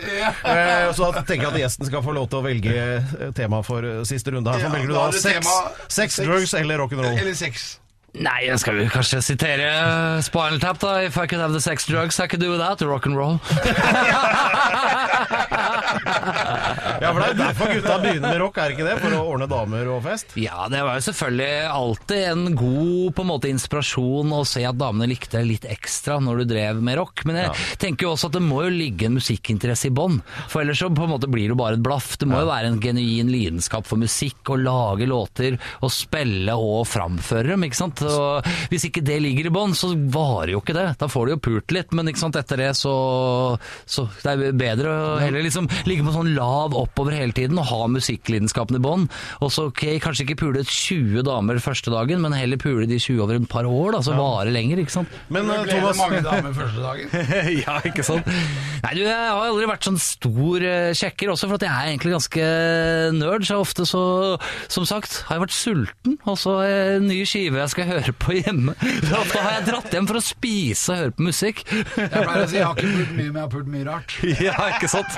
Eh, 0.54 0.86
så 1.00 1.10
da 1.18 1.24
tenker 1.24 1.48
jeg 1.48 1.52
at 1.56 1.60
gjesten 1.66 1.90
skal 1.90 2.06
få 2.06 2.16
lov 2.20 2.30
til 2.32 2.40
å 2.40 2.46
velge 2.46 2.78
eh, 2.78 3.26
tema 3.42 3.64
for 3.66 3.90
eh, 3.90 4.00
siste 4.08 4.30
runde 4.38 4.54
her. 4.54 4.64
Så 4.64 4.72
velger 4.78 4.94
du 4.94 4.96
da 4.96 5.10
sex, 5.18 5.52
sex. 5.98 6.22
drugs 6.24 6.56
eller 6.62 6.86
rock'n'roll. 6.86 7.18
Eller 7.18 7.36
sex. 7.38 7.80
Nei, 8.18 8.48
jeg 8.48 8.58
skal 8.60 8.80
vi 8.80 8.88
kanskje 8.90 9.22
sitere 9.22 9.68
Spinal 10.26 10.60
Tap, 10.60 10.80
da. 10.82 11.02
If 11.06 11.18
I 11.18 11.28
could 11.28 11.42
have 11.42 11.54
the 11.54 11.62
sex 11.62 11.86
drugs, 11.86 12.20
I 12.20 12.28
could 12.28 12.42
do 12.42 12.52
without 12.52 12.82
rock 12.82 13.06
and 13.06 13.16
roll. 13.18 13.40
Ja, 17.08 17.14
for 17.16 17.24
det 17.24 17.28
er 17.32 17.38
derfor 17.40 17.70
gutta 17.72 17.94
begynner 18.04 18.34
med 18.34 18.42
rock, 18.42 18.58
er 18.60 18.74
ikke 18.74 18.84
det? 18.88 18.96
For 19.00 19.14
å 19.16 19.22
ordne 19.32 19.48
damer 19.48 19.88
og 19.94 20.02
fest? 20.04 20.34
Ja, 20.40 20.66
det 20.72 20.82
var 20.84 20.98
jo 20.98 21.06
selvfølgelig 21.06 21.70
alltid 21.72 22.24
en 22.34 22.58
god 22.60 23.14
på 23.16 23.24
en 23.24 23.30
måte 23.30 23.52
inspirasjon 23.52 24.34
å 24.36 24.42
se 24.48 24.66
at 24.68 24.80
damene 24.80 25.08
likte 25.14 25.40
litt 25.46 25.68
ekstra 25.72 26.18
når 26.24 26.42
du 26.42 26.50
drev 26.52 26.82
med 26.84 27.00
rock. 27.00 27.24
Men 27.30 27.40
jeg 27.40 27.54
tenker 27.80 28.08
jo 28.08 28.12
også 28.16 28.28
at 28.28 28.36
det 28.36 28.44
må 28.44 28.60
jo 28.66 28.74
ligge 28.74 29.08
en 29.08 29.16
musikkinteresse 29.16 29.88
i 29.88 29.94
bånn. 29.96 30.20
For 30.52 30.66
ellers 30.66 30.82
så 30.84 30.90
på 30.92 31.08
en 31.08 31.14
måte 31.14 31.30
blir 31.32 31.48
det 31.48 31.56
jo 31.56 31.60
bare 31.62 31.80
et 31.80 31.86
blaff. 31.86 32.10
Det 32.20 32.28
må 32.28 32.42
jo 32.44 32.50
være 32.52 32.74
en 32.74 32.82
genuin 32.84 33.32
lidenskap 33.32 33.88
for 33.88 34.02
musikk, 34.02 34.42
å 34.52 34.60
lage 34.60 35.08
låter, 35.08 35.56
og 35.80 35.94
spille 35.94 36.58
og 36.60 36.84
framføre 36.92 37.54
dem, 37.54 37.64
ikke 37.70 37.80
sant. 37.80 38.04
Og 38.04 38.52
hvis 38.74 38.90
ikke 38.90 39.06
det 39.08 39.22
ligger 39.24 39.48
i 39.48 39.54
bånn, 39.56 39.76
så 39.78 39.94
varer 39.96 40.58
jo 40.58 40.62
ikke 40.64 40.76
det. 40.76 40.90
Da 41.00 41.08
får 41.12 41.28
du 41.32 41.36
jo 41.38 41.42
pult 41.48 41.76
litt, 41.76 41.96
men 41.96 42.12
ikke 42.12 42.26
sant, 42.26 42.40
etter 42.40 42.60
det 42.66 42.74
så, 42.76 42.94
så 43.88 44.08
det 44.26 44.34
er 44.36 44.60
bedre 44.60 44.92
å 44.92 45.18
heller 45.24 45.46
liksom 45.46 45.70
ligge 45.88 46.04
på 46.08 46.14
sånn 46.16 46.34
lav 46.36 46.76
oppover 46.98 47.14
hele 47.14 47.36
tiden 47.36 47.60
og 47.62 47.68
ha 47.70 47.84
musikklidenskapen 47.94 48.80
i 48.80 48.82
bånn. 48.82 49.06
Og 49.46 49.52
så 49.54 49.68
ok, 49.70 49.84
kanskje 50.02 50.26
ikke 50.26 50.40
pule 50.42 50.64
20 50.66 51.22
damer 51.28 51.60
første 51.62 51.94
dagen, 51.94 52.24
men 52.24 52.34
heller 52.34 52.58
pule 52.62 52.88
de 52.90 52.98
20 52.98 53.22
over 53.22 53.38
et 53.38 53.50
par 53.52 53.68
år, 53.70 53.94
da, 53.94 54.02
så 54.02 54.16
varer 54.18 54.50
lenger, 54.56 54.82
ikke 54.82 54.96
sant. 54.96 55.14
Men 55.34 55.50
eh, 55.54 55.62
Ble 55.68 55.78
det 55.84 55.94
mange 56.00 56.22
damer 56.26 56.56
første 56.62 56.82
dagen? 56.82 57.14
ja, 57.64 57.78
ikke 57.86 58.06
sant? 58.08 58.26
Nei, 58.82 58.94
du, 58.98 59.04
jeg 59.04 59.14
har 59.14 59.44
aldri 59.46 59.70
vært 59.70 59.86
sånn 59.86 60.00
stor 60.02 60.66
eh, 60.66 60.90
sjekker, 60.98 61.34
også 61.34 61.52
for 61.52 61.60
at 61.60 61.68
jeg 61.68 61.74
er 61.74 61.92
egentlig 61.94 62.16
ganske 62.16 62.50
nerd. 63.18 63.46
Så 63.48 63.60
ofte 63.62 63.86
så, 63.90 64.04
som 64.74 64.88
sagt, 64.90 65.22
har 65.28 65.38
jeg 65.38 65.46
vært 65.46 65.58
sulten, 65.58 66.18
og 66.26 66.40
så 66.42 66.58
har 66.62 66.72
jeg 66.72 66.98
en 66.98 67.08
ny 67.12 67.20
skive 67.30 67.62
jeg 67.62 67.74
skal 67.76 67.90
høre 67.92 68.16
på 68.18 68.40
hjemme. 68.40 68.74
Så 69.08 69.16
ofte 69.20 69.42
har 69.44 69.58
jeg 69.58 69.68
dratt 69.70 69.94
hjem 69.94 70.08
for 70.10 70.20
å 70.20 70.24
spise 70.24 70.94
og 70.94 71.00
høre 71.02 71.14
på 71.16 71.26
musikk. 71.28 71.64
Jeg 71.68 72.10
pleier 72.12 72.44
å 72.44 72.50
si 72.50 72.58
jeg 72.60 72.66
har 72.66 72.78
ikke 72.78 72.94
pult 72.98 73.14
mye, 73.18 73.30
men 73.30 73.40
jeg 73.40 73.44
har 73.44 73.54
pult 73.54 73.72
mye 73.74 73.86
rart. 73.88 74.16
ja, 74.48 74.56
ikke 74.74 74.90
sant? 74.92 75.18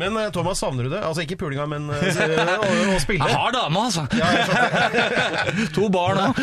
Men 0.00 0.16
eh, 0.20 0.30
Thomas, 0.34 0.60
savner 0.62 0.88
du 0.88 0.92
det? 0.92 1.00
Altså 1.04 1.24
ikke 1.24 1.38
pulinga, 1.40 1.66
men 1.70 1.88
eh, 1.94 2.20
å, 2.58 2.70
å 2.94 2.98
spille? 3.02 3.28
Jeg 3.28 3.38
har 3.38 3.54
dame, 3.54 3.84
altså. 3.88 4.06
To 5.76 5.88
barn 5.92 6.20
òg. 6.22 6.40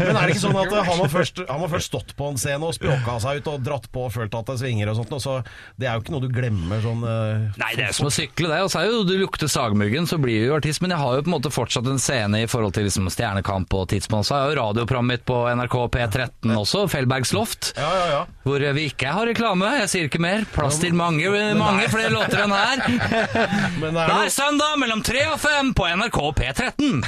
Men 0.00 0.12
er 0.12 0.20
det 0.26 0.34
ikke 0.34 0.42
sånn 0.44 0.58
at 0.60 0.72
eh, 0.72 0.86
har 0.88 1.00
man 1.00 1.12
først, 1.12 1.42
har 1.48 1.60
man 1.62 1.72
først 1.72 1.90
stått 1.92 2.14
på 2.18 2.30
en 2.32 2.40
scene 2.40 2.66
og 2.66 2.74
spjåka 2.76 3.18
seg 3.24 3.40
ut 3.40 3.50
og 3.52 3.64
dratt 3.66 3.88
på 3.92 4.06
og 4.06 4.14
følt 4.14 4.36
at 4.38 4.50
det 4.52 4.58
svinger 4.62 4.92
og 4.92 4.98
sånt, 5.00 5.14
og 5.16 5.22
så 5.22 5.36
Det 5.78 5.88
er 5.88 5.96
jo 5.96 6.04
ikke 6.04 6.14
noe 6.14 6.24
du 6.24 6.30
glemmer 6.32 6.82
sånn 6.84 7.02
eh, 7.06 7.46
Nei, 7.60 7.72
det 7.78 7.88
er 7.88 7.96
som 7.96 8.08
å 8.08 8.12
sykle, 8.14 8.50
det. 8.52 8.60
Og 8.66 8.72
så 8.72 8.82
er 8.82 8.90
jo 8.90 9.04
du 9.06 9.14
lukter 9.20 9.50
sagmuggen, 9.50 10.08
så 10.08 10.18
blir 10.22 10.42
du 10.42 10.50
jo 10.50 10.56
artist. 10.58 10.82
Men 10.84 10.94
jeg 10.94 11.02
har 11.02 11.18
jo 11.18 11.24
på 11.26 11.30
en 11.30 11.36
måte 11.36 11.52
fortsatt 11.54 11.88
en 11.90 12.00
scene 12.02 12.42
i 12.44 12.50
forhold 12.50 12.76
til 12.76 12.86
liksom 12.88 13.08
Stjernekamp 13.12 13.72
og 13.76 13.88
Tidsmann. 13.92 14.26
Så 14.26 14.36
har 14.36 14.46
jeg 14.46 14.56
jo 14.56 14.60
radioprogrammet 14.62 15.16
mitt 15.16 15.26
på 15.28 15.38
NRK 15.56 15.76
P13 15.94 16.54
også, 16.56 16.86
Fellbergs 16.90 17.32
Loft. 17.36 17.72
Ja, 17.78 17.90
ja, 17.96 18.06
ja. 18.12 18.22
Hvor 18.46 18.62
vi 18.76 18.86
ikke 18.90 19.12
har 19.14 19.28
reklame, 19.28 19.70
jeg 19.82 19.90
sier 19.92 20.10
ikke 20.10 20.22
mer. 20.22 20.46
Plass 20.54 20.80
til 20.82 20.94
mange, 20.96 21.30
mange 21.58 21.86
flere 21.92 22.12
låter 22.14 22.42
enn 22.44 22.54
her. 22.54 22.65
Men 23.80 23.96
det 23.96 24.02
er 24.02 24.12
Hver 24.12 24.32
søndag 24.34 24.76
mellom 24.80 25.02
3 25.06 25.24
og 25.32 25.38
5 25.42 25.72
på 25.76 25.88
NRK 26.00 26.18
P13. 26.40 27.02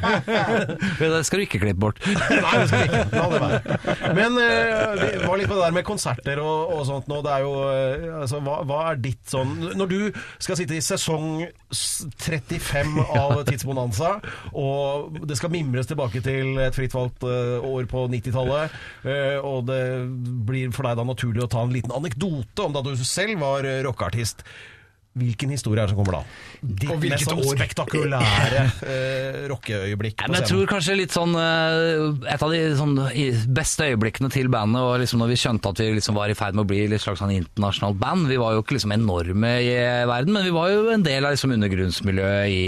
det 1.00 1.22
skal 1.28 1.42
du 1.42 1.46
ikke 1.46 1.62
klippe 1.62 1.80
bort. 1.80 2.00
Nei, 2.06 2.54
det 2.60 2.68
skal 2.70 2.86
ikke. 2.86 3.02
La 3.14 3.26
det 3.32 3.40
være. 3.44 4.14
Men 4.16 4.38
uh, 4.38 4.94
vi 5.00 5.10
var 5.24 5.40
litt 5.40 5.50
på 5.50 5.58
det 5.58 5.64
der 5.64 5.76
med 5.76 5.86
konserter 5.88 6.42
og, 6.42 6.74
og 6.76 6.84
sånt 6.88 7.10
nå. 7.10 7.20
Det 7.24 7.34
er 7.34 7.46
jo 7.46 7.54
uh, 7.60 8.20
altså, 8.22 8.40
hva, 8.44 8.60
hva 8.68 8.80
er 8.90 9.00
ditt 9.02 9.22
sånn 9.30 9.56
Når 9.78 9.90
du 9.90 9.98
skal 10.40 10.58
sitte 10.58 10.76
i 10.76 10.84
sesong 10.84 11.44
35 11.70 12.98
av 13.04 13.36
Tidsbonanza, 13.48 14.16
og 14.58 15.20
det 15.28 15.38
skal 15.38 15.52
mimres 15.54 15.88
tilbake 15.90 16.22
til 16.24 16.58
et 16.62 16.76
fritt 16.76 16.94
valgt 16.96 17.24
uh, 17.26 17.60
år 17.66 17.86
på 17.90 18.06
90-tallet, 18.10 18.74
eh, 19.04 19.36
og 19.38 19.68
det 19.68 19.82
blir 20.46 20.72
for 20.74 20.86
deg 20.86 20.98
da 20.98 21.06
naturlig 21.06 21.44
å 21.44 21.50
ta 21.50 21.64
en 21.64 21.74
liten 21.74 21.94
anekdote 21.94 22.66
om 22.66 22.74
da 22.74 22.82
du 22.84 22.92
selv 22.98 23.40
var 23.40 23.66
rockeartist. 23.86 24.44
Hvilken 25.18 25.50
historie 25.50 25.82
er 25.82 25.88
det 25.88 25.90
som 25.90 25.98
kommer 25.98 26.20
da? 26.20 26.22
Ditt 26.62 26.86
Og 26.92 27.00
hvilket 27.02 27.24
mest 27.24 27.26
sånn 27.32 27.40
år? 27.42 27.56
spektakulære 27.58 28.60
uh, 28.78 29.38
rockeøyeblikk 29.50 30.20
på 30.20 30.28
scenen. 30.28 30.36
jeg 30.38 30.50
tror 30.52 30.68
kanskje 30.70 30.94
litt 31.00 31.14
sånn 31.16 31.32
eh, 31.34 32.28
Et 32.30 32.44
av 32.46 32.52
de 32.54 32.60
sånn, 32.78 32.92
beste 33.50 33.88
øyeblikkene 33.90 34.30
til 34.30 34.46
bandet 34.52 34.84
var 34.86 35.02
liksom 35.02 35.18
når 35.24 35.32
vi 35.32 35.38
skjønte 35.42 35.72
at 35.72 35.82
vi 35.82 35.88
liksom 35.96 36.14
var 36.14 36.30
i 36.30 36.36
ferd 36.38 36.54
med 36.54 36.62
å 36.62 36.68
bli 36.70 36.84
et 36.86 37.02
slags 37.02 37.18
sånn 37.24 37.32
internasjonalt 37.34 37.98
band. 37.98 38.28
Vi 38.30 38.38
var 38.38 38.54
jo 38.54 38.62
ikke 38.62 38.76
liksom 38.76 38.94
enorme 38.94 39.50
i 39.64 39.72
eh, 39.74 40.04
verden, 40.06 40.36
men 40.36 40.46
vi 40.46 40.54
var 40.54 40.70
jo 40.70 40.86
en 40.94 41.02
del 41.02 41.26
av 41.26 41.34
liksom 41.34 41.56
undergrunnsmiljøet 41.56 42.54
i, 42.54 42.62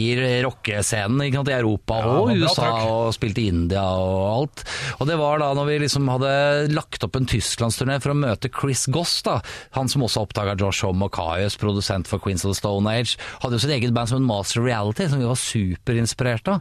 i 0.00 0.06
rockescenen 0.46 1.26
ikke 1.26 1.42
sant, 1.42 1.52
i 1.52 1.58
Europa 1.58 2.00
Ja, 2.00 2.16
og 2.22 2.32
USA, 2.40 2.70
og 2.88 3.12
spilte 3.18 3.44
i 3.44 3.50
India 3.52 3.84
og 3.84 4.24
alt. 4.30 4.64
Og 4.96 5.12
det 5.12 5.20
var 5.20 5.44
da 5.44 5.52
når 5.60 5.68
vi 5.68 5.78
liksom 5.84 6.08
hadde 6.08 6.32
lagt 6.72 7.04
opp 7.04 7.20
en 7.20 7.28
tysklandsturné 7.28 8.00
for 8.00 8.14
å 8.14 8.18
møte 8.24 8.48
Chris 8.48 8.86
Goss, 8.88 9.18
da. 9.28 9.42
Han 9.76 9.92
som 9.92 10.08
også 10.08 10.24
oppdaga 10.24 10.56
Josh 10.56 10.88
Homme 10.88 11.10
og 11.10 11.14
Kaius, 11.50 11.58
produsent 11.58 12.06
for 12.06 12.18
Queens 12.18 12.44
of 12.44 12.52
the 12.52 12.54
Stone 12.54 12.88
Age. 12.88 13.18
Hadde 13.42 13.56
jo 13.56 13.64
sitt 13.64 13.74
eget 13.74 13.94
band 13.94 14.08
som 14.08 14.20
en 14.20 14.28
Master 14.28 14.62
Reality, 14.62 15.08
som 15.08 15.20
vi 15.20 15.26
var 15.28 15.38
superinspirert 15.38 16.48
av. 16.48 16.60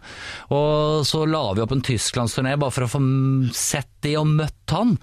Og 0.50 1.06
så 1.06 1.26
la 1.28 1.54
vi 1.54 1.64
opp 1.64 1.74
en 1.76 1.84
tysklandsturné 1.86 2.58
bare 2.60 2.74
for 2.74 2.86
å 2.86 2.92
få 2.92 3.02
sett 3.54 3.90
de 4.04 4.16
og 4.20 4.28
møtt 4.28 4.74
han. 4.74 4.96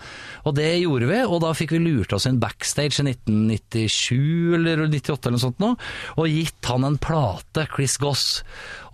Og 0.46 0.56
det 0.56 0.70
gjorde 0.80 1.10
vi, 1.10 1.20
og 1.26 1.42
da 1.44 1.52
fikk 1.56 1.74
vi 1.74 1.82
lurt 1.82 2.14
oss 2.16 2.26
inn 2.28 2.40
backstage 2.40 3.02
i 3.02 3.06
1997 3.10 4.56
eller 4.56 4.86
98 4.86 5.26
eller 5.26 5.36
noe 5.36 5.42
sånt 5.42 5.62
nå, 5.62 5.72
og 6.16 6.32
gitt 6.32 6.70
han 6.70 6.86
en 6.86 6.98
plate, 7.02 7.66
Chris 7.74 7.98
Goss. 8.00 8.26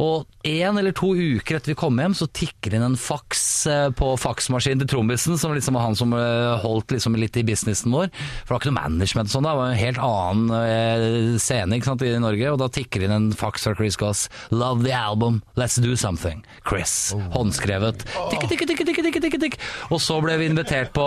Og 0.02 0.26
en 0.48 0.80
eller 0.80 0.94
to 0.96 1.12
uker 1.14 1.58
etter 1.58 1.72
vi 1.72 1.78
kom 1.78 2.00
hjem, 2.00 2.16
så 2.18 2.26
tikker 2.34 2.74
inn 2.74 2.86
en 2.86 2.98
faks 2.98 3.44
eh, 3.70 3.88
på 3.94 4.08
faksmaskinen 4.18 4.82
til 4.82 4.90
trommisen, 4.96 5.38
som 5.38 5.54
liksom 5.54 5.78
var 5.78 5.86
han 5.86 5.98
som 5.98 6.14
eh, 6.16 6.56
holdt 6.64 6.96
liksom 6.96 7.18
litt 7.20 7.38
i 7.38 7.46
businessen 7.46 7.94
vår. 7.94 8.10
For 8.42 8.48
det 8.48 8.56
var 8.56 8.62
ikke 8.62 8.72
noe 8.72 8.80
management 8.80 9.30
og 9.30 9.36
sånn, 9.36 9.46
det 9.46 9.54
var 9.60 9.70
en 9.70 9.82
helt 9.82 10.02
annen 10.02 10.56
eh, 10.58 10.81
scene 11.42 11.80
sant, 11.84 12.02
i 12.06 12.12
Norge. 12.22 12.52
Og 12.52 12.60
da 12.60 12.68
tikker 12.72 13.06
inn 13.06 13.14
en 13.14 13.30
faks 13.36 13.68
fra 13.68 13.74
Chris 13.78 13.98
Goss. 14.00 14.28
Love 14.50 14.84
the 14.86 14.94
album, 14.96 15.42
let's 15.58 15.78
do 15.82 15.96
something. 15.96 16.42
Chris. 16.68 17.12
Håndskrevet. 17.34 18.04
Tikk, 18.30 18.48
tikk, 18.50 18.66
tikk, 18.68 18.84
tikk, 18.86 19.20
tikk, 19.20 19.38
tikk. 19.46 19.58
Og 19.90 20.00
så 20.02 20.18
ble 20.24 20.36
vi 20.40 20.48
invitert 20.50 20.92
på 20.96 21.06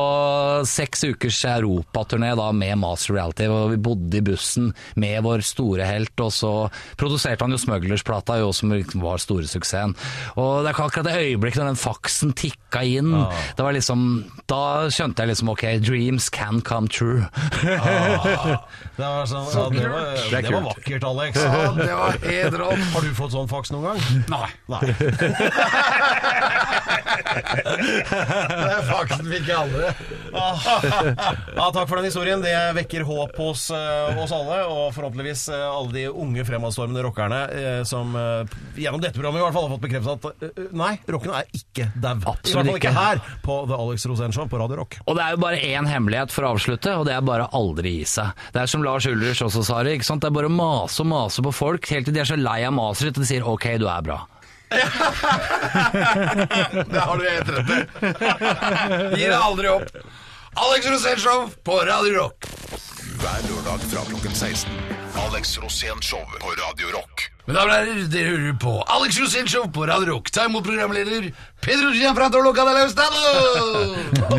seks 0.70 1.06
ukers 1.08 1.42
europaturné 1.50 2.34
da 2.38 2.50
med 2.56 2.80
Master 2.82 3.16
Reality, 3.16 3.48
og 3.52 3.74
vi 3.74 3.82
bodde 3.82 4.20
i 4.20 4.24
bussen 4.26 4.72
med 5.00 5.22
vår 5.26 5.44
store 5.46 5.88
helt, 5.88 6.14
og 6.24 6.32
så 6.34 6.54
produserte 7.00 7.46
han 7.46 7.54
jo 7.56 7.60
Smugglers-plata, 7.62 8.40
jo, 8.42 8.52
som 8.56 8.74
liksom 8.74 9.04
var 9.06 9.22
store 9.24 9.48
suksessen. 9.50 9.96
Og 10.36 10.66
det 10.66 10.72
er 10.72 10.82
akkurat 10.86 11.08
det 11.08 11.18
øyeblikket 11.22 11.62
når 11.62 11.74
den 11.74 11.82
faksen 11.82 12.34
tikka 12.38 12.84
inn, 12.86 13.14
det 13.56 13.64
var 13.64 13.76
liksom 13.76 14.04
Da 14.50 14.88
skjønte 14.94 15.24
jeg 15.24 15.32
liksom 15.32 15.50
ok, 15.54 15.64
dreams 15.82 16.28
can 16.34 16.62
come 16.66 16.90
true. 16.92 17.26
Det 17.62 19.00
var, 19.00 19.26
sånn, 19.30 19.48
ja, 19.56 19.65
det 19.74 19.88
var, 19.90 20.02
det 20.32 20.42
Det 20.46 20.54
var 20.54 20.66
vakkert, 20.70 21.04
Alex. 21.04 21.44
Ja, 21.44 21.72
det 21.78 21.94
var 21.94 22.20
helt 22.26 22.60
rått. 22.62 22.86
Har 22.94 23.02
du 23.02 23.14
fått 23.18 23.34
sånn 23.36 23.50
faks 23.52 23.74
noen 23.76 23.86
gang? 23.92 24.00
Nei. 24.32 24.50
Nei. 24.72 24.82
Det 27.36 28.72
er 28.72 28.86
faksen 28.88 29.28
fikk 29.28 29.50
jeg 29.50 29.58
aldri. 29.58 29.90
Ja, 30.36 31.68
takk 31.74 31.88
for 31.90 31.98
den 32.00 32.08
historien. 32.08 32.44
Det 32.44 32.54
vekker 32.78 33.06
håp 33.08 33.36
hos 33.40 33.68
uh, 33.74 34.16
oss 34.22 34.34
alle, 34.36 34.62
og 34.70 34.94
forhåpentligvis 34.96 35.48
uh, 35.52 35.58
alle 35.70 35.92
de 35.96 36.06
unge 36.12 36.46
fremadstormende 36.48 37.04
rockerne 37.06 37.42
uh, 37.52 37.82
som 37.88 38.16
eh, 38.16 38.56
gjennom 38.80 39.02
dette 39.02 39.16
programmet 39.18 39.40
i 39.40 39.44
hvert 39.46 39.56
fall 39.56 39.68
har 39.68 39.74
fått 39.76 39.84
bekreftet 39.86 40.28
at 40.28 40.46
eh, 40.48 40.70
nei, 40.76 40.92
rockene 41.12 41.42
er 41.42 41.50
ikke 41.56 41.88
dau. 41.94 42.16
I 42.16 42.24
hvert 42.26 42.52
fall 42.52 42.72
ikke 42.72 42.80
ikke. 42.82 42.94
her 42.96 43.22
på 43.46 43.58
The 43.70 43.80
Alex 43.80 44.06
Rosén 44.10 44.36
Show 44.36 44.50
på 44.52 44.60
Radio 44.62 44.82
Rock. 44.82 44.98
Og 45.06 45.18
det 45.18 45.26
er 45.26 45.36
jo 45.36 45.42
bare 45.44 45.62
én 45.62 45.90
hemmelighet 45.90 46.34
for 46.34 46.48
å 46.48 46.54
avslutte, 46.56 46.96
og 47.00 47.08
det 47.08 47.16
er 47.16 47.26
bare 47.26 47.48
aldri 47.56 47.96
gi 48.00 48.08
seg. 48.16 48.46
Det 48.56 48.64
er 48.64 48.72
som 48.72 48.84
Lars 48.86 49.08
Ulrich 49.10 49.44
også 49.46 49.55
sa 49.64 49.84
det, 49.84 49.94
ikke 49.96 50.08
sant? 50.08 50.22
det 50.24 50.28
er 50.28 50.36
bare 50.36 50.50
å 50.52 50.54
mase 50.54 51.02
og 51.04 51.08
mase 51.12 51.42
på 51.46 51.52
folk 51.56 51.88
helt 51.94 52.06
til 52.10 52.16
de 52.16 52.20
er 52.24 52.28
så 52.28 52.38
lei 52.40 52.64
av 52.68 52.74
maset 52.76 53.08
sitt, 53.08 53.18
og 53.18 53.24
de 53.24 53.30
sier 53.30 53.46
ok, 53.48 53.66
du 53.80 53.88
er 53.88 54.02
bra. 54.06 54.20
Det 56.90 57.00
har 57.00 57.18
du 57.18 57.24
helt 57.30 57.50
rett 57.54 57.70
i. 57.70 57.80
Gir 59.20 59.30
deg 59.30 59.38
aldri 59.38 59.70
opp. 59.72 59.94
Alex 60.66 60.88
Rosén 60.90 61.20
Show 61.22 61.50
på 61.64 61.78
Radio 61.86 62.18
Rock. 62.18 62.50
Hver 63.22 63.46
lørdag 63.50 63.86
fra 63.92 64.04
klokken 64.10 64.36
16. 64.36 64.72
Alex 65.28 65.58
Rosén 65.62 66.02
Show 66.02 66.24
på 66.42 66.58
Radio 66.60 66.92
Rock. 66.98 67.35
Mine 67.46 67.60
damer 67.60 67.70
og 67.70 67.76
herrer, 67.78 68.06
dere 68.10 68.30
hører 68.34 68.54
på 68.58 68.72
Alex 68.90 69.20
Rosén 69.22 69.68
på 69.70 69.84
Radio 69.86 70.16
Rock. 70.16 70.32
Ta 70.34 70.48
imot 70.50 70.66
programleder 70.66 71.28
Pedro 71.62 71.92
Gianfranto 71.94 72.40
Loca 72.42 72.64
de 72.66 72.72
Laustado. 72.74 73.20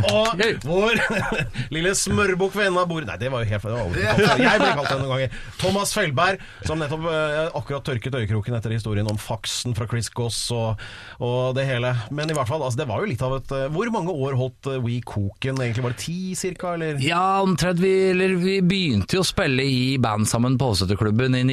Og 0.17 0.43
vår 0.67 0.99
lille 1.77 1.93
smørbukk 1.95 2.57
ved 2.59 2.67
enden 2.67 2.81
av 2.83 2.89
bordet 2.91 3.07
Nei, 3.07 3.17
det 3.21 3.31
var 3.31 3.45
jo 3.45 3.51
helt 3.53 3.63
feil. 3.63 3.95
Jeg 4.43 4.59
ble 4.59 4.73
kalt 4.81 4.91
det 4.91 4.97
noen 4.99 5.13
ganger. 5.13 5.39
Thomas 5.61 5.95
Feilberg, 5.95 6.43
som 6.67 6.83
nettopp 6.83 7.07
eh, 7.13 7.39
akkurat 7.61 7.87
tørket 7.87 8.19
øyekroken 8.19 8.59
etter 8.59 8.75
historien 8.75 9.07
om 9.07 9.23
faksen 9.23 9.79
fra 9.79 9.87
Chris 9.87 10.11
Goss 10.11 10.43
og, 10.57 10.83
og 11.23 11.55
det 11.55 11.69
hele. 11.71 11.95
Men 12.11 12.35
i 12.35 12.35
hvert 12.35 12.51
fall, 12.51 12.67
altså, 12.67 12.83
det 12.83 12.89
var 12.91 13.07
jo 13.07 13.13
litt 13.13 13.23
av 13.23 13.39
et 13.39 13.55
eh, 13.55 13.71
Hvor 13.71 13.95
mange 13.95 14.19
år 14.19 14.35
holdt 14.43 14.73
eh, 14.75 14.83
We 14.83 14.99
Koken 15.07 15.63
egentlig? 15.63 15.87
Var 15.87 15.95
det 15.95 16.03
ti 16.03 16.19
cirka, 16.35 16.75
eller? 16.75 16.99
Ja, 17.07 17.39
omtrent. 17.47 17.79
Vi, 17.87 17.95
eller, 18.11 18.35
vi 18.43 18.59
begynte 18.67 19.21
jo 19.21 19.23
å 19.23 19.31
spille 19.31 19.63
i 19.63 19.95
band 20.03 20.27
sammen 20.27 20.59
på 20.59 20.75
Åseterklubben 20.75 21.39
i 21.39 21.47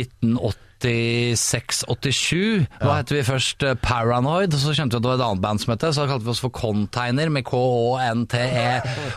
1986-87. 0.84 2.65
Da 2.82 2.98
het 3.00 3.12
vi 3.13 3.24
først 3.26 3.63
eh, 3.65 3.76
Paranoid, 3.80 4.54
så 4.58 4.74
skjønte 4.76 4.98
vi 4.98 5.00
at 5.00 5.06
det 5.06 5.12
var 5.12 5.19
et 5.19 5.26
annet 5.28 5.43
band 5.43 5.63
som 5.63 5.74
het 5.74 5.84
det. 5.84 5.91
Så 5.96 6.08
kalte 6.10 6.28
vi 6.28 6.34
oss 6.34 6.43
for 6.43 6.54
Container 6.56 7.32
med 7.34 7.46
K-Å-N-T-E. 7.48 8.65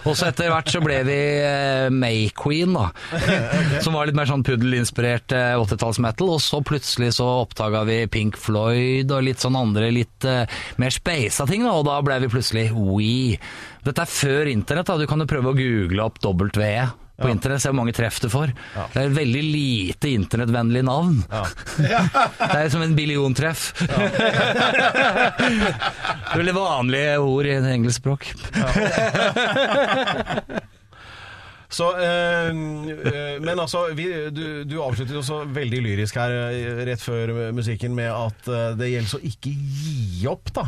Og 0.07 0.17
så 0.17 0.31
etter 0.31 0.53
hvert 0.53 0.73
så 0.73 0.83
ble 0.85 1.01
vi 1.09 1.19
eh, 1.43 1.89
Mayqueen, 1.93 2.77
da. 2.77 2.91
Som 3.85 3.97
var 3.97 4.09
litt 4.09 4.19
mer 4.19 4.29
sånn 4.31 4.45
puddelinspirert 4.47 5.35
eh, 5.37 5.55
80-talls-metal. 5.61 6.35
Og 6.37 6.43
så 6.45 6.63
plutselig 6.67 7.15
så 7.19 7.29
oppdaga 7.45 7.85
vi 7.89 8.03
Pink 8.13 8.39
Floyd 8.41 9.13
og 9.15 9.27
litt 9.27 9.43
sånn 9.43 9.59
andre 9.59 9.91
litt 9.95 10.29
eh, 10.29 10.45
mer 10.83 10.95
speisa 10.95 11.49
ting, 11.49 11.67
da. 11.67 11.77
Og 11.79 11.87
da 11.89 11.99
ble 12.05 12.21
vi 12.25 12.33
plutselig 12.33 12.69
We. 12.77 13.39
Dette 13.87 14.05
er 14.05 14.11
før 14.11 14.51
internett, 14.51 14.89
da. 14.89 14.99
Du 15.01 15.09
kan 15.11 15.23
jo 15.23 15.31
prøve 15.31 15.53
å 15.53 15.59
google 15.59 16.07
opp 16.07 16.23
WE 16.27 17.06
på 17.17 17.31
internett, 17.33 17.63
se 17.63 17.71
hvor 17.71 17.79
mange 17.79 17.95
treff 17.97 18.19
du 18.21 18.29
får. 18.33 18.53
Det 18.93 19.01
er 19.01 19.07
et 19.09 19.17
veldig 19.17 19.43
lite 19.45 20.09
internettvennlig 20.13 20.83
navn. 20.87 21.23
det 21.81 22.61
er 22.61 22.69
som 22.73 22.83
en 22.85 22.97
billiontreff. 22.99 23.71
Veldig 26.37 26.55
vanlige 26.57 27.19
ord 27.23 27.47
i 27.49 27.55
en 27.57 27.69
engelsk 27.71 28.03
språk. 28.03 28.23
Så, 31.77 31.87
øh, 31.99 32.49
øh, 32.49 33.43
men 33.43 33.59
altså, 33.59 33.79
vi, 33.95 34.31
du, 34.31 34.65
du 34.65 34.83
avsluttet 34.83 35.15
jo 35.15 35.23
så 35.23 35.45
veldig 35.45 35.83
lyrisk 35.83 36.15
her 36.21 36.31
eh, 36.47 36.85
rett 36.87 37.03
før 37.03 37.53
musikken 37.57 37.95
med 37.97 38.13
at 38.13 38.49
eh, 38.49 38.77
det 38.79 38.91
gjelder 38.93 39.17
å 39.19 39.21
ikke 39.33 39.51
gi 39.51 40.27
opp, 40.31 40.53
da. 40.55 40.65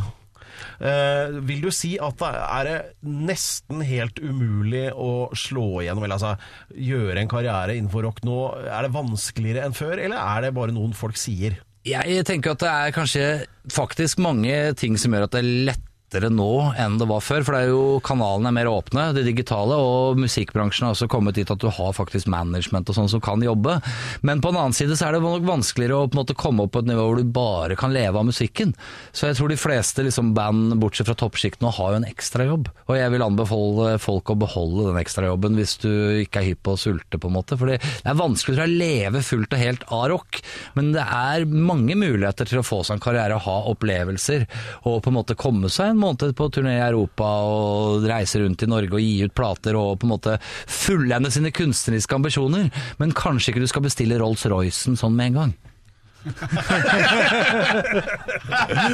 Eh, 0.81 1.39
vil 1.49 1.63
du 1.65 1.71
si 1.75 1.95
at 2.03 2.19
det 2.21 2.33
er 2.33 2.91
nesten 3.05 3.83
helt 3.87 4.21
umulig 4.23 4.89
å 4.95 5.29
slå 5.37 5.83
igjennom, 5.83 6.07
eller 6.07 6.19
altså 6.19 6.35
gjøre 6.75 7.23
en 7.23 7.31
karriere 7.31 7.79
innenfor 7.79 8.07
rock 8.09 8.23
nå? 8.27 8.39
Er 8.67 8.87
det 8.87 8.95
vanskeligere 8.97 9.67
enn 9.69 9.77
før, 9.77 9.97
eller 9.99 10.19
er 10.19 10.47
det 10.47 10.55
bare 10.59 10.75
noen 10.75 10.97
folk 10.97 11.19
sier? 11.21 11.61
Jeg 11.89 12.25
tenker 12.29 12.53
at 12.53 12.63
det 12.63 12.71
er 12.71 12.97
kanskje 12.97 13.27
faktisk 13.73 14.21
mange 14.21 14.55
ting 14.79 14.99
som 15.01 15.15
gjør 15.15 15.29
at 15.29 15.37
det 15.37 15.45
er 15.45 15.79
lettere 16.09 16.31
nå 16.33 16.73
enn 16.79 16.97
det 16.99 17.07
var 17.09 17.21
før, 17.21 17.45
for 17.45 17.55
det 17.55 17.61
er 17.67 17.73
jo 17.73 18.01
kanalene 18.05 18.49
er 18.49 18.57
mer 18.57 18.69
åpne, 18.71 19.11
det 19.13 19.27
digitale, 19.27 19.77
og 19.77 20.19
musikkbransjen 20.19 20.87
har 20.87 20.95
også 20.95 21.09
kommet 21.11 21.37
dit 21.37 21.49
at 21.51 21.61
du 21.61 21.69
har 21.69 21.93
faktisk 21.93 22.29
management 22.33 22.89
og 22.89 22.97
sånn 22.97 23.11
som 23.13 23.21
kan 23.21 23.43
jobbe. 23.45 23.79
Men 24.25 24.41
på 24.41 24.49
en 24.49 24.59
annen 24.59 24.77
side 24.77 24.97
så 24.97 25.09
er 25.09 25.17
det 25.17 25.23
nok 25.23 25.45
vanskeligere 25.45 25.99
å 25.99 26.09
på 26.09 26.17
en 26.17 26.23
måte 26.23 26.37
komme 26.39 26.65
opp 26.65 26.73
på 26.73 26.83
et 26.83 26.89
nivå 26.89 27.05
hvor 27.05 27.21
du 27.21 27.29
bare 27.29 27.77
kan 27.77 27.93
leve 27.93 28.17
av 28.17 28.29
musikken. 28.29 28.73
Så 29.13 29.29
jeg 29.29 29.39
tror 29.39 29.53
de 29.53 29.61
fleste 29.61 30.07
liksom, 30.07 30.33
band, 30.37 30.79
bortsett 30.81 31.11
fra 31.11 31.17
toppsjikt 31.19 31.61
nå, 31.65 31.73
har 31.77 31.93
jo 31.93 32.01
en 32.01 32.09
ekstrajobb. 32.09 32.73
Og 32.89 32.97
jeg 32.97 33.13
vil 33.13 33.27
anbefale 33.27 33.99
folk 34.01 34.33
å 34.33 34.39
beholde 34.41 34.89
den 34.89 35.01
ekstrajobben 35.03 35.59
hvis 35.61 35.77
du 35.85 35.91
ikke 36.25 36.41
er 36.41 36.51
hypp 36.53 36.65
på 36.65 36.77
å 36.77 36.81
sulte, 36.81 37.21
på 37.21 37.29
en 37.29 37.37
måte. 37.37 37.59
For 37.61 37.69
det 37.69 37.81
er 37.83 38.19
vanskelig 38.19 38.65
å 38.65 38.71
leve 38.71 39.25
fullt 39.27 39.53
og 39.53 39.61
helt 39.61 39.87
av 39.93 40.07
rock, 40.15 40.41
men 40.79 40.95
det 40.97 41.05
er 41.05 41.45
mange 41.49 41.99
muligheter 41.99 42.49
til 42.49 42.63
å 42.63 42.67
få 42.67 42.81
seg 42.87 42.97
en 42.97 43.05
karriere, 43.05 43.37
og 43.37 43.45
ha 43.45 43.59
opplevelser, 43.75 44.47
og 44.89 45.03
på 45.05 45.13
en 45.13 45.19
måte 45.19 45.37
komme 45.39 45.69
seg 45.73 45.93
en 45.93 45.98
måned 46.01 46.35
på 46.39 46.49
turné 46.55 46.77
i 46.79 46.85
Europa 46.87 47.29
og 47.49 48.07
reise 48.09 48.43
rundt 48.43 48.65
i 48.65 48.71
Norge 48.71 48.95
og 48.95 49.03
gi 49.03 49.25
ut 49.27 49.35
plater 49.37 49.79
og 49.79 49.99
på 50.01 50.09
en 50.09 50.15
måte 50.15 50.37
fullende 50.43 51.33
sine 51.35 51.53
kunstneriske 51.55 52.19
ambisjoner, 52.19 52.71
men 53.01 53.17
kanskje 53.17 53.53
ikke 53.53 53.65
du 53.65 53.71
skal 53.71 53.87
bestille 53.87 54.21
Rolls-Roycen 54.21 54.99
sånn 54.99 55.17
med 55.19 55.33
en 55.33 55.43
gang. 55.43 55.57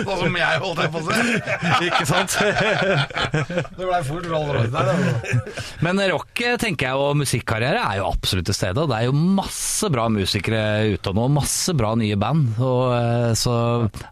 Sånn 0.04 0.18
som 0.20 0.36
jeg 0.38 0.60
holdt 0.62 0.82
jeg 0.82 0.90
på 0.92 1.00
å 1.00 1.04
si. 1.08 1.14
Ikke 1.88 2.04
sant? 2.08 2.36
Det 3.78 3.84
blei 3.84 4.00
fort 4.06 4.26
Rolls-Royce 4.28 4.72
der. 4.74 4.84
da. 4.88 4.94
Men 5.84 6.02
rock 6.12 6.42
tenker 6.60 6.90
jeg 6.90 6.94
og 7.00 7.16
musikkarriere 7.18 7.80
er 7.80 8.00
jo 8.00 8.08
absolutt 8.10 8.46
til 8.48 8.56
stede. 8.56 8.86
Det 8.90 8.96
er 8.98 9.08
jo 9.08 9.14
masse 9.14 9.88
bra 9.92 10.04
musikere 10.12 10.62
ute 10.94 11.14
nå, 11.16 11.24
masse 11.32 11.74
bra 11.76 11.94
nye 11.98 12.16
band. 12.20 12.54
Og, 12.60 12.84
eh, 12.98 13.32
så 13.38 13.54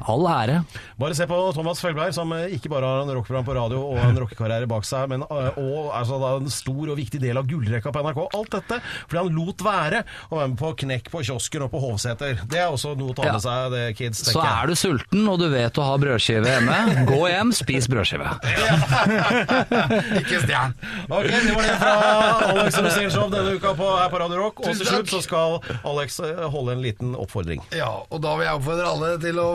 all 0.08 0.26
ære. 0.32 0.62
Bare 1.00 1.16
se 1.18 1.26
på 1.28 1.38
Thomas 1.56 1.82
Følberg, 1.82 2.14
som 2.16 2.32
eh, 2.36 2.54
ikke 2.56 2.70
bare 2.72 2.88
har 2.88 3.04
en 3.04 3.14
rockprogram 3.16 3.46
på 3.46 3.56
radio 3.58 3.82
og 3.92 4.00
en 4.02 4.20
rockekarriere 4.22 4.68
bak 4.70 4.86
seg, 4.88 5.08
men 5.12 5.24
eh, 5.26 5.48
er 5.52 5.92
altså, 6.00 6.18
da, 6.22 6.34
en 6.40 6.52
stor 6.52 6.92
og 6.92 6.98
viktig 6.98 7.20
del 7.22 7.40
av 7.40 7.48
gullrekka 7.50 7.92
på 7.94 8.04
NRK. 8.04 8.22
Alt 8.38 8.52
dette 8.56 8.80
fordi 8.82 9.18
han 9.20 9.34
lot 9.36 9.64
være 9.64 10.02
å 10.30 10.38
være 10.38 10.52
med 10.52 10.60
på 10.60 10.72
Knekk 10.82 11.10
på 11.12 11.22
kiosken 11.26 11.66
og 11.66 11.72
på 11.72 11.80
Hovseter. 11.82 12.42
Det 12.48 12.60
er 12.62 12.72
også 12.72 12.94
noe 13.02 13.12
å 13.12 13.16
ta 13.18 13.26
Ja. 13.28 13.36
seg, 13.42 13.72
det, 13.74 13.82
kids. 13.98 14.22
Så 14.30 14.40
er 14.46 14.70
du 14.70 14.74
sulten 14.78 15.26
og 15.28 15.38
du 15.42 15.48
vet 15.52 15.76
å 15.82 15.84
ha 15.90 15.96
brødskive 16.00 16.46
hjemme, 16.48 17.04
gå 17.10 17.20
hjem, 17.28 17.52
spis 17.56 17.88
brødskive. 17.90 18.30
Ikke 20.22 20.40
stjern. 20.46 20.74
Ok, 21.08 21.26
Det 21.32 21.54
var 21.56 21.66
det 21.66 21.76
fra 21.82 21.92
Alex 22.48 22.78
Rosénshow 22.78 23.28
denne 23.32 23.56
uka 23.58 23.74
på, 23.78 23.88
her 23.98 24.08
på 24.12 24.20
Radio 24.22 24.40
Rock. 24.44 24.62
Og 24.62 24.70
til 24.78 24.86
slutt 24.88 25.10
så 25.12 25.20
skal 25.24 25.58
Alex 25.88 26.20
eh, 26.24 26.42
holde 26.52 26.76
en 26.76 26.82
liten 26.84 27.14
oppfordring. 27.18 27.62
Ja, 27.76 27.90
og 28.08 28.22
da 28.24 28.34
vil 28.38 28.46
jeg 28.48 28.60
oppfordre 28.60 28.90
alle 28.92 29.12
til 29.22 29.40
å 29.42 29.48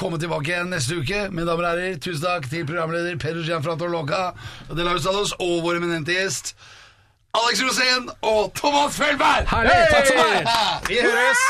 komme 0.00 0.20
tilbake 0.22 0.52
igjen 0.54 0.70
neste 0.72 1.00
uke. 1.02 1.26
Mine 1.32 1.48
damer 1.48 1.66
og 1.66 1.72
herrer, 1.74 1.98
tusen 2.02 2.22
takk 2.26 2.48
til 2.52 2.66
programleder 2.68 3.18
Pedro 3.22 3.42
Gianfranto 3.46 3.88
Loca, 3.90 4.32
De 4.70 4.82
La 4.86 4.94
Husados 4.96 5.34
og 5.40 5.60
vår 5.66 5.80
eminente 5.82 6.14
gjest 6.16 6.54
Alex 7.32 7.62
Rosén 7.64 8.10
og 8.28 8.50
Thomas 8.58 8.92
Felberg! 9.00 9.46
Herlig, 9.48 9.78
takk 9.88 10.10
for 10.10 10.20
meg! 10.20 10.44
Vi 10.90 10.98
høres! 11.00 11.40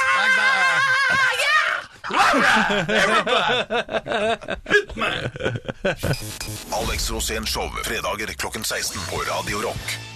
Alex 6.72 7.10
Rosén 7.10 7.46
Show 7.46 7.70
fredager 7.84 8.26
klokken 8.34 8.64
16 8.64 9.00
på 9.10 9.16
Radio 9.16 9.58
Rock. 9.68 10.11